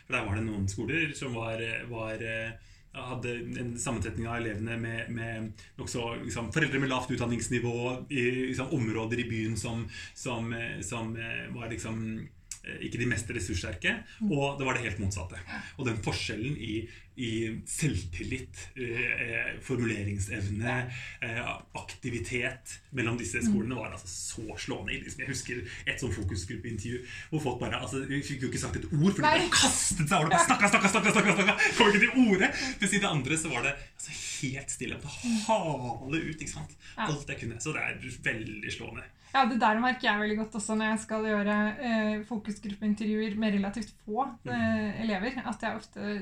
For 0.07 0.13
Der 0.15 0.25
var 0.25 0.35
det 0.35 0.43
noen 0.45 0.67
skoler 0.71 1.13
som 1.15 1.33
var, 1.35 1.59
var 1.89 2.23
eh, 2.23 2.51
hadde 2.93 3.33
en 3.61 3.73
sammensetning 3.79 4.27
av 4.27 4.39
elevene 4.39 4.77
med, 4.81 5.11
med 5.13 5.65
også, 5.81 6.09
liksom, 6.23 6.51
foreldre 6.55 6.81
med 6.81 6.91
lavt 6.91 7.11
utdanningsnivå 7.13 7.75
i 8.09 8.23
liksom, 8.51 8.71
områder 8.77 9.21
i 9.21 9.27
byen 9.29 9.57
som, 9.59 9.85
som, 10.17 10.53
eh, 10.53 10.79
som 10.85 11.15
eh, 11.15 11.45
var 11.55 11.69
liksom 11.71 11.99
eh, 12.17 12.79
ikke 12.87 13.01
de 13.03 13.09
mest 13.11 13.29
ressurssterke, 13.35 13.99
og 14.29 14.57
det 14.59 14.67
var 14.67 14.77
det 14.77 14.87
helt 14.87 15.03
motsatte. 15.03 15.41
Og 15.77 15.89
den 15.89 16.01
forskjellen 16.05 16.57
i, 16.57 16.81
i 17.17 17.31
selvtillit, 17.65 18.59
eh, 18.77 19.55
formuleringsevne, 19.65 20.75
eh, 21.21 21.39
aktivitet 21.79 22.77
mellom 22.91 23.17
disse 23.17 23.41
skolene 23.45 23.75
var 23.79 23.91
altså 23.95 24.07
så 24.07 24.57
slående. 24.61 24.99
Liksom, 25.03 25.23
Jeg 25.23 25.31
husker 25.31 25.63
et 25.87 25.99
sånn 26.01 26.13
fokusgruppeintervju 26.13 27.01
hvor 27.31 27.41
folk 27.41 27.59
bare 27.63 27.81
altså, 27.81 28.03
Vi 28.07 28.21
fikk 28.21 28.45
jo 28.45 28.51
ikke 28.51 28.61
sagt 28.61 28.77
et 28.77 28.85
ord, 28.91 29.11
for 29.11 29.21
de 29.21 29.27
bare 29.27 29.49
kastet 29.53 30.05
seg 30.07 30.17
over 30.19 30.29
det. 30.29 30.43
Snakka, 30.45 30.69
snakka, 30.69 30.93
snakka, 30.93 31.11
snakka, 31.17 31.35
snakka. 31.41 31.57
Kom 31.77 31.91
ikke 31.91 32.03
til 32.05 32.23
ordet. 32.27 32.51
Mens 32.81 32.93
i 32.93 33.01
det 33.01 33.09
andre 33.11 33.37
så 33.37 33.51
var 33.53 33.65
det 33.67 33.75
altså, 33.75 34.17
helt 34.37 34.73
stille. 34.77 34.99
Måtte 35.01 35.35
hale 35.49 36.23
ut. 36.29 36.41
ikke 36.41 36.53
sant? 36.53 36.75
Alt 36.97 37.29
jeg 37.33 37.39
kunne. 37.43 37.59
Så 37.61 37.73
det 37.73 37.81
er 37.81 38.19
veldig 38.31 38.73
slående. 38.77 39.03
Ja, 39.33 39.45
Det 39.45 39.59
der 39.59 39.79
merker 39.83 40.07
jeg 40.07 40.19
veldig 40.21 40.37
godt 40.37 40.55
også 40.55 40.75
når 40.77 40.93
jeg 40.93 40.99
skal 41.03 41.25
gjøre 41.27 41.55
eh, 41.87 42.13
fokusgruppeintervjuer 42.29 43.35
med 43.37 43.57
relativt 43.57 43.91
få 44.05 44.23
eh, 44.49 45.01
elever. 45.03 45.41
At 45.45 45.61
jeg 45.61 45.75
ofte, 45.81 46.13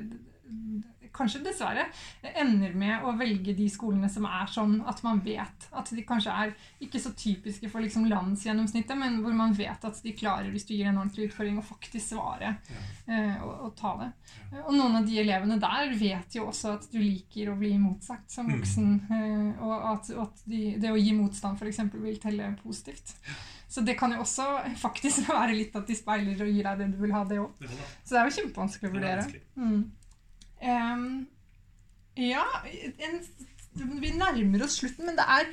kanskje 1.16 1.40
dessverre, 1.46 1.86
ender 2.36 2.74
med 2.76 3.06
å 3.08 3.14
velge 3.16 3.54
de 3.56 3.70
skolene 3.72 4.10
som 4.12 4.26
er 4.28 4.50
sånn 4.52 4.82
at 4.90 5.00
man 5.06 5.22
vet 5.24 5.68
at 5.72 5.92
de 5.96 6.04
kanskje 6.04 6.34
er 6.34 6.52
ikke 6.84 7.00
så 7.00 7.14
typiske 7.16 7.70
for 7.72 7.80
liksom 7.86 8.10
landsgjennomsnittet, 8.12 8.98
men 9.00 9.22
hvor 9.24 9.32
man 9.38 9.56
vet 9.56 9.88
at 9.88 10.02
de 10.04 10.12
klarer, 10.18 10.50
hvis 10.52 10.68
du 10.68 10.74
gir 10.76 10.90
en 10.92 11.00
ordentlig 11.00 11.30
utfordring, 11.30 11.62
å 11.62 11.64
faktisk 11.66 12.18
svare 12.18 12.58
eh, 13.08 13.40
og, 13.40 13.54
og 13.70 13.74
ta 13.80 13.94
det. 14.02 14.10
Og 14.66 14.74
noen 14.76 15.00
av 15.00 15.08
de 15.08 15.18
elevene 15.24 15.58
der 15.62 15.96
vet 15.96 16.36
jo 16.36 16.50
også 16.52 16.76
at 16.76 16.92
du 16.92 17.00
liker 17.00 17.54
å 17.54 17.58
bli 17.60 17.74
motsagt 17.80 18.32
som 18.32 18.46
Mm. 18.46 18.60
voksen, 18.60 18.90
eh, 19.10 19.64
og 19.66 19.74
at, 19.96 20.10
at 20.22 20.42
de, 20.46 20.76
det 20.78 20.92
å 20.92 21.00
gi 21.00 21.16
motstand 21.18 21.58
f.eks. 21.58 21.80
vil 21.96 22.20
telle 22.22 22.52
positivt. 22.60 23.16
Så 23.72 23.82
det 23.82 23.96
kan 23.98 24.12
jo 24.14 24.20
også 24.22 24.46
faktisk 24.78 25.26
være 25.32 25.56
litt 25.58 25.74
at 25.76 25.88
de 25.88 25.96
speiler 25.98 26.44
og 26.44 26.52
gir 26.52 26.68
deg 26.68 26.84
det 26.84 26.92
du 26.94 27.00
vil 27.02 27.16
ha, 27.16 27.24
det 27.26 27.40
òg. 27.42 27.64
Så 28.04 28.14
det 28.14 28.20
er 28.22 28.30
jo 28.30 28.36
kjempevanskelig 28.42 28.92
å 28.92 28.94
vurdere. 29.00 29.26
Mm. 29.56 29.80
Em, 30.66 31.26
ja, 32.18 32.46
en, 33.06 33.20
vi 34.02 34.14
nærmer 34.16 34.66
oss 34.66 34.80
slutten, 34.80 35.06
men 35.08 35.18
det 35.20 35.26
er 35.26 35.52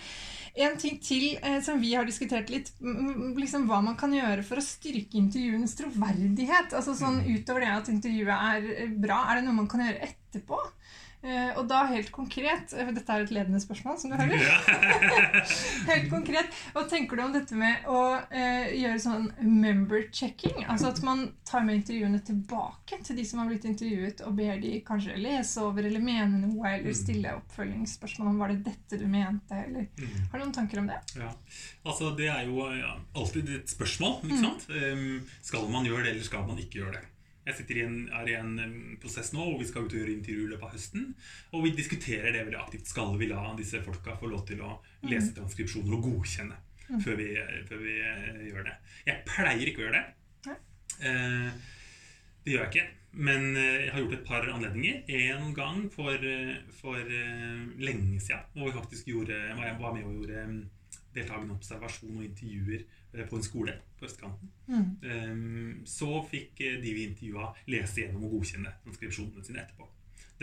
en 0.67 0.77
ting 0.81 0.99
til 1.03 1.39
eh, 1.41 1.59
som 1.65 1.81
vi 1.81 1.95
har 1.97 2.07
diskutert 2.09 2.51
litt. 2.53 2.73
Liksom 2.81 3.67
Hva 3.71 3.81
man 3.85 3.97
kan 4.01 4.13
gjøre 4.15 4.45
for 4.47 4.61
å 4.61 4.65
styrke 4.65 5.19
intervjuenes 5.21 5.77
troverdighet. 5.79 6.75
Altså 6.77 6.97
sånn 6.99 7.23
Utover 7.25 7.65
det 7.65 7.73
at 7.73 7.93
intervjuet 7.93 8.35
er 8.37 8.69
eh, 8.75 8.93
bra, 8.93 9.25
er 9.29 9.41
det 9.41 9.47
noe 9.47 9.63
man 9.63 9.71
kan 9.71 9.85
gjøre 9.87 10.11
etterpå? 10.11 10.61
Eh, 11.23 11.53
og 11.55 11.69
da 11.71 11.85
helt 11.87 12.09
konkret 12.11 12.73
for 12.73 12.91
Dette 12.97 13.15
er 13.15 13.23
et 13.23 13.31
ledende 13.31 13.61
spørsmål, 13.63 13.99
som 14.01 14.11
du 14.11 14.17
hører. 14.19 14.41
Helt 15.91 16.09
konkret, 16.11 16.51
Hva 16.75 16.83
tenker 16.91 17.19
du 17.19 17.23
om 17.23 17.35
dette 17.35 17.55
med 17.59 17.87
å 17.87 18.01
eh, 18.35 18.73
gjøre 18.81 18.99
sånn 19.05 19.29
member-checking? 19.39 20.65
Altså 20.67 20.91
at 20.91 20.99
man 21.07 21.29
tar 21.47 21.63
med 21.67 21.79
intervjuene 21.79 22.19
tilbake 22.27 22.99
til 23.07 23.21
de 23.21 23.27
som 23.29 23.43
har 23.43 23.53
blitt 23.53 23.69
intervjuet, 23.71 24.25
og 24.27 24.35
ber 24.41 24.59
de 24.63 24.75
kanskje 24.87 25.15
lese 25.23 25.63
over 25.63 25.87
eller 25.87 26.03
mene 26.03 26.43
noe, 26.43 26.75
eller 26.75 26.97
stille 26.99 27.37
oppfølgingsspørsmål 27.39 28.33
om 28.33 28.43
var 28.43 28.55
det 28.57 28.65
dette 28.73 28.99
du 28.99 29.07
mente, 29.07 29.63
eller 29.67 29.89
Mm. 29.93 30.09
Har 30.31 30.39
du 30.39 30.43
noen 30.45 30.55
tanker 30.55 30.79
om 30.81 30.87
det? 30.89 30.97
Ja. 31.19 31.29
Altså, 31.85 32.11
Det 32.17 32.27
er 32.31 32.47
jo 32.49 32.65
ja, 32.75 32.95
alltid 33.15 33.49
et 33.55 33.71
spørsmål. 33.71 34.23
Mm. 34.23 34.31
ikke 34.31 34.43
sant? 34.43 34.69
Um, 34.71 35.27
skal 35.43 35.69
man 35.71 35.87
gjøre 35.87 36.07
det, 36.07 36.15
eller 36.17 36.27
skal 36.27 36.47
man 36.49 36.59
ikke 36.59 36.81
gjøre 36.81 36.97
det? 36.97 37.05
Jeg 37.47 37.57
sitter 37.59 37.79
i 37.81 37.85
en, 37.87 37.97
er 38.15 38.29
i 38.31 38.35
en 38.39 38.53
um, 38.63 38.75
prosess 39.03 39.33
nå 39.35 39.43
hvor 39.43 39.59
vi 39.59 39.67
skal 39.67 39.87
ut 39.89 39.93
og 39.95 39.99
gjøre 39.99 40.13
intervju 40.15 40.45
i 40.45 40.51
løpet 40.53 40.67
av 40.69 40.75
høsten. 40.77 41.09
Og 41.53 41.65
vi 41.65 41.73
diskuterer 41.75 42.31
det 42.33 42.45
veldig 42.47 42.61
aktivt. 42.61 42.87
Skal 42.87 43.17
vi 43.19 43.27
la 43.33 43.43
disse 43.59 43.81
folka 43.83 44.15
få 44.21 44.31
lov 44.31 44.45
til 44.47 44.63
å 44.63 44.77
Mm. 45.03 45.09
lese 45.11 45.33
transkripsjoner 45.35 45.97
og 45.97 46.05
godkjenne 46.07 46.55
før, 47.03 47.17
vi, 47.19 47.29
før 47.67 47.81
vi 47.83 47.95
eh, 47.99 48.43
gjør 48.53 48.65
det? 48.69 48.75
Jeg 49.09 49.25
pleier 49.27 49.67
ikke 49.67 49.83
å 49.83 49.87
gjøre 49.89 49.99
det. 49.99 50.57
Eh, 51.03 51.51
det 52.45 52.53
gjør 52.55 52.63
jeg 52.67 52.71
ikke. 52.71 52.85
Men 53.13 53.57
eh, 53.57 53.81
jeg 53.87 53.93
har 53.93 54.01
gjort 54.05 54.15
et 54.21 54.25
par 54.29 54.47
anledninger. 54.55 55.03
En 55.09 55.51
gang 55.57 55.83
for, 55.91 56.15
eh, 56.15 56.55
for 56.79 57.03
lenge 57.83 58.21
siden, 58.23 58.47
hvor 58.55 58.71
vi 58.71 58.77
faktisk 58.79 59.11
gjorde, 59.11 59.41
var 59.59 59.93
med 59.97 60.05
og 60.07 60.15
gjorde 60.21 60.47
mm, 60.47 60.63
deltakende 61.17 61.59
observasjon 61.59 62.17
og 62.17 62.25
intervjuer 62.31 62.87
på 63.13 63.37
en 63.39 63.45
skole 63.45 63.75
på 63.99 64.07
østkanten. 64.09 64.53
Mm. 64.67 64.87
Um, 65.03 65.83
Så 65.87 66.23
fikk 66.31 66.61
eh, 66.61 66.79
de 66.83 66.95
vi 66.97 67.09
intervjua, 67.11 67.53
lese 67.69 68.03
gjennom 68.03 68.29
og 68.29 68.39
godkjenne 68.39 68.73
transkripsjonene 68.85 69.45
sine 69.45 69.65
etterpå. 69.65 69.89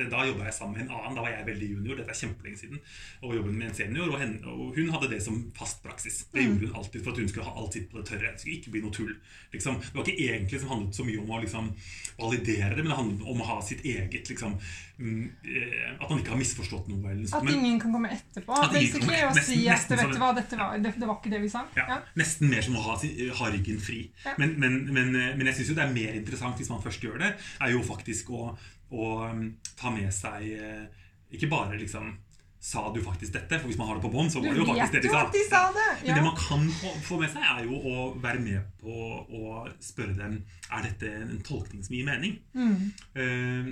Da 0.08 0.22
jobba 0.24 0.46
jeg 0.48 0.56
sammen 0.56 0.78
med 0.78 0.86
en 0.86 0.94
annen. 0.96 1.16
Da 1.18 1.24
var 1.26 1.34
jeg 1.34 1.48
veldig 1.48 1.70
junior. 1.74 1.98
Dette 2.00 2.14
er 2.14 2.20
kjempelenge 2.20 2.62
siden. 2.62 2.80
Og 3.26 3.34
jobbet 3.36 3.56
med 3.56 3.68
en 3.68 3.76
senior, 3.76 4.12
og, 4.14 4.20
henne, 4.22 4.40
og 4.48 4.78
hun 4.78 4.92
hadde 4.94 5.10
det 5.12 5.20
som 5.26 5.40
fast 5.58 5.82
praksis. 5.84 6.22
Det 6.34 6.46
gjorde 6.46 6.70
hun 6.70 6.78
alltid 6.80 7.04
for 7.04 7.12
at 7.12 7.20
hun 7.20 7.32
skulle 7.32 7.48
ha 7.50 7.56
alt 7.60 7.76
sitt 7.76 7.90
på 7.92 8.00
det 8.00 8.06
tørre. 8.08 8.32
Det 8.32 8.44
skulle 8.44 8.60
ikke 8.60 8.74
bli 8.76 8.84
noe 8.86 8.96
tull. 8.96 9.12
Liksom, 9.52 9.82
det 9.84 9.98
var 9.98 10.08
ikke 10.08 10.30
egentlig 10.30 10.62
som 10.62 10.72
handlet 10.72 11.00
så 11.00 11.08
mye 11.10 11.24
om 11.24 11.34
å 11.36 11.42
liksom, 11.44 11.72
validere 12.22 12.72
det, 12.76 12.86
men 12.86 12.94
det 12.94 13.00
handlet 13.02 13.34
om 13.34 13.44
å 13.44 13.50
ha 13.50 13.60
sitt 13.66 13.84
eget 13.84 14.32
liksom, 14.32 14.56
mm, 14.56 14.62
eh, 14.62 14.89
At 15.00 16.10
man 16.10 16.20
ikke 16.20 16.34
har 16.34 16.40
misforstått 16.40 16.90
noe. 16.92 17.14
Liksom. 17.16 17.48
At 17.48 17.54
ingen 17.54 17.80
kan 17.80 17.94
komme 17.96 18.10
etterpå 18.12 18.52
At 18.52 18.74
ingen 18.76 18.92
kan 18.92 19.08
basically, 19.08 19.22
og 19.24 19.36
nesten- 19.38 19.56
si 19.56 19.68
at 19.68 19.78
nesten 19.78 19.98
vet 20.02 20.14
du 20.14 20.20
hva, 20.20 20.32
dette 20.36 20.60
var, 20.60 20.78
det, 20.84 20.94
det 21.00 21.08
var 21.08 21.20
ikke 21.22 21.32
det 21.36 21.42
vi 21.46 21.52
sa? 21.54 21.66
Ja, 21.78 21.86
Ja. 21.90 22.00
Nesten 22.20 22.50
mer 22.52 22.62
som 22.66 22.76
å 22.76 22.84
ha, 22.84 22.96
ha 23.40 23.52
ryggen 23.54 23.80
fri. 23.80 24.00
Ja. 24.26 24.34
Men, 24.38 24.58
men, 24.60 24.80
men, 24.94 25.12
men 25.16 25.46
jeg 25.48 25.56
syns 25.62 25.76
det 25.78 25.86
er 25.86 25.94
mer 25.96 26.18
interessant 26.20 26.60
hvis 26.60 26.70
man 26.74 26.82
først 26.84 27.04
gjør 27.04 27.20
det, 27.24 27.34
er 27.62 27.72
jo 27.72 27.84
faktisk 27.88 28.30
å, 28.36 28.50
å 28.92 29.12
um, 29.30 29.46
ta 29.80 29.92
med 29.96 30.12
seg 30.14 30.50
eh, 30.58 31.06
Ikke 31.32 31.48
bare 31.52 31.78
liksom 31.80 32.18
Sa 32.60 32.90
du 32.92 33.00
faktisk 33.00 33.32
dette? 33.32 33.56
For 33.62 33.70
hvis 33.72 33.78
man 33.80 33.88
har 33.88 33.96
det 33.96 34.04
på 34.04 34.10
bånd, 34.12 34.28
så 34.34 34.42
var 34.44 34.52
det 34.52 34.60
jo 34.60 34.66
faktisk 34.68 34.98
det 34.98 35.02
de 35.06 35.12
sa. 35.14 35.22
de 35.32 35.44
sa 35.48 35.62
det! 35.72 35.86
Men 36.04 36.18
det 36.18 36.24
man 36.26 36.36
kan 36.36 36.66
få, 37.08 37.20
med 37.22 37.32
seg, 37.32 37.46
er 37.54 37.62
jo 37.64 37.78
å 37.80 38.02
være 38.20 38.42
med 38.44 38.66
på 38.82 38.96
å 39.32 39.62
spørre 39.80 40.18
dem 40.18 40.42
Er 40.68 40.84
dette 40.90 41.08
en 41.22 41.40
tolkning 41.48 41.86
som 41.88 41.96
gir 41.96 42.04
mening. 42.10 42.36
Mm. 42.52 42.92
Eh, 43.16 43.70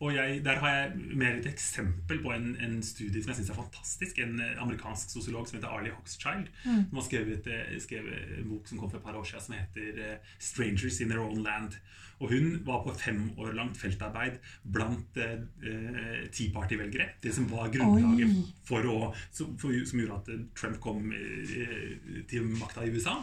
og 0.00 0.14
jeg, 0.14 0.44
Der 0.44 0.58
har 0.60 0.68
jeg 0.68 0.92
mer 1.16 1.38
et 1.38 1.46
eksempel 1.48 2.20
på 2.22 2.32
en, 2.34 2.56
en 2.60 2.82
studie 2.82 3.22
som 3.22 3.32
jeg 3.32 3.38
syns 3.40 3.50
er 3.50 3.60
fantastisk. 3.60 4.18
En 4.20 4.40
eh, 4.40 4.62
amerikansk 4.62 5.10
sosiolog 5.10 5.48
som 5.48 5.56
heter 5.56 5.72
Arlie 5.72 5.94
Hochschild. 5.94 6.50
Mm. 6.64 6.82
Som 6.88 7.00
har 7.00 7.06
skrevet, 7.06 7.46
eh, 7.48 7.78
skrevet 7.80 8.34
en 8.38 8.50
bok 8.50 8.68
som 8.68 8.78
kom 8.78 8.90
for 8.90 9.00
et 9.00 9.06
par 9.06 9.16
år 9.16 9.24
siden, 9.24 9.46
som 9.46 9.56
heter 9.56 10.02
eh, 10.04 10.18
'Strangers 10.38 11.00
in 11.00 11.08
Their 11.08 11.24
Own 11.24 11.40
Land'. 11.46 11.80
Og 12.18 12.30
Hun 12.32 12.62
var 12.64 12.82
på 12.82 12.94
fem 12.96 13.30
år 13.38 13.52
langt 13.52 13.76
feltarbeid 13.76 14.38
blant 14.72 15.16
eh, 15.16 16.28
Tea 16.32 16.52
Party-velgere. 16.52 17.08
Det 17.22 17.34
som 17.34 17.50
var 17.50 17.68
grunnlaget 17.68 18.54
for 18.64 18.88
å, 18.88 19.12
som, 19.32 19.58
for, 19.60 19.76
som 19.84 20.00
gjorde 20.00 20.20
at 20.22 20.46
Trump 20.56 20.80
kom 20.80 21.12
eh, 21.12 22.24
til 22.28 22.48
makta 22.56 22.86
i 22.86 22.92
USA. 22.94 23.18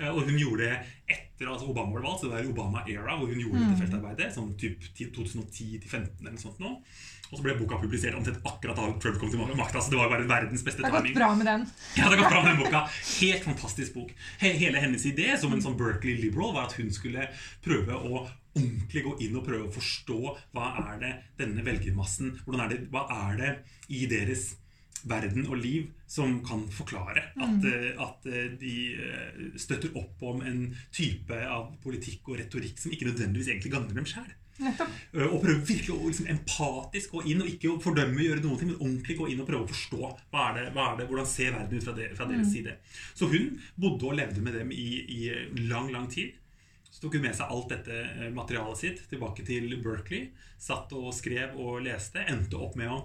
Eh, 0.00 0.08
Og 0.08 0.22
hun 0.24 0.38
gjorde 0.38 0.64
det 0.64 0.76
etter 1.08 1.46
altså 1.52 1.68
Obama 1.68 1.92
ble 1.92 2.02
valgt, 2.06 2.20
så 2.22 2.28
det 2.30 2.36
var 2.38 2.52
Obama-era 2.52 3.16
hvor 3.18 3.28
hun 3.28 3.40
gjorde 3.40 3.58
Mm. 3.60 3.68
dette 3.72 3.82
feltarbeidet. 3.82 4.32
Sånn 4.34 4.54
typ 4.56 4.78
2010-2015 4.96 6.20
eller 6.20 6.30
noe 6.36 6.40
sånt 6.40 6.58
nå. 6.62 6.70
Og 7.32 7.38
så 7.38 7.44
ble 7.46 7.54
boka 7.56 7.78
publisert 7.80 8.14
omtrent 8.14 8.42
akkurat 8.44 8.76
da 8.76 8.90
Trump 9.00 9.18
kom 9.18 9.30
til 9.30 9.40
makta. 9.56 9.80
Så 9.80 9.90
det 9.90 9.98
var 9.98 10.10
bare 10.12 10.26
verdens 10.28 10.62
beste 10.62 10.82
timing. 10.82 10.92
Det 10.92 10.92
har 10.92 11.06
gått 11.06 11.14
bra 11.16 11.34
med 11.34 11.46
den. 11.48 11.66
Ja, 11.96 12.08
det 12.10 12.18
har 12.18 12.22
gått 12.22 12.32
bra 12.34 12.42
med 12.44 12.50
den 12.52 12.62
boka. 12.64 12.82
Helt 13.20 13.44
fantastisk 13.44 13.94
bok. 13.94 14.12
Hele 14.38 14.78
hennes 14.78 15.04
idé 15.08 15.36
som 15.40 15.52
en 15.52 15.62
sånn 15.64 15.76
Berkeley 15.78 16.16
liberal 16.20 16.52
var 16.52 16.66
at 16.68 16.72
hun 16.76 16.90
skulle 16.92 17.28
prøve 17.64 17.96
å 17.96 18.28
ordentlig 18.54 19.02
gå 19.06 19.14
inn 19.24 19.36
og 19.40 19.46
prøve 19.46 19.64
å 19.68 19.72
forstå 19.72 20.18
hva 20.52 20.66
er 20.92 20.98
det 21.00 21.12
denne 21.40 21.64
velgermassen 21.64 22.34
hvordan 22.44 22.66
er 22.66 22.68
det, 22.74 22.90
Hva 22.92 23.06
er 23.08 23.36
det 23.40 23.52
i 23.88 24.04
deres 24.06 24.56
verden 25.08 25.46
og 25.48 25.58
liv 25.58 25.88
som 26.10 26.38
kan 26.44 26.64
forklare 26.72 27.24
at, 27.32 27.64
eh, 27.68 27.88
at 28.02 28.28
eh, 28.28 28.52
de 28.60 28.74
eh, 28.94 29.40
støtter 29.60 29.96
opp 29.98 30.22
om 30.28 30.42
en 30.46 30.62
type 30.94 31.38
av 31.46 31.72
politikk 31.82 32.32
og 32.32 32.38
retorikk 32.42 32.80
som 32.80 32.92
ikke 32.92 33.08
nødvendigvis 33.08 33.50
egentlig 33.52 33.72
gagner 33.74 33.98
dem 33.98 34.08
sjøl. 34.08 34.30
Og 34.62 35.38
prøve 35.42 35.62
virkelig 35.64 35.94
å 35.94 36.02
liksom, 36.04 36.28
empatisk 36.30 37.16
gå 37.16 37.22
inn, 37.32 37.40
og 37.42 37.48
ikke 37.50 37.72
fordømme, 37.82 38.20
gjøre 38.22 38.44
noen 38.44 38.60
ting, 38.60 38.68
men 38.70 38.82
ordentlig 38.84 39.16
gå 39.18 39.30
inn 39.32 39.40
og 39.42 39.48
prøve 39.48 39.64
å 39.64 39.70
forstå 39.72 40.02
hva 40.04 40.44
er 40.50 40.58
det, 40.58 40.66
hva 40.76 40.84
er 40.90 41.00
det, 41.00 41.06
hvordan 41.08 41.30
ser 41.32 41.56
verden 41.56 41.80
ut 41.80 41.86
fra, 41.88 41.94
det, 41.96 42.10
fra 42.18 42.28
deres 42.30 42.52
side. 42.52 42.76
Så 43.18 43.26
hun 43.32 43.48
bodde 43.80 44.06
og 44.10 44.14
levde 44.20 44.44
med 44.44 44.54
dem 44.60 44.70
i, 44.76 44.86
i 45.16 45.64
lang, 45.72 45.90
lang 45.94 46.06
tid. 46.12 46.36
Så 46.92 47.00
tok 47.00 47.16
hun 47.16 47.24
med 47.24 47.34
seg 47.34 47.50
alt 47.50 47.72
dette 47.72 48.30
materialet 48.36 48.78
sitt 48.78 49.02
tilbake 49.10 49.42
til 49.48 49.72
Berkeley. 49.82 50.28
Satt 50.62 50.92
og 50.94 51.10
skrev 51.16 51.56
og 51.58 51.80
leste. 51.88 52.22
Endte 52.30 52.60
opp 52.60 52.76
med 52.78 52.92
å 52.92 53.00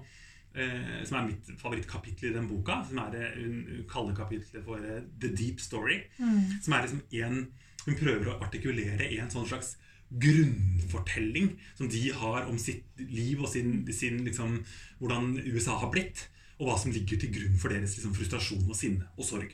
eh, 0.57 1.01
Som 1.07 1.19
er 1.19 1.27
mitt 1.31 1.49
favorittkapittel 1.61 2.31
i 2.31 2.35
den 2.35 2.49
boka. 2.49 2.81
Som 2.87 3.01
er 3.03 3.13
det 3.15 3.31
hun 3.37 3.85
kaller 3.89 4.15
kapittelet 4.17 4.65
for 4.65 4.81
uh, 4.81 5.01
The 5.21 5.31
Deep 5.33 5.61
Story. 5.63 6.01
Som 6.17 6.73
er 6.73 6.87
liksom 6.87 7.03
en 7.23 7.43
Hun 7.87 7.95
prøver 7.95 8.27
å 8.27 8.39
artikulere 8.43 9.05
en 9.15 9.29
sånn 9.31 9.47
slags 9.47 9.77
grunnfortelling 10.07 11.53
som 11.75 11.87
de 11.91 12.01
har 12.15 12.47
om 12.47 12.57
sitt 12.59 12.99
liv 12.99 13.39
og 13.43 13.49
sin, 13.51 13.81
sin 13.95 14.21
liksom, 14.23 14.57
hvordan 14.99 15.37
USA 15.45 15.77
har 15.79 15.91
blitt. 15.93 16.25
Og 16.57 16.67
hva 16.67 16.75
som 16.81 16.91
ligger 16.91 17.19
til 17.21 17.31
grunn 17.31 17.55
for 17.61 17.71
deres 17.71 17.95
liksom, 17.95 18.15
frustrasjon 18.17 18.67
og 18.67 18.75
sinne 18.75 19.07
og 19.15 19.27
sorg. 19.27 19.53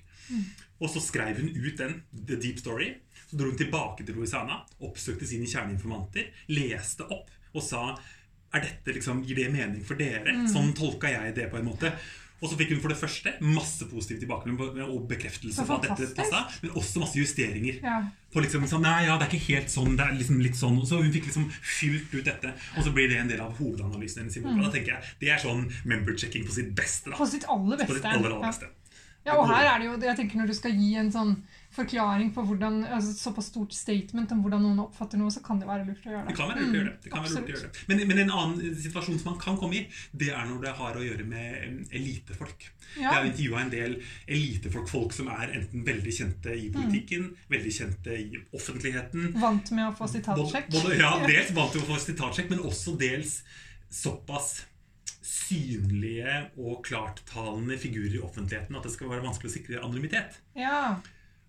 Og 0.80 0.90
så 0.92 1.02
skrev 1.04 1.42
hun 1.42 1.52
ut 1.52 1.78
den, 1.80 2.02
The 2.14 2.40
Deep 2.40 2.62
Story. 2.64 2.94
Så 3.30 3.38
dro 3.40 3.52
hun 3.52 3.60
tilbake 3.60 4.06
til 4.06 4.18
Louisiana, 4.18 4.62
oppsøkte 4.84 5.28
sine 5.28 5.50
kjerneinformanter, 5.50 6.32
leste 6.54 7.08
opp 7.12 7.32
og 7.54 7.62
sa 7.62 7.84
er 8.54 8.60
dette 8.68 8.94
liksom, 8.94 9.24
Gir 9.26 9.36
det 9.36 9.52
mening 9.54 9.84
for 9.86 9.96
dere? 10.00 10.34
Sånn 10.52 10.74
tolka 10.78 11.10
jeg 11.10 11.36
det 11.36 11.50
på 11.52 11.58
en 11.60 11.66
måte. 11.66 11.94
Og 12.44 12.50
så 12.52 12.58
fikk 12.60 12.74
hun 12.74 12.82
for 12.84 12.92
det 12.92 12.98
første 13.00 13.32
masse 13.40 13.86
positiv 13.88 14.18
tilbakemelding 14.20 14.84
og 14.84 15.06
bekreftelse 15.08 15.64
på 15.64 15.78
at 15.78 15.86
dette 15.88 16.10
passet, 16.18 16.58
men 16.62 16.74
også 16.76 17.00
masse 17.00 17.16
justeringer. 17.16 17.78
Ja. 17.82 18.02
På 18.34 18.42
liksom 18.44 18.66
sånn, 18.68 18.82
Nei, 18.84 19.06
ja, 19.06 19.16
det 19.18 19.30
er 19.30 19.32
ikke 19.38 19.54
helt 19.54 19.72
sånn, 19.72 19.96
det 19.96 20.04
er 20.04 20.18
liksom 20.20 20.42
litt 20.44 20.58
sånn. 20.60 20.76
Og 20.82 20.90
så 20.90 21.00
hun 21.00 21.14
fikk 21.14 21.30
liksom 21.30 21.48
fylt 21.62 22.12
ut 22.18 22.26
dette, 22.28 22.52
og 22.76 22.84
så 22.84 22.92
blir 22.92 23.08
det 23.08 23.22
en 23.22 23.32
del 23.32 23.40
av 23.40 23.56
hovedanalysen 23.62 24.26
hennes 24.26 24.36
i 24.36 24.44
boka. 24.44 24.60
Da 24.66 24.74
tenker 24.76 24.92
jeg, 24.98 25.14
Det 25.24 25.30
er 25.32 25.40
sånn 25.40 25.64
member-checking 25.88 26.44
på 26.46 26.52
sitt 26.52 26.76
beste. 26.76 27.12
da. 27.12 27.16
På 27.16 27.26
sitt 27.32 27.46
aller 27.48 27.78
På 27.78 27.86
beste. 27.86 27.96
sitt 28.02 28.06
aller, 28.12 28.28
aller 28.28 28.42
Ja. 28.44 28.52
beste. 28.52 28.68
Ja, 29.26 29.38
og 29.40 29.48
her 29.48 29.64
er 29.64 29.80
det 29.80 29.86
jo, 29.88 29.98
jeg 30.04 30.18
tenker 30.18 30.36
Når 30.36 30.48
du 30.48 30.54
skal 30.54 30.72
gi 30.76 30.96
en 31.00 31.12
sånn 31.12 31.38
forklaring 31.74 32.30
på 32.36 32.44
hvordan, 32.48 32.84
altså 32.86 33.14
såpass 33.18 33.48
stort 33.52 33.74
statement 33.74 34.32
om 34.36 34.44
hvordan 34.46 34.62
noen 34.62 34.82
oppfatter 34.86 35.18
noe, 35.22 35.32
så 35.34 35.42
kan 35.46 35.60
det 35.62 35.68
være 35.70 35.88
lurt 35.88 36.06
å 36.06 36.12
gjøre 36.14 36.24
Det 36.28 36.34
det. 36.34 36.38
kan 36.38 36.52
være 36.52 36.64
lurt 36.64 36.74
å 36.74 36.78
gjøre 36.78 36.90
det. 36.90 36.98
det, 37.04 37.12
lurt 37.14 37.44
å 37.44 37.54
gjøre 37.54 37.70
det. 37.70 37.84
Men, 37.90 38.04
men 38.12 38.22
en 38.24 38.34
annen 38.38 38.76
situasjon 38.84 39.20
som 39.22 39.30
man 39.32 39.40
kan 39.42 39.58
komme 39.62 39.80
i, 39.80 39.84
det 40.24 40.32
er 40.34 40.48
når 40.50 40.60
det 40.66 40.74
har 40.80 41.00
å 41.00 41.06
gjøre 41.06 41.28
med 41.30 41.94
elitefolk. 41.94 42.68
Ja. 42.94 43.08
Jeg 43.08 43.14
har 43.16 43.30
intervjua 43.30 43.62
en 43.64 43.72
del 43.74 43.96
elitefolk, 44.28 44.92
folk 44.92 45.16
som 45.18 45.32
er 45.34 45.56
enten 45.58 45.86
veldig 45.88 46.14
kjente 46.14 46.54
i 46.54 46.68
politikken, 46.74 47.32
veldig 47.50 47.74
kjente 47.74 48.20
i 48.22 48.44
offentligheten. 48.54 49.32
Vant 49.42 49.72
med 49.74 49.88
å 49.88 49.96
få 49.98 50.10
sitatsjekk. 50.12 50.70
Både, 50.76 50.92
både, 50.92 51.00
ja, 51.02 51.16
dels 51.32 51.50
vant 51.58 51.74
til 51.74 51.82
å 51.82 51.90
få 51.90 51.98
sitatsjekk, 52.04 52.54
men 52.54 52.62
også 52.70 52.94
dels 53.02 53.40
såpass 53.94 54.60
synlige 55.24 56.38
og 56.60 56.84
klarttalende 56.86 57.78
figurer 57.82 58.18
i 58.20 58.22
offentligheten 58.24 58.78
at 58.78 58.86
det 58.86 58.94
skal 58.94 59.10
være 59.12 59.26
vanskelig 59.26 59.50
å 59.52 59.56
sikre 59.58 59.82
anonymitet. 59.84 60.40
Ja. 60.58 61.00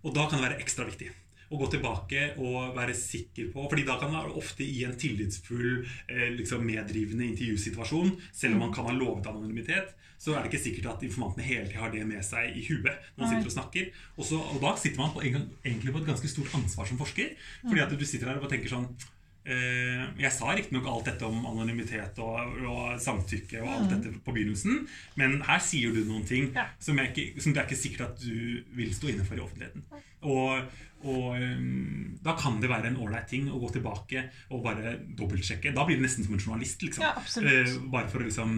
Og 0.04 0.14
da 0.14 0.28
kan 0.28 0.40
det 0.40 0.48
være 0.48 0.62
ekstra 0.64 0.86
viktig 0.88 1.10
å 1.52 1.58
gå 1.60 1.68
tilbake 1.72 2.22
og 2.42 2.74
være 2.76 2.94
sikker 2.96 3.50
på 3.52 3.66
fordi 3.70 3.84
da 3.86 3.98
kan 4.00 4.10
man 4.12 4.24
være 4.24 4.40
ofte 4.40 4.64
i 4.64 4.84
en 4.86 4.96
tillitsfull, 4.98 5.84
eh, 6.08 6.30
liksom 6.38 6.64
meddrivende 6.66 7.26
intervjusituasjon, 7.28 8.14
selv 8.32 8.56
om 8.56 8.66
man 8.66 8.74
kan 8.74 8.88
ha 8.88 8.94
lovet 8.96 9.28
anonymitet, 9.30 9.94
så 10.18 10.32
er 10.32 10.44
det 10.44 10.52
ikke 10.52 10.62
sikkert 10.62 10.90
at 10.94 11.04
informantene 11.04 11.44
hele 11.44 11.66
tiden 11.68 11.82
har 11.82 11.92
det 11.92 12.04
med 12.08 12.24
seg 12.24 12.54
i 12.56 12.62
huet 12.64 12.86
når 12.86 13.24
man 13.24 13.32
sitter 13.32 13.50
og 13.50 13.56
snakker. 13.56 13.90
Også, 14.16 14.38
og 14.40 14.62
da 14.62 14.72
sitter 14.80 15.02
man 15.02 15.12
på, 15.12 15.24
egentlig 15.24 15.92
på 15.92 16.00
et 16.00 16.08
ganske 16.08 16.30
stort 16.32 16.54
ansvar 16.56 16.88
som 16.88 17.00
forsker, 17.00 17.34
fordi 17.66 17.84
at 17.84 17.92
du 17.92 18.06
sitter 18.08 18.30
der 18.30 18.40
og 18.40 18.48
tenker 18.52 18.72
sånn 18.72 18.88
jeg 19.44 20.32
sa 20.32 20.54
riktignok 20.56 20.86
alt 20.88 21.04
dette 21.10 21.26
om 21.28 21.42
anonymitet 21.50 22.16
og, 22.24 22.54
og 22.64 22.94
samtykke 23.02 23.60
og 23.60 23.68
alt 23.74 23.90
dette 23.92 24.14
på 24.24 24.32
begynnelsen, 24.32 24.86
men 25.20 25.42
her 25.44 25.60
sier 25.60 25.92
du 25.92 26.00
noen 26.08 26.24
ting 26.24 26.48
Ja. 26.56 26.64
som, 26.80 26.96
ikke, 27.02 27.34
som 27.42 27.52
det 27.52 27.60
er 27.60 27.68
ikke 27.68 27.82
sikkert 27.82 28.06
at 28.14 28.24
du 28.24 28.62
vil 28.78 28.94
stå 28.96 29.12
inne 29.12 29.26
for 29.28 29.36
i 29.36 29.44
offentligheten. 29.44 29.84
Og, 30.24 30.64
og 31.04 31.36
um, 31.36 32.14
da 32.24 32.32
kan 32.40 32.56
det 32.62 32.70
være 32.72 32.88
en 32.88 32.96
ålreit 33.04 33.26
ting 33.28 33.50
å 33.52 33.58
gå 33.60 33.68
tilbake 33.74 34.22
og 34.48 34.62
bare 34.64 34.94
dobbeltsjekke. 35.18 35.74
Da 35.76 35.84
blir 35.84 35.98
det 36.00 36.06
nesten 36.06 36.24
som 36.24 36.32
en 36.38 36.40
journalist. 36.40 36.80
liksom. 36.80 37.04
Ja. 37.04 37.12
Eh, 37.44 37.74
bare 37.92 38.08
for 38.08 38.22
å 38.22 38.24
liksom 38.24 38.54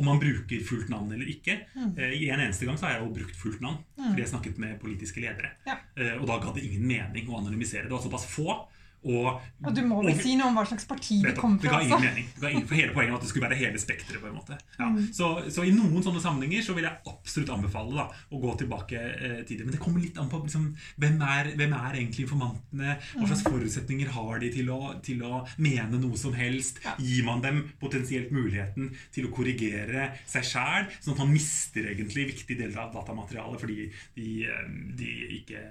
Om 0.00 0.08
man 0.08 0.22
bruker 0.22 0.64
fullt 0.64 0.88
navn 0.88 1.12
eller 1.12 1.28
ikke. 1.28 1.58
Mm. 1.76 1.92
Eh, 2.00 2.16
en 2.32 2.40
eneste 2.46 2.64
gang 2.64 2.80
så 2.80 2.88
har 2.88 2.94
jeg 2.96 3.04
jo 3.04 3.12
brukt 3.20 3.36
fullt 3.36 3.60
navn 3.60 3.82
fordi 4.00 4.22
jeg 4.24 4.32
snakket 4.32 4.56
med 4.64 4.78
politiske 4.80 5.20
ledere. 5.20 5.52
Ja. 5.68 5.76
Eh, 6.00 6.14
og 6.16 6.24
da 6.30 6.38
ga 6.40 6.54
det 6.56 6.64
ingen 6.64 6.86
mening 6.88 7.28
å 7.28 7.36
anonymisere. 7.42 7.84
Det 7.84 7.92
var 7.92 8.00
såpass 8.08 8.24
få. 8.32 8.62
Og, 9.00 9.40
Og 9.64 9.70
du 9.74 9.80
må 9.88 10.02
vel 10.04 10.18
si 10.20 10.34
noe 10.36 10.50
om 10.50 10.56
hva 10.58 10.66
slags 10.68 10.84
parti 10.84 11.22
det 11.24 11.32
kom 11.38 11.54
fra? 11.58 11.70
Det 11.70 11.70
ga 11.72 11.80
ingen 11.80 11.94
også. 11.96 12.04
mening. 12.10 12.26
Det 12.34 12.42
ga 12.42 12.50
ingen, 12.52 12.66
for 12.68 12.76
hele 12.76 12.92
poenget 12.92 13.12
var 13.14 13.20
at 13.20 13.24
det 13.24 13.30
skulle 13.30 13.46
være 13.48 13.58
hele 13.62 13.78
spekteret. 13.80 14.20
på 14.20 14.28
en 14.28 14.34
måte. 14.36 14.58
Ja. 14.78 14.88
Mm. 14.90 14.98
Så, 15.16 15.28
så 15.54 15.64
i 15.64 15.72
noen 15.72 16.02
sånne 16.04 16.20
sammenhenger 16.20 16.62
så 16.66 16.74
vil 16.76 16.84
jeg 16.84 17.00
absolutt 17.08 17.52
anbefale 17.54 17.96
da, 17.96 18.04
å 18.28 18.40
gå 18.42 18.52
tilbake 18.60 19.00
eh, 19.00 19.38
det. 19.48 19.60
Men 19.64 19.72
det 19.72 19.80
kommer 19.80 20.04
litt 20.04 20.18
an 20.20 20.28
på 20.28 20.42
liksom, 20.44 20.66
hvem, 21.00 21.16
er, 21.24 21.52
hvem 21.56 21.72
er 21.78 21.96
egentlig 22.02 22.26
informantene? 22.28 22.98
Hva 23.16 23.26
slags 23.30 23.40
Mm. 23.40 23.52
forutsetninger 23.54 24.10
har 24.12 24.38
de 24.42 24.50
til 24.52 24.68
å, 24.74 24.78
til 25.02 25.22
å 25.24 25.40
mene 25.64 25.96
noe 26.02 26.18
som 26.20 26.34
helst? 26.36 26.82
Ja. 26.84 26.92
Gir 27.00 27.24
man 27.24 27.40
dem 27.40 27.62
potensielt 27.80 28.30
muligheten 28.36 28.90
til 29.14 29.26
å 29.26 29.32
korrigere 29.32 30.10
seg 30.28 30.44
sjæl, 30.44 30.90
sånn 31.00 31.14
at 31.16 31.22
man 31.24 31.32
mister 31.32 31.88
egentlig 31.94 32.28
viktige 32.34 32.60
deler 32.60 32.84
av 32.84 32.92
datamaterialet 32.98 33.60
fordi 33.64 33.88
de, 34.16 34.28
eh, 34.44 34.68
de 35.00 35.10
ikke 35.40 35.64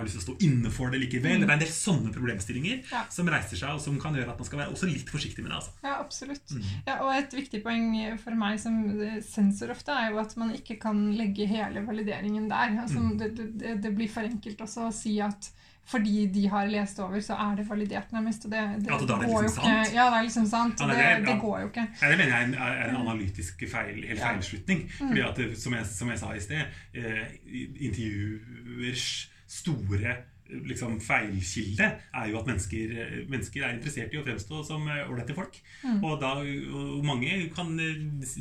har 0.00 0.08
lyst 0.08 0.18
til 0.18 0.22
å 0.24 0.26
stå 0.28 0.36
inne 0.48 0.70
for 0.74 0.90
det 0.90 1.00
likevel? 1.04 1.40
Det 1.40 1.48
er 1.48 1.54
en 1.56 1.62
del 1.64 1.72
sånne 1.74 2.12
problemstillinger 2.14 2.80
Mm. 2.80 2.90
Ja. 2.92 3.04
som 3.10 3.28
reiser 3.30 3.56
seg, 3.60 3.70
og 3.76 3.80
som 3.84 3.98
kan 4.00 4.14
gjøre 4.16 4.30
at 4.34 4.38
man 4.40 4.46
skal 4.48 4.58
være 4.64 4.72
også 4.74 4.88
litt 4.90 5.08
forsiktig 5.12 5.42
med 5.44 5.52
det. 5.52 5.58
altså. 5.60 5.70
Ja, 5.84 5.94
absolutt. 6.00 6.50
Mm. 6.56 6.66
Ja, 6.86 6.98
og 7.04 7.14
et 7.16 7.30
viktig 7.38 7.62
poeng 7.62 8.18
for 8.24 8.34
meg 8.34 8.58
som 8.60 8.80
eh, 9.00 9.20
sensor 9.22 9.70
ofte, 9.76 9.92
er 9.92 10.10
jo 10.12 10.18
at 10.24 10.36
man 10.40 10.52
ikke 10.56 10.78
kan 10.80 11.12
legge 11.16 11.46
hele 11.46 11.84
valideringen 11.86 12.48
der. 12.50 12.76
Altså, 12.82 12.98
Mm. 13.00 13.16
det, 13.18 13.34
det, 13.58 13.82
det 13.82 13.94
blir 13.96 14.08
for 14.08 14.22
enkelt 14.26 14.58
også 14.60 14.88
å 14.88 14.92
si 14.92 15.18
at 15.20 15.50
fordi 15.90 16.26
de 16.30 16.44
har 16.46 16.68
lest 16.70 17.00
over, 17.02 17.18
så 17.18 17.34
er 17.34 17.56
det 17.56 17.64
validert 17.66 18.12
nærmest. 18.14 18.44
Og 18.46 18.50
det, 18.52 18.60
det, 18.84 18.90
Ja, 18.92 18.98
det 19.00 19.08
går 19.08 19.26
jo 19.26 19.40
liksom 19.42 19.64
ikke. 19.64 19.94
Ja, 19.96 20.04
det 20.12 20.18
er 20.20 20.26
liksom 20.28 20.46
sant. 20.46 20.78
Ja, 20.78 20.86
det 20.86 20.98
det, 21.00 21.26
det, 21.26 21.34
går 21.40 21.56
jo 21.60 21.66
ikke. 21.66 21.86
Ja, 22.02 22.10
det 22.12 22.18
mener 22.20 22.30
jeg 22.30 22.42
er 22.42 22.46
en, 22.46 22.54
er 22.54 22.88
en 22.92 22.96
analytisk 23.00 23.64
feil, 23.72 23.98
helt 24.06 24.20
feilslutning. 24.22 24.84
Fordi 24.98 25.20
at, 25.26 25.40
som 25.58 25.72
jeg, 25.74 25.86
som 25.86 26.08
jeg 26.12 26.18
sa 26.20 26.30
i 26.36 26.38
sted, 26.44 26.62
eh, 26.94 27.26
intervjuers 27.90 29.06
store 29.50 29.74
liksom, 30.70 30.98
feilkilde 31.04 31.88
er 31.88 32.30
jo 32.30 32.40
at 32.40 32.50
mennesker, 32.50 32.94
mennesker 33.30 33.66
er 33.66 33.76
interessert 33.76 34.14
i 34.14 34.20
å 34.20 34.24
fremstå 34.26 34.62
som 34.66 34.86
eh, 34.90 35.04
ålreite 35.06 35.36
folk. 35.36 35.60
Mm. 35.84 36.00
Og, 36.00 36.16
da, 36.22 36.34
og 36.40 37.04
mange 37.06 37.38
kan 37.56 37.72
eh, 37.80 38.00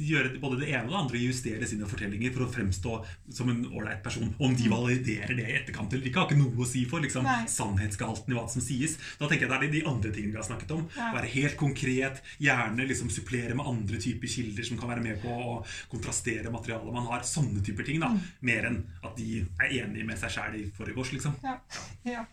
gjøre 0.10 0.38
både 0.42 0.62
det 0.64 0.72
ene 0.74 0.88
og 0.88 0.94
det 0.94 1.02
andre, 1.04 1.24
justere 1.30 1.70
sine 1.70 1.90
fortellinger 1.90 2.34
for 2.36 2.46
å 2.46 2.52
fremstå 2.54 2.96
som 3.40 3.52
en 3.52 3.64
ålreit 3.70 4.04
person. 4.06 4.34
Om 4.40 4.56
de 4.58 4.72
validerer 4.72 5.36
det 5.38 5.48
i 5.48 5.58
etterkant 5.62 5.94
eller 5.94 6.10
ikke, 6.10 6.24
har 6.24 6.30
ikke 6.32 6.42
noe 6.42 6.66
å 6.66 6.70
si 6.70 6.86
for 6.90 7.04
liksom, 7.04 7.28
sannhetsgalten 7.50 8.00
sannhetsgehalten 8.00 8.34
i 8.34 8.38
hva 8.38 8.46
som 8.50 8.64
sies. 8.64 8.98
Da 9.20 9.28
tenker 9.28 9.48
jeg 9.48 9.52
det 9.52 9.68
er 9.68 9.74
de 9.74 9.84
andre 9.90 10.12
tingene 10.14 10.34
vi 10.34 10.40
har 10.40 10.48
snakket 10.48 10.74
om. 10.76 10.86
Ja. 10.96 11.12
Være 11.16 11.32
helt 11.34 11.58
konkret, 11.60 12.22
gjerne 12.40 12.88
liksom 12.90 13.10
supplere 13.14 13.56
med 13.58 13.68
andre 13.68 14.00
typer 14.02 14.28
kilder 14.28 14.68
som 14.68 14.80
kan 14.80 14.90
være 14.90 15.04
med 15.04 15.22
på 15.24 15.30
å 15.30 15.60
kontrastere 15.92 16.52
materialet 16.54 16.94
man 16.96 17.10
har. 17.10 17.26
Sånne 17.28 17.64
typer 17.66 17.88
ting, 17.88 18.02
da. 18.04 18.12
Mer 18.46 18.70
enn 18.70 18.82
at 19.04 19.16
de 19.18 19.44
er 19.60 19.76
enige 19.84 20.08
med 20.08 20.20
seg 20.20 20.34
sjæl 20.36 20.60
i 20.60 20.66
forgårs, 20.76 21.14
liksom. 21.16 21.38
Ja, 21.44 21.58
ja. 22.16 22.26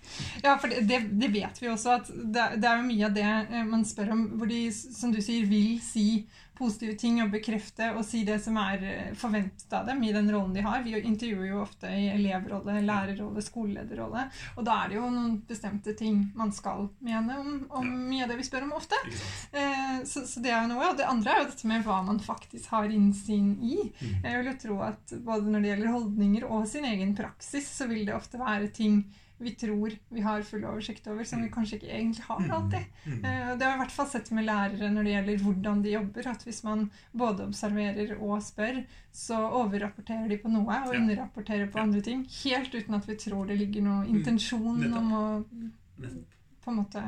ja 0.42 0.56
for 0.58 0.72
det, 0.72 1.00
det, 1.10 1.28
vet 1.34 1.62
vi 1.62 1.70
også. 1.72 2.00
at 2.00 2.10
det, 2.10 2.48
det 2.62 2.70
er 2.70 2.80
jo 2.80 2.88
mye 2.88 3.06
av 3.08 3.14
det 3.16 3.28
eh, 3.28 3.68
man 3.68 3.86
spør 3.88 4.14
om, 4.16 4.26
hvor 4.40 4.50
de, 4.50 4.66
som 4.72 5.14
du 5.14 5.22
sier, 5.24 5.46
vil 5.50 5.78
si 5.84 6.26
positive 6.56 6.94
ting 6.98 7.18
og 7.22 7.32
bekrefte 7.34 7.90
og 7.96 8.04
si 8.06 8.22
det 8.26 8.38
som 8.44 8.56
er 8.60 8.84
eh, 8.86 9.10
forventet 9.18 9.72
av 9.76 9.88
dem 9.88 10.02
i 10.06 10.12
den 10.14 10.30
rollen 10.32 10.54
de 10.56 10.64
har. 10.64 10.82
Vi 10.84 10.94
intervjuer 10.98 11.50
jo 11.50 11.62
ofte 11.62 11.90
i 11.92 12.08
elevrolle, 12.14 12.78
lærerrolle, 12.84 13.44
skolelederrolle. 13.44 14.26
Og 14.56 14.64
da 14.66 14.78
er 14.82 14.92
det 14.92 14.98
jo 14.98 15.10
noen 15.12 15.36
bestemte 15.48 15.96
ting 15.98 16.22
man 16.36 16.52
skal 16.56 16.88
mene 17.04 17.38
om, 17.42 17.58
om 17.80 17.90
mye 18.08 18.24
av 18.24 18.32
det 18.32 18.40
vi 18.40 18.48
spør 18.48 18.68
om 18.68 18.76
ofte. 18.78 18.98
Eh, 19.52 20.00
så, 20.08 20.24
så 20.28 20.42
det 20.44 20.54
er 20.54 20.64
jo 20.64 20.72
noe. 20.72 20.92
Og 20.92 21.00
det 21.00 21.10
andre 21.10 21.34
er 21.34 21.42
jo 21.42 21.50
dette 21.50 21.70
med 21.70 21.84
hva 21.86 22.00
man 22.06 22.22
faktisk 22.22 22.72
har 22.72 22.88
innsyn 22.92 23.52
i. 23.60 23.76
Mm. 24.00 24.16
Jeg 24.24 24.40
vil 24.40 24.50
jo 24.52 24.56
tro 24.66 24.80
at 24.88 25.16
både 25.26 25.52
når 25.52 25.62
det 25.62 25.72
gjelder 25.74 25.94
holdninger 25.98 26.48
og 26.48 26.66
sin 26.70 26.88
egen 26.88 27.14
praksis, 27.18 27.68
så 27.68 27.88
vil 27.90 28.06
det 28.08 28.16
ofte 28.16 28.40
være 28.40 28.72
ting 28.74 29.04
vi 29.38 29.50
tror 29.54 29.92
vi 30.08 30.20
har 30.24 30.42
full 30.42 30.64
oversikt 30.64 31.06
over, 31.12 31.24
som 31.28 31.42
vi 31.44 31.50
kanskje 31.52 31.76
ikke 31.76 31.90
egentlig 31.92 32.24
har 32.24 32.40
alltid. 32.56 32.86
Mm. 33.04 33.18
Eh, 33.24 33.50
Det 33.56 33.64
har 33.64 33.72
jeg 33.72 33.76
i 33.76 33.82
hvert 33.82 33.92
fall 33.96 34.08
sett 34.08 34.30
med 34.32 34.46
lærere 34.48 34.90
når 34.92 35.04
det 35.04 35.12
gjelder 35.12 35.42
hvordan 35.44 35.82
de 35.84 35.90
jobber. 35.92 36.28
At 36.32 36.44
hvis 36.48 36.62
man 36.64 36.90
både 37.12 37.44
observerer 37.46 38.16
og 38.16 38.42
spør, 38.42 38.82
så 39.12 39.36
overrapporterer 39.60 40.28
de 40.28 40.38
på 40.40 40.48
noe 40.52 40.80
og 40.86 40.94
underrapporterer 40.96 41.68
på 41.72 41.78
andre 41.84 42.00
ting. 42.00 42.24
Helt 42.44 42.74
uten 42.74 42.94
at 42.94 43.08
vi 43.08 43.16
tror 43.16 43.46
det 43.46 43.58
ligger 43.60 43.82
noen 43.82 44.06
intensjon 44.16 44.80
om 44.92 45.12
å 45.12 45.24
på 46.64 46.70
en 46.72 46.76
måte 46.80 47.02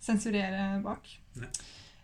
sensurere 0.00 0.80
bak. 0.84 1.08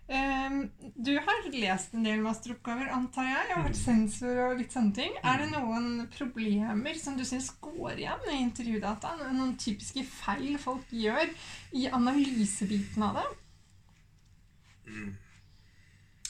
Ehm, 0.09 0.71
du 0.97 1.11
har 1.21 1.49
lest 1.53 1.93
en 1.93 2.07
del 2.07 2.23
masteroppgaver, 2.25 2.89
antar 2.97 3.27
jeg. 3.29 3.49
og 3.51 3.57
har 3.59 3.67
vært 3.67 3.81
sensor 3.81 4.41
og 4.47 4.61
litt 4.63 4.73
sånne 4.73 4.95
ting. 4.97 5.13
Er 5.21 5.43
det 5.43 5.51
noen 5.53 6.07
problemer 6.15 6.97
som 7.01 7.19
du 7.19 7.25
syns 7.29 7.51
går 7.61 8.01
igjen 8.01 8.25
i 8.33 8.39
intervjudata? 8.41 9.13
Noen 9.21 9.57
typiske 9.61 10.05
feil 10.09 10.57
folk 10.63 10.89
gjør 10.89 11.29
i 11.77 11.89
analysebiten 11.93 13.05
av 13.05 13.21
det? 13.21 13.27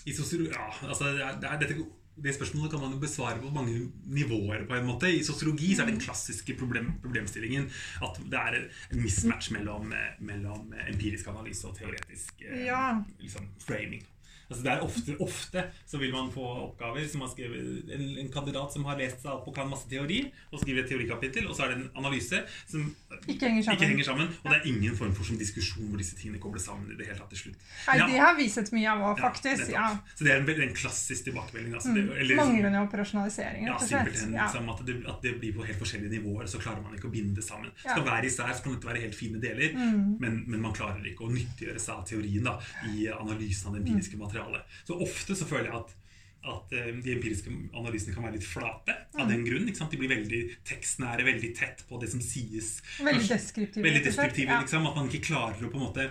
I 0.08 0.14
sosiolo- 0.16 0.50
ja, 0.50 0.66
altså, 0.82 1.12
det, 1.14 1.22
er, 1.22 1.38
det, 1.38 1.48
er, 1.52 1.62
dette, 1.62 1.86
det 2.22 2.34
spørsmålet 2.34 2.72
kan 2.74 2.80
man 2.82 2.92
jo 2.96 2.98
besvare 3.02 3.40
på 3.42 3.50
mange 3.54 3.90
nivåer. 4.06 4.66
på 4.68 4.74
en 4.74 4.86
måte. 4.86 5.10
I 5.10 5.22
sosiologi 5.24 5.74
så 5.74 5.82
er 5.82 5.92
den 5.92 6.00
klassiske 6.00 6.56
problem, 6.58 6.92
problemstillingen 7.02 7.70
at 8.02 8.20
det 8.30 8.38
er 8.38 8.58
en 8.58 9.02
mismatch 9.02 9.50
mellom, 9.54 9.92
eh, 9.92 10.14
mellom 10.20 10.72
empirisk 10.88 11.28
analyse 11.28 11.66
og 11.68 11.76
teoretisk 11.78 12.42
eh, 12.42 12.66
Ja. 12.66 13.02
liksom, 13.20 13.48
framing. 13.58 14.02
Altså 14.48 14.62
det 14.64 14.72
er 14.72 14.80
ofte, 14.86 15.16
ofte 15.20 15.62
så 15.86 15.98
vil 16.00 16.12
man 16.12 16.30
få 16.32 16.40
oppgaver 16.68 17.04
som 17.08 17.20
har 17.20 17.28
skrevet 17.34 17.90
en, 17.92 18.04
en 18.22 18.30
kandidat 18.32 18.72
som 18.72 18.84
har 18.88 18.96
lest 18.96 19.20
seg 19.20 19.30
opp 19.34 19.48
og 19.50 19.54
kan 19.58 19.68
masse 19.68 19.88
teori, 19.90 20.22
og 20.52 20.62
skriver 20.62 20.82
et 20.84 20.88
teorikapittel, 20.88 21.46
og 21.50 21.56
så 21.56 21.66
er 21.66 21.74
det 21.74 21.76
en 21.82 21.90
analyse 22.00 22.40
som 22.70 22.86
Ikke 23.28 23.44
henger 23.48 23.62
sammen. 23.66 23.76
ikke 23.78 23.88
henger 23.92 24.04
sammen. 24.08 24.30
Og 24.42 24.48
det 24.50 24.56
er 24.62 24.68
ingen 24.72 24.96
form 24.96 25.12
for 25.12 25.28
sånn 25.28 25.38
diskusjon 25.40 25.90
hvor 25.90 26.00
disse 26.00 26.16
tingene 26.16 26.40
kobler 26.40 26.62
sammen 26.64 26.88
i 26.94 26.96
det 26.96 27.06
hele 27.10 27.18
tatt 27.20 27.28
til 27.34 27.42
slutt. 27.44 27.58
Nei, 27.88 27.98
Ja. 27.98 28.06
det 28.08 28.18
har 28.24 28.34
vi 28.40 28.48
sett 28.48 28.72
mye 28.72 28.88
av 28.94 29.04
òg, 29.10 29.20
faktisk. 29.20 29.68
Ja, 29.72 29.84
Ja. 29.88 29.98
Så 30.16 30.24
det 30.24 30.32
er 30.32 30.40
en, 30.40 30.62
en 30.68 30.74
klassisk 30.74 31.24
tilbakemelding. 31.28 31.74
Altså, 31.74 31.92
det, 31.94 32.02
eller, 32.08 32.24
liksom- 32.24 32.48
Manglende 32.54 32.80
operasjonalisering, 32.88 33.66
ja, 33.68 33.72
rett 33.74 33.82
og 33.82 33.88
slett. 33.88 34.16
simpelthen 34.16 34.32
Ja. 34.34 34.46
liksom, 34.48 34.68
at, 34.72 34.80
det, 34.86 34.96
at 35.12 35.22
det 35.22 35.34
blir 35.40 35.52
på 35.54 35.66
helt 35.68 35.78
forskjellige 35.78 36.10
nivåer, 36.16 36.46
så 36.48 36.58
klarer 36.58 36.82
man 36.82 36.94
ikke 36.96 37.08
å 37.08 37.12
binde 37.12 37.34
det 37.36 37.44
sammen. 37.44 37.70
Ja. 37.84 37.92
Skal 37.92 38.04
være 38.08 38.24
især, 38.26 38.52
så 38.56 38.62
kan 38.64 38.72
dette 38.78 38.88
være 38.88 39.00
helt 39.04 39.14
fine 39.14 39.40
deler, 39.40 39.76
men, 40.18 40.44
men 40.48 40.60
man 40.60 40.72
klarer 40.72 41.04
ikke 41.04 41.28
å 41.28 41.30
nyttiggjøre 41.32 41.78
seg 41.78 41.94
av 41.94 42.04
teorien 42.08 42.42
da, 42.48 42.56
i 42.94 43.06
analysen 43.12 43.68
av 43.68 43.74
det 43.76 43.84
empiriske 43.84 44.16
materialet. 44.16 44.37
Så 44.86 44.98
ofte 44.98 45.36
så 45.36 45.46
føler 45.48 45.64
jeg 45.72 45.74
at 45.74 45.96
at 46.44 46.72
eh, 46.72 46.92
de 47.02 47.12
empiriske 47.16 47.50
analysene 47.74 48.14
kan 48.14 48.24
være 48.24 48.36
litt 48.38 48.46
flate 48.46 48.94
av 49.18 49.28
den 49.28 49.44
grunn. 49.44 49.66
Ikke 49.68 49.76
sant? 49.82 49.90
De 49.90 49.98
blir 50.00 50.08
veldig 50.12 50.42
tekstnære, 50.64 51.24
veldig 51.26 51.54
tett 51.58 51.82
på 51.88 51.98
det 52.00 52.08
som 52.12 52.20
sies. 52.20 52.78
Veldig 53.02 53.28
deskriptive. 53.28 53.82
Veldig 53.84 54.04
deskriptive, 54.04 54.50
Ja. 54.52 54.60
liksom. 54.62 54.86
At 54.86 54.96
man 54.96 55.08
ikke 55.10 55.24
klarer 55.26 55.64
å 55.66 55.70
på 55.72 55.76
en 55.80 55.86
måte 55.88 56.10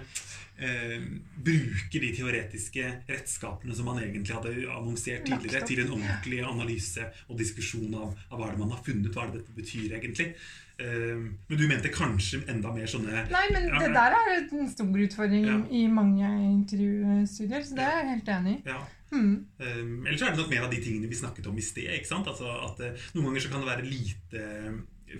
eh, 0.59 1.01
bruke 1.37 1.99
de 2.01 2.11
teoretiske 2.17 2.85
redskapene 3.07 3.75
som 3.77 3.85
man 3.85 3.99
egentlig 4.03 4.33
hadde 4.35 4.53
annonsert 4.73 5.25
tidligere, 5.29 5.65
til 5.69 5.79
en 5.85 5.91
ordentlig 5.97 6.39
analyse 6.43 7.05
og 7.29 7.37
diskusjon 7.37 7.93
av, 7.95 8.15
av 8.31 8.39
hva 8.41 8.51
det 8.51 8.59
man 8.59 8.71
har 8.73 8.81
funnet, 8.83 9.11
hva 9.13 9.27
er 9.27 9.31
det 9.35 9.43
dette 9.43 9.57
betyr 9.61 9.97
egentlig. 9.99 10.33
Eh, 10.77 11.15
men 11.49 11.57
du 11.57 11.63
mente 11.69 11.89
kanskje 11.89 12.43
enda 12.51 12.69
mer 12.73 12.85
sånne 12.85 13.23
Nei, 13.31 13.45
men 13.53 13.63
Ja, 13.71 13.79
det 13.81 13.93
der 13.95 14.13
er 14.13 14.35
en 14.37 14.67
stor 14.69 14.85
utfordring 15.07 15.47
Ja. 15.47 15.55
i 15.73 15.87
mange 15.87 16.27
intervjustudier, 16.51 17.63
så 17.65 17.75
det 17.79 17.85
er 17.87 17.97
jeg 18.03 18.09
helt 18.11 18.29
enig 18.35 18.53
i. 18.59 18.69
ja, 18.69 18.83
Mm. 19.11 19.33
Um, 19.61 20.05
Ellers 20.05 20.21
er 20.21 20.33
det 20.33 20.41
nok 20.41 20.49
mer 20.51 20.65
av 20.67 20.71
de 20.73 20.81
tingene 20.83 21.07
vi 21.07 21.15
snakket 21.15 21.47
om 21.47 21.57
i 21.57 21.63
sted. 21.63 21.87
Altså 22.11 22.49
at 22.51 22.79
eh, 22.83 23.05
Noen 23.15 23.29
ganger 23.29 23.45
så 23.45 23.51
kan 23.53 23.63
det 23.63 23.69
være 23.71 23.87
lite, 23.87 24.41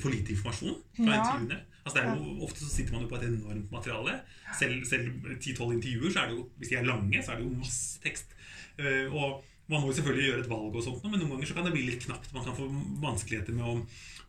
for 0.02 0.12
lite 0.12 0.34
informasjon 0.36 0.76
fra 0.98 1.12
Ja. 1.14 1.22
intervjuene. 1.24 1.60
Altså 1.88 2.02
det 2.04 2.18
jo, 2.20 2.32
Ofte 2.44 2.60
så 2.66 2.70
sitter 2.74 2.92
man 2.98 3.06
jo 3.06 3.08
på 3.14 3.16
et 3.16 3.28
enormt 3.30 3.72
materiale. 3.72 4.18
Selv, 4.60 4.82
selv 4.90 5.08
10-12 5.40 5.78
intervjuer, 5.78 6.12
så 6.12 6.20
er 6.24 6.28
det 6.28 6.36
jo, 6.36 6.50
hvis 6.60 6.70
de 6.74 6.76
er 6.82 6.90
lange, 6.90 7.22
så 7.24 7.32
er 7.32 7.40
det 7.40 7.46
jo 7.48 7.54
masse 7.62 8.02
tekst. 8.04 8.36
Eh, 8.78 9.08
og 9.08 9.44
man 9.72 9.82
må 9.82 9.88
jo 9.92 9.96
selvfølgelig 9.98 10.28
gjøre 10.30 10.44
et 10.44 10.50
valg, 10.52 10.76
og 10.76 10.84
sånt, 10.84 11.04
men 11.08 11.20
noen 11.20 11.32
ganger 11.38 11.48
så 11.50 11.56
kan 11.56 11.66
det 11.68 11.74
bli 11.76 11.88
litt 11.88 12.04
knapt. 12.04 12.34
Man 12.36 12.44
kan 12.44 12.56
få 12.56 12.68
vanskeligheter 13.04 13.56
med 13.56 13.66
å, 13.68 13.74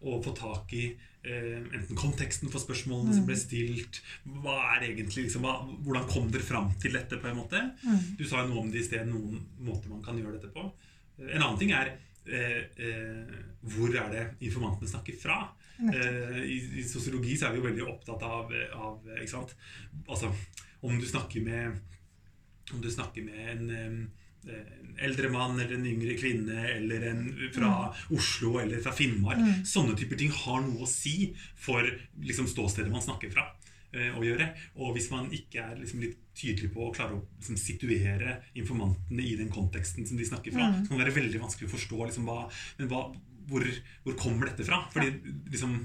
å 0.06 0.22
få 0.22 0.34
tak 0.38 0.72
i 0.78 0.84
eh, 0.92 1.07
enten 1.24 1.96
konteksten 1.98 2.48
for 2.52 2.62
spørsmålene 2.62 3.14
som 3.16 3.24
ble 3.26 3.36
stilt, 3.36 4.00
hva 4.24 4.54
er 4.76 4.86
egentlig, 4.90 5.24
liksom, 5.26 5.42
hva, 5.44 5.56
hvordan 5.84 6.06
kom 6.08 6.28
dere 6.32 6.42
fram 6.46 6.70
til 6.80 6.92
dette? 6.94 7.18
på 7.20 7.28
en 7.28 7.36
måte? 7.36 7.62
Du 8.16 8.24
sa 8.24 8.42
jo 8.44 8.52
noe 8.52 8.62
om 8.62 8.70
det 8.70 8.80
i 8.80 8.86
sted, 8.86 9.06
noen 9.10 9.42
måter 9.58 9.88
man 9.90 10.02
kan 10.02 10.16
gjøre 10.16 10.38
dette 10.38 10.52
på. 10.54 10.64
Eh, 11.18 11.34
En 11.34 11.42
annen 11.42 11.58
ting 11.58 11.72
er 11.74 11.90
eh, 12.26 12.62
eh, 12.78 13.34
hvor 13.74 13.90
er 13.94 14.08
det 14.14 14.24
informantene 14.46 14.88
snakker 14.88 15.18
fra? 15.20 15.40
Eh, 15.78 16.38
i, 16.46 16.56
I 16.80 16.82
sosiologi 16.86 17.36
så 17.36 17.46
er 17.48 17.52
vi 17.56 17.60
jo 17.60 17.66
veldig 17.68 17.84
opptatt 17.90 18.22
av, 18.22 18.54
av 18.74 19.12
ikke 19.18 19.30
sant? 19.34 19.54
Altså, 20.08 20.30
om 20.82 20.98
du 20.98 21.06
snakker 21.06 21.42
med 21.44 21.78
om 22.72 22.80
du 22.84 22.90
snakker 22.92 23.24
med 23.24 23.48
en, 23.48 24.10
en 24.46 24.96
eldre 24.98 25.28
mann 25.30 25.58
eller 25.60 25.74
en 25.76 25.86
yngre 25.86 26.14
kvinne 26.18 26.62
eller 26.76 27.02
en 27.10 27.24
fra 27.54 27.92
Oslo 28.14 28.58
eller 28.62 28.80
fra 28.82 28.92
Finnmark 28.92 29.38
Sånne 29.66 29.96
typer 29.98 30.16
ting 30.18 30.30
har 30.30 30.60
noe 30.64 30.82
å 30.82 30.88
si 30.88 31.34
for 31.54 31.82
liksom, 32.22 32.46
ståstedet 32.50 32.90
man 32.90 33.02
snakker 33.02 33.30
fra. 33.30 33.44
eh, 33.92 34.10
Å 34.18 34.20
gjøre. 34.22 34.50
Og 34.76 34.94
hvis 34.96 35.10
man 35.10 35.30
ikke 35.32 35.62
er 35.64 35.76
liksom, 35.80 36.00
litt 36.00 36.18
tydelig 36.38 36.72
på 36.74 36.88
å 36.88 36.92
klare 36.94 37.14
å 37.16 37.22
liksom, 37.38 37.56
situere 37.56 38.42
informantene 38.54 39.22
i 39.22 39.34
den 39.36 39.48
konteksten 39.50 40.06
som 40.06 40.16
de 40.18 40.24
snakker 40.28 40.52
fra, 40.52 40.66
så 40.84 40.88
kan 40.88 40.98
det 40.98 41.06
være 41.08 41.20
veldig 41.22 41.40
vanskelig 41.40 41.68
å 41.70 41.74
forstå 41.76 42.04
liksom, 42.06 42.24
hva, 42.28 42.50
men 42.78 42.88
hva, 42.92 43.06
hvor, 43.48 43.66
hvor 44.04 44.16
kommer 44.20 44.50
dette 44.50 44.66
fra. 44.66 44.80
Fordi 44.92 45.12
liksom, 45.52 45.76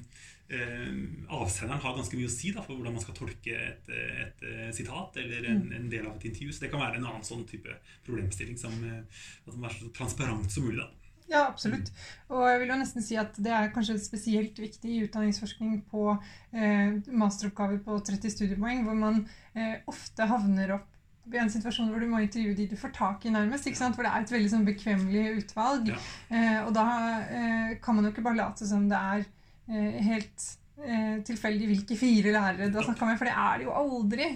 eh, 0.53 0.89
avsenderen 1.33 1.83
har 1.83 1.95
ganske 1.97 2.19
mye 2.19 2.31
å 2.31 2.33
si 2.33 2.53
da, 2.55 2.63
for 2.65 2.75
hvordan 2.77 2.97
man 2.97 3.05
skal 3.05 3.17
tolke 3.17 3.59
et, 3.69 3.93
et, 3.93 4.43
et 4.67 4.75
sitat 4.77 5.21
eller 5.23 5.49
en, 5.51 5.63
en 5.79 5.87
del 5.91 6.09
av 6.09 6.17
et 6.17 6.27
intervju. 6.31 6.51
Så 6.53 6.65
det 6.65 6.73
kan 6.73 6.83
være 6.83 7.01
en 7.01 7.07
annen 7.09 7.27
sånn 7.27 7.47
type 7.49 7.79
problemstilling 8.07 8.59
som, 8.59 8.75
eh, 8.89 9.23
at 9.47 9.55
man 9.55 9.69
er 9.71 9.79
så 9.79 9.93
transparent 9.95 10.51
som 10.53 10.67
mulig. 10.67 10.83
da. 10.83 10.91
Ja, 11.31 11.47
absolutt. 11.47 11.89
Og 12.29 12.43
jeg 12.45 12.61
vil 12.61 12.71
jo 12.73 12.79
nesten 12.79 13.05
si 13.05 13.17
at 13.19 13.37
det 13.41 13.53
er 13.55 13.71
kanskje 13.73 13.95
spesielt 14.01 14.59
viktig 14.59 14.91
i 14.91 15.03
utdanningsforskning 15.07 15.79
på 15.91 16.11
eh, 16.13 16.99
masteroppgaver 17.09 17.79
på 17.85 17.97
30 18.05 18.33
studiepoeng, 18.35 18.83
hvor 18.85 18.97
man 18.99 19.23
eh, 19.55 19.79
ofte 19.89 20.27
havner 20.29 20.75
opp 20.77 20.89
i 21.31 21.39
en 21.39 21.51
situasjon 21.51 21.87
hvor 21.91 22.03
du 22.03 22.09
må 22.11 22.19
intervjue 22.23 22.55
de 22.57 22.65
du 22.71 22.75
får 22.79 22.91
tak 22.97 23.23
i, 23.25 23.31
nærmest. 23.31 23.67
ikke 23.69 23.79
sant? 23.79 23.95
Hvor 23.95 24.03
det 24.07 24.11
er 24.11 24.25
et 24.25 24.33
veldig 24.35 24.49
sånn 24.51 24.65
bekvemmelig 24.67 25.23
utvalg. 25.43 25.93
Ja. 25.93 26.01
Eh, 26.33 26.59
og 26.65 26.73
da 26.75 26.87
eh, 27.23 27.77
kan 27.83 27.95
man 27.95 28.07
jo 28.07 28.11
ikke 28.11 28.25
bare 28.25 28.41
late 28.41 28.67
som 28.67 28.89
det 28.91 28.99
er 28.99 29.23
eh, 29.71 30.01
helt 30.09 30.47
eh, 30.83 31.21
tilfeldig 31.25 31.69
hvilke 31.71 31.97
fire 31.99 32.33
lærere 32.35 32.67
du 32.71 32.79
har 32.79 32.89
snakka 32.89 33.07
med, 33.07 33.21
for 33.21 33.29
det 33.29 33.37
er 33.45 33.61
det 33.61 33.69
jo 33.69 33.77
aldri. 33.79 34.27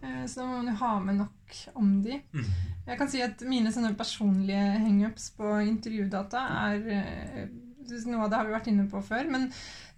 Eh, 0.00 0.24
så 0.30 0.40
da 0.40 0.46
må 0.48 0.62
man 0.62 0.72
jo 0.72 0.78
ha 0.80 0.94
med 1.04 1.20
nok 1.20 1.60
om 1.80 1.92
de. 2.06 2.20
Mm. 2.32 2.48
Jeg 2.86 2.98
kan 3.00 3.10
si 3.12 3.20
at 3.24 3.44
mine 3.48 3.72
sånne 3.72 3.94
personlige 3.96 4.64
hangups 4.84 5.30
på 5.36 5.58
intervjudata 5.68 6.48
er 6.70 6.90
eh, 6.98 7.44
Noe 7.84 8.22
av 8.24 8.30
det 8.32 8.36
har 8.38 8.46
vi 8.48 8.52
vært 8.54 8.68
inne 8.70 8.86
på 8.88 9.00
før, 9.04 9.26
men 9.28 9.42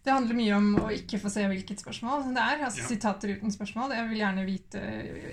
det 0.07 0.14
handler 0.14 0.36
mye 0.38 0.54
om 0.54 0.66
å 0.84 0.86
ikke 0.94 1.18
få 1.18 1.30
se 1.34 1.42
hvilket 1.50 1.80
spørsmål 1.82 2.28
det 2.36 2.42
er. 2.42 2.61
Altså 2.68 2.84
Ja. 2.84 2.88
sitater 2.92 3.32
uten 3.34 3.50
spørsmål. 3.50 3.94
Jeg 3.96 4.09
vil 4.12 4.20
gjerne 4.22 4.44
vite 4.46 4.82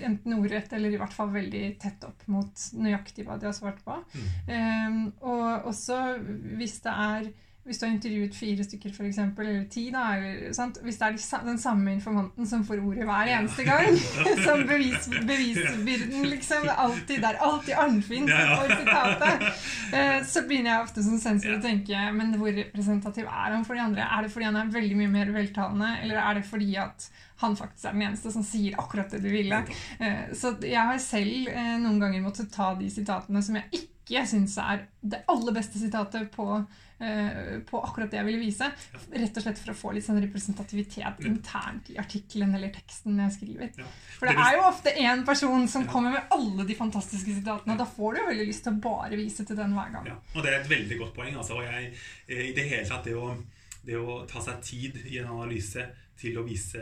enten 0.02 0.34
ordrett 0.34 0.72
eller 0.74 0.90
i 0.90 0.98
hvert 0.98 1.14
fall 1.14 1.30
veldig 1.30 1.62
tett 1.78 2.02
opp 2.08 2.26
mot 2.26 2.64
nøyaktig 2.74 3.24
hva 3.28 3.38
de 3.38 3.46
har 3.46 3.54
svart 3.54 3.78
på. 3.86 4.00
Mm. 4.14 4.26
Um, 4.50 5.12
og 5.22 5.70
også 5.70 6.00
hvis 6.58 6.80
det 6.82 6.90
er 6.92 7.30
hvis 7.64 7.78
du 7.80 7.86
har 7.86 7.92
intervjuet 7.94 8.34
fire 8.36 8.64
stykker, 8.66 8.92
for 8.92 9.08
eksempel, 9.08 9.46
eller 9.48 9.64
ti, 9.72 9.86
da, 9.94 10.02
eller, 10.18 10.52
sant? 10.56 10.78
hvis 10.84 10.98
det 11.00 11.06
er 11.08 11.46
den 11.46 11.58
samme 11.60 11.94
informanten 11.94 12.46
som 12.48 12.64
får 12.68 12.82
ordet 12.84 13.06
hver 13.08 13.30
eneste 13.38 13.64
gang, 13.64 13.96
som 14.46 14.64
bevis, 14.68 15.08
bevisbyrden 15.28 16.28
liksom 16.28 16.68
alltid 16.68 17.22
der, 17.24 17.38
alltid 17.40 17.74
Arnfinn 17.80 18.28
får 18.28 18.74
sitatet, 18.74 19.46
eh, 19.96 20.18
så 20.28 20.44
begynner 20.48 20.74
jeg 20.74 20.84
ofte 20.88 21.06
som 21.06 21.20
sensor 21.22 21.56
å 21.56 21.62
tenke 21.64 22.04
men 22.14 22.34
hvor 22.40 22.52
representativ 22.52 23.24
er 23.30 23.54
han 23.56 23.64
for 23.64 23.78
de 23.78 23.84
andre? 23.86 24.04
Er 24.12 24.26
det 24.26 24.32
fordi 24.34 24.50
han 24.50 24.60
er 24.60 24.74
veldig 24.74 25.00
mye 25.00 25.14
mer 25.14 25.32
veltalende, 25.34 25.94
eller 26.02 26.20
er 26.20 26.40
det 26.40 26.44
fordi 26.48 26.74
at 26.80 27.08
han 27.42 27.56
faktisk 27.58 27.88
er 27.88 27.96
den 27.96 28.04
eneste 28.10 28.30
som 28.32 28.44
sier 28.46 28.76
akkurat 28.80 29.10
det 29.16 29.22
du 29.24 29.30
ville? 29.32 29.64
Eh, 29.98 30.30
Så 30.36 30.54
jeg 30.60 30.78
har 30.78 31.00
selv 31.02 31.48
eh, 31.48 31.74
noen 31.80 31.98
ganger 32.02 32.22
måttet 32.24 32.52
ta 32.54 32.74
de 32.78 32.92
sitatene 32.92 33.42
som 33.44 33.56
jeg 33.58 33.70
ikke 33.72 33.93
syns 34.28 34.56
er 34.58 34.86
det 35.00 35.22
aller 35.28 35.52
beste 35.56 35.78
sitatet 35.78 36.30
på, 36.32 36.44
uh, 36.64 37.60
på 37.68 37.80
akkurat 37.80 38.10
det 38.10 38.18
jeg 38.18 38.26
ville 38.26 38.42
vise. 38.42 38.68
Rett 39.12 39.36
og 39.36 39.42
slett 39.46 39.58
for 39.58 39.72
å 39.72 39.76
få 39.78 39.92
litt 39.96 40.04
sånn 40.06 40.20
representativitet 40.22 41.24
internt 41.24 41.90
i 41.90 41.96
artikkelen 41.98 42.54
eller 42.54 42.68
teksten 42.74 43.18
jeg 43.18 43.32
skriver. 43.38 43.70
Ja. 43.80 43.88
For 44.18 44.26
det 44.28 44.36
er 44.36 44.58
jo 44.58 44.66
ofte 44.68 44.94
én 45.00 45.24
person 45.26 45.66
som 45.68 45.82
Ja. 45.86 45.90
kommer 45.90 46.10
med 46.10 46.22
alle 46.30 46.64
de 46.66 46.74
fantastiske 46.74 47.34
sitatene, 47.34 47.76
da 47.78 47.84
får 47.84 48.14
du 48.14 48.20
jo 48.20 48.28
veldig 48.28 48.46
lyst 48.46 48.62
til 48.64 48.72
å 48.72 48.80
bare 48.80 49.16
vise 49.16 49.44
til 49.44 49.56
den 49.56 49.72
hver 49.74 49.92
gang. 49.92 50.06
Ja, 50.06 50.16
og 50.34 50.42
det 50.42 50.52
er 50.52 50.60
et 50.60 50.70
veldig 50.70 50.98
godt 50.98 51.14
poeng. 51.14 51.36
Altså, 51.36 51.54
og 51.56 51.64
jeg, 51.64 51.92
eh, 52.28 52.50
I 52.50 52.54
det 52.54 52.68
hele 52.68 52.88
tatt, 52.88 53.04
det 53.04 53.14
å, 53.16 53.34
det 53.84 53.96
å 53.96 54.26
ta 54.26 54.40
seg 54.40 54.62
tid 54.62 54.96
i 55.06 55.18
en 55.18 55.26
analyse 55.28 55.88
til 56.18 56.38
å 56.38 56.44
vise 56.46 56.80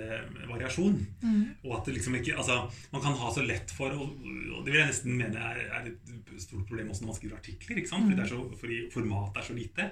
variasjon 0.49 0.99
Mm. 1.22 1.55
Og 1.64 1.76
at 1.76 1.87
det 1.87 1.95
liksom 1.97 2.16
ikke 2.18 2.35
Altså, 2.37 2.57
man 2.93 3.03
kan 3.03 3.14
ha 3.18 3.30
så 3.33 3.45
lett 3.47 3.70
for 3.70 3.95
Og, 3.95 4.14
og 4.57 4.64
det 4.64 4.72
vil 4.72 4.80
jeg 4.80 4.91
nesten 4.91 5.16
mene 5.18 5.39
er, 5.39 5.61
er 5.78 5.89
et 5.93 6.43
stort 6.43 6.66
problem 6.68 6.91
også 6.91 7.05
når 7.05 7.11
man 7.12 7.18
skriver 7.18 7.39
artikler. 7.39 7.78
ikke 7.78 7.91
sant? 7.91 8.07
Fordi, 8.07 8.18
det 8.18 8.24
er 8.24 8.33
så, 8.33 8.43
fordi 8.61 8.78
formatet 8.93 9.41
er 9.41 9.47
så 9.49 9.57
lite. 9.57 9.89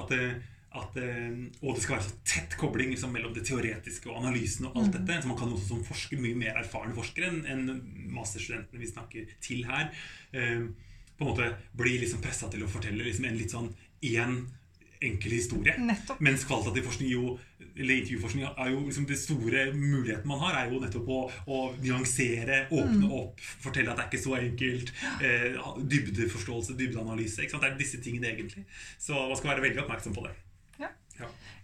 At, 0.00 0.14
eh, 0.16 0.36
at, 0.82 0.96
eh, 0.96 1.42
og 1.60 1.76
det 1.76 1.84
skal 1.84 1.96
være 1.98 2.06
så 2.06 2.14
tett 2.24 2.56
kobling 2.60 2.94
liksom, 2.94 3.12
mellom 3.12 3.34
det 3.36 3.44
teoretiske 3.48 4.08
og 4.08 4.22
analysen. 4.22 4.68
og 4.70 4.78
alt 4.80 4.96
dette, 4.96 5.20
så 5.22 5.28
Man 5.28 5.38
kan 5.38 5.52
også 5.52 5.68
som 5.68 5.84
forsker, 5.84 6.22
mye 6.22 6.38
mer 6.38 6.62
erfarne 6.62 6.96
forskere 6.96 7.28
enn 7.28 7.44
en 7.68 7.84
masterstudentene 8.14 8.80
vi 8.80 8.90
snakker 8.90 9.36
til 9.40 9.66
her, 9.68 9.92
eh, 10.32 10.64
på 11.18 11.24
en 11.26 11.30
måte 11.30 11.52
bli 11.76 11.98
liksom 12.00 12.22
pressa 12.24 12.48
til 12.50 12.64
å 12.64 12.70
fortelle 12.70 13.04
liksom 13.04 13.28
en 13.28 13.38
litt 13.38 13.52
sånn 13.52 13.72
én 14.02 14.46
enkel 15.02 15.34
historie. 15.34 15.74
Nettopp. 15.78 16.20
Mens 16.22 16.44
kvalitativ 16.46 16.86
forskning 16.88 17.10
jo 17.10 17.36
eller 17.76 17.94
intervjuforskning 18.02 18.44
er 18.50 18.70
jo 18.70 18.80
liksom 18.86 19.06
Det 19.06 19.18
store 19.18 19.72
muligheten 19.74 20.28
man 20.28 20.38
har, 20.40 20.58
er 20.64 20.70
jo 20.72 20.80
nettopp 20.80 21.08
å, 21.08 21.20
å 21.46 21.60
nyansere, 21.82 22.66
åpne 22.70 23.06
Mm. 23.06 23.12
opp, 23.12 23.40
fortelle 23.64 23.90
at 23.90 23.96
det 23.96 24.04
er 24.04 24.10
ikke 24.10 24.24
så 24.24 24.36
enkelt. 24.38 24.92
Eh, 25.22 25.58
dybdeforståelse, 25.94 26.76
dybdeanalyse. 26.78 27.42
Ikke 27.42 27.50
sant? 27.56 27.62
Det 27.62 27.72
er 27.72 27.78
disse 27.78 28.00
tingene 28.04 28.28
egentlig. 28.32 28.64
Så 28.98 29.14
man 29.28 29.36
skal 29.36 29.50
være 29.54 29.62
veldig 29.68 29.82
oppmerksom 29.84 30.14
på 30.14 30.26
det. 30.26 30.34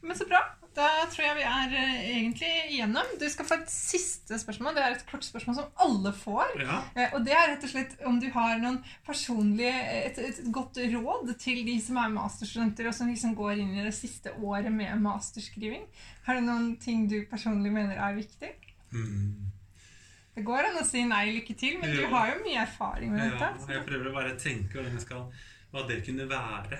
Men 0.03 0.16
så 0.16 0.26
bra. 0.30 0.40
Da 0.78 0.86
tror 1.11 1.24
jeg 1.24 1.36
vi 1.40 1.42
er 1.49 1.72
eh, 1.74 2.03
egentlig 2.20 2.51
igjennom. 2.70 3.09
Du 3.18 3.24
skal 3.32 3.46
få 3.49 3.57
et 3.59 3.70
siste 3.72 4.36
spørsmål. 4.38 4.76
Det 4.76 4.82
er 4.84 4.94
et 4.94 5.07
kort 5.09 5.24
spørsmål 5.26 5.57
som 5.57 5.72
alle 5.82 6.12
får. 6.14 6.53
Ja. 6.62 6.76
Eh, 6.94 7.16
Og 7.16 7.24
det 7.26 7.32
er 7.34 7.49
rett 7.51 7.64
og 7.66 7.72
slett 7.72 7.96
om 8.07 8.20
du 8.22 8.28
har 8.30 8.61
noen 8.62 8.78
personlige, 9.07 9.72
et, 10.05 10.20
et 10.22 10.38
godt 10.55 10.78
råd 10.92 11.32
til 11.42 11.64
de 11.66 11.74
som 11.82 11.99
er 11.99 12.12
masterstudenter, 12.14 12.86
og 12.86 12.94
som 12.94 13.11
liksom 13.11 13.34
går 13.40 13.59
inn 13.64 13.74
i 13.74 13.82
det 13.88 13.94
siste 13.96 14.36
året 14.38 14.70
med 14.70 14.94
masterskriving. 15.03 15.82
Har 16.28 16.38
du 16.38 16.46
noen 16.46 16.76
ting 16.78 17.09
du 17.11 17.18
personlig 17.30 17.72
mener 17.74 17.99
er 17.99 18.14
viktig? 18.20 18.53
Mm. 18.94 19.49
Det 20.38 20.44
går 20.46 20.68
an 20.68 20.78
å 20.78 20.84
si 20.86 21.03
nei, 21.11 21.24
lykke 21.40 21.57
til, 21.59 21.80
men 21.82 21.90
du 21.96 22.05
har 22.12 22.28
jo 22.30 22.38
mye 22.44 22.61
erfaring 22.62 23.11
med 23.16 23.24
Ja, 23.24 23.49
dette. 23.49 23.72
jeg 23.74 23.82
prøver 23.88 24.12
å 24.12 24.14
bare 24.14 24.36
tenke 24.38 24.84
hva 25.72 25.82
det 25.88 25.99
kunne 26.07 26.28
være. 26.30 26.78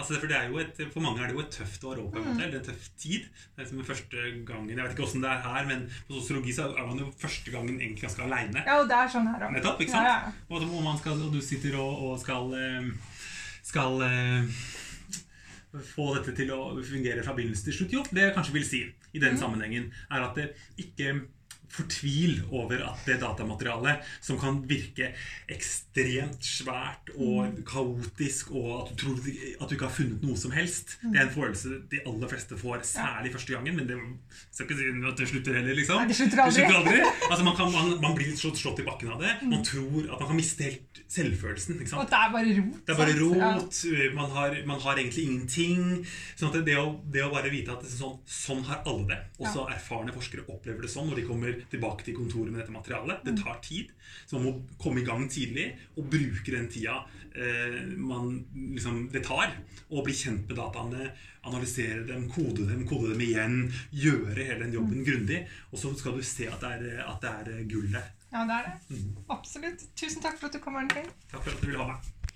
Altså, 0.00 0.16
for, 0.16 0.30
det 0.30 0.36
er 0.38 0.48
jo 0.48 0.58
et, 0.62 0.80
for 0.94 1.04
mange 1.04 1.22
er 1.22 1.30
det 1.30 1.36
jo 1.36 1.42
et 1.44 1.52
tøft 1.54 1.84
år 1.84 2.00
òg, 2.00 2.08
på 2.12 2.20
en 2.20 2.26
måte. 2.30 2.46
Eller 2.46 2.58
en 2.58 2.66
tøff 2.70 2.88
tid. 3.00 3.28
Det 3.28 3.60
er 3.60 3.66
liksom 3.66 3.84
første 3.86 4.24
gangen, 4.48 4.72
Jeg 4.72 4.80
vet 4.80 4.96
ikke 4.96 5.06
åssen 5.06 5.24
det 5.24 5.30
er 5.30 5.42
her, 5.44 5.68
men 5.68 5.86
på 6.08 6.16
sosiologi 6.16 6.56
så 6.56 6.70
er 6.72 6.88
man 6.88 7.02
jo 7.04 7.10
første 7.20 7.52
gangen 7.54 7.76
egentlig 7.78 8.06
ganske 8.06 8.24
aleine. 8.24 8.64
Ja, 8.66 8.80
og 8.80 8.90
det 8.90 8.98
er 8.98 9.12
sånn 9.12 9.28
her 9.30 9.46
òg. 9.46 9.56
Nettopp, 9.58 9.84
ikke 9.84 9.96
sant? 9.96 10.42
Og, 10.48 10.64
og, 10.64 10.82
man 10.86 11.00
skal, 11.00 11.24
og 11.26 11.34
du 11.36 11.40
sitter 11.44 11.76
og, 11.80 12.06
og 12.08 12.20
skal 12.22 12.54
eh, 12.58 13.16
Skal 13.70 14.00
eh, 14.02 14.62
få 15.92 16.08
dette 16.16 16.32
til 16.34 16.48
å 16.54 16.62
fungere 16.82 17.22
fra 17.22 17.36
begynnelse 17.36 17.68
til 17.68 17.76
slutt. 17.76 17.92
Jo, 17.94 18.06
det 18.10 18.24
jeg 18.24 18.34
kanskje 18.38 18.56
vil 18.56 18.66
si 18.66 18.80
i 19.14 19.22
den 19.22 19.38
sammenhengen, 19.38 19.90
er 20.10 20.24
at 20.24 20.38
det 20.38 20.48
ikke 20.80 21.20
fortvil 21.70 22.40
over 22.50 22.82
at 22.88 23.04
det 23.06 23.20
datamaterialet 23.22 24.06
som 24.20 24.38
kan 24.40 24.60
virke 24.68 25.12
ekstremt 25.50 26.42
svært 26.44 27.12
og 27.16 27.60
kaotisk, 27.68 28.52
og 28.58 28.70
at 28.80 28.92
du 28.92 29.04
tror 29.04 29.20
at 29.20 29.70
du 29.70 29.76
ikke 29.76 29.86
har 29.86 29.94
funnet 29.94 30.24
noe 30.26 30.38
som 30.40 30.54
helst, 30.54 30.96
det 31.04 31.20
er 31.20 31.28
en 31.28 31.34
følelse 31.34 31.80
de 31.92 32.02
aller 32.06 32.30
fleste 32.32 32.58
får, 32.58 32.82
særlig 32.88 33.32
første 33.34 33.54
gangen. 33.54 33.78
Men 33.78 33.88
det 33.88 33.98
skal 34.50 34.66
ikke 34.66 34.78
si 34.80 34.88
at 35.12 35.22
det 35.22 35.28
slutter 35.30 35.58
heller, 35.60 35.78
liksom. 35.78 36.00
Nei, 36.00 36.10
det 36.10 36.18
slutter 36.18 36.44
aldri. 36.46 36.66
aldri. 36.68 36.98
Altså, 37.30 37.44
man, 37.46 37.54
kan, 37.54 37.68
man, 37.70 37.92
man 38.02 38.14
blir 38.16 38.32
slått, 38.36 38.58
slått 38.58 38.80
i 38.82 38.84
bakken 38.86 39.12
av 39.14 39.20
det. 39.22 39.36
Man 39.46 39.62
tror 39.66 40.08
at 40.08 40.18
man 40.18 40.32
kan 40.32 40.38
miste 40.38 40.66
helt 40.66 41.00
selvfølelsen. 41.10 41.78
ikke 41.84 42.00
Og 42.00 42.08
det 42.10 42.18
er 42.18 42.32
bare 42.34 42.54
rot. 42.56 42.80
Det 42.86 42.94
er 42.94 42.98
bare 42.98 43.14
sant? 43.14 43.36
Ja. 43.38 43.52
rot, 43.60 44.16
man 44.16 44.34
har, 44.34 44.56
man 44.66 44.82
har 44.82 44.98
egentlig 44.98 45.26
ingenting. 45.28 45.84
Sånn 46.34 46.50
at 46.50 46.66
det 46.66 46.76
å, 46.80 46.88
det 47.12 47.22
å 47.26 47.30
bare 47.32 47.52
vite 47.52 47.74
at 47.74 47.84
det 47.84 47.92
er 47.92 47.96
sånn, 48.00 48.18
sånn 48.26 48.64
har 48.66 48.82
alle 48.90 49.06
det, 49.12 49.20
også 49.40 49.68
erfarne 49.70 50.14
forskere 50.14 50.46
opplever 50.50 50.84
det 50.84 50.90
sånn 50.92 51.08
når 51.10 51.22
de 51.22 51.26
kommer 51.28 51.59
tilbake 51.70 52.06
til 52.06 52.16
kontoret 52.16 52.52
med 52.52 52.62
dette 52.62 52.74
materialet. 52.74 53.24
Det 53.26 53.36
tar 53.40 53.58
tid, 53.64 53.90
så 54.26 54.38
man 54.38 54.46
må 54.46 54.76
komme 54.80 55.02
i 55.02 55.06
gang 55.06 55.26
tidlig 55.30 55.66
og 55.96 56.08
bruke 56.12 56.54
den 56.54 56.68
tida 56.72 57.00
eh, 57.34 57.80
man, 57.96 58.44
liksom, 58.74 59.08
det 59.12 59.24
tar. 59.26 59.52
Og 59.90 60.04
bli 60.06 60.14
kjent 60.14 60.48
med 60.48 60.58
dataene, 60.58 61.10
analysere 61.48 62.04
dem, 62.08 62.28
kode 62.30 62.68
dem, 62.68 62.86
kode 62.88 63.12
dem 63.14 63.24
igjen. 63.26 63.58
Gjøre 63.90 64.38
hele 64.38 64.62
den 64.64 64.76
jobben 64.78 65.04
grundig. 65.06 65.44
Og 65.72 65.82
så 65.82 65.92
skal 65.98 66.18
du 66.18 66.24
se 66.26 66.48
at 66.50 66.62
det 66.64 66.72
er, 66.78 67.04
at 67.06 67.24
det 67.24 67.58
er 67.58 67.68
gull 67.70 67.90
der. 67.92 68.08
ja, 68.32 68.46
det 68.46 68.56
er 68.60 68.70
det. 68.70 69.04
Absolutt. 69.28 69.86
Tusen 69.96 70.22
takk 70.22 70.38
for 70.38 70.50
at 70.50 70.56
du 70.56 70.62
kom, 70.62 70.78
Arnfinn. 70.78 71.10
Takk 71.32 71.42
for 71.44 71.54
at 71.54 71.62
du 71.62 71.70
ville 71.70 71.82
ha 71.82 71.92
meg. 71.94 72.29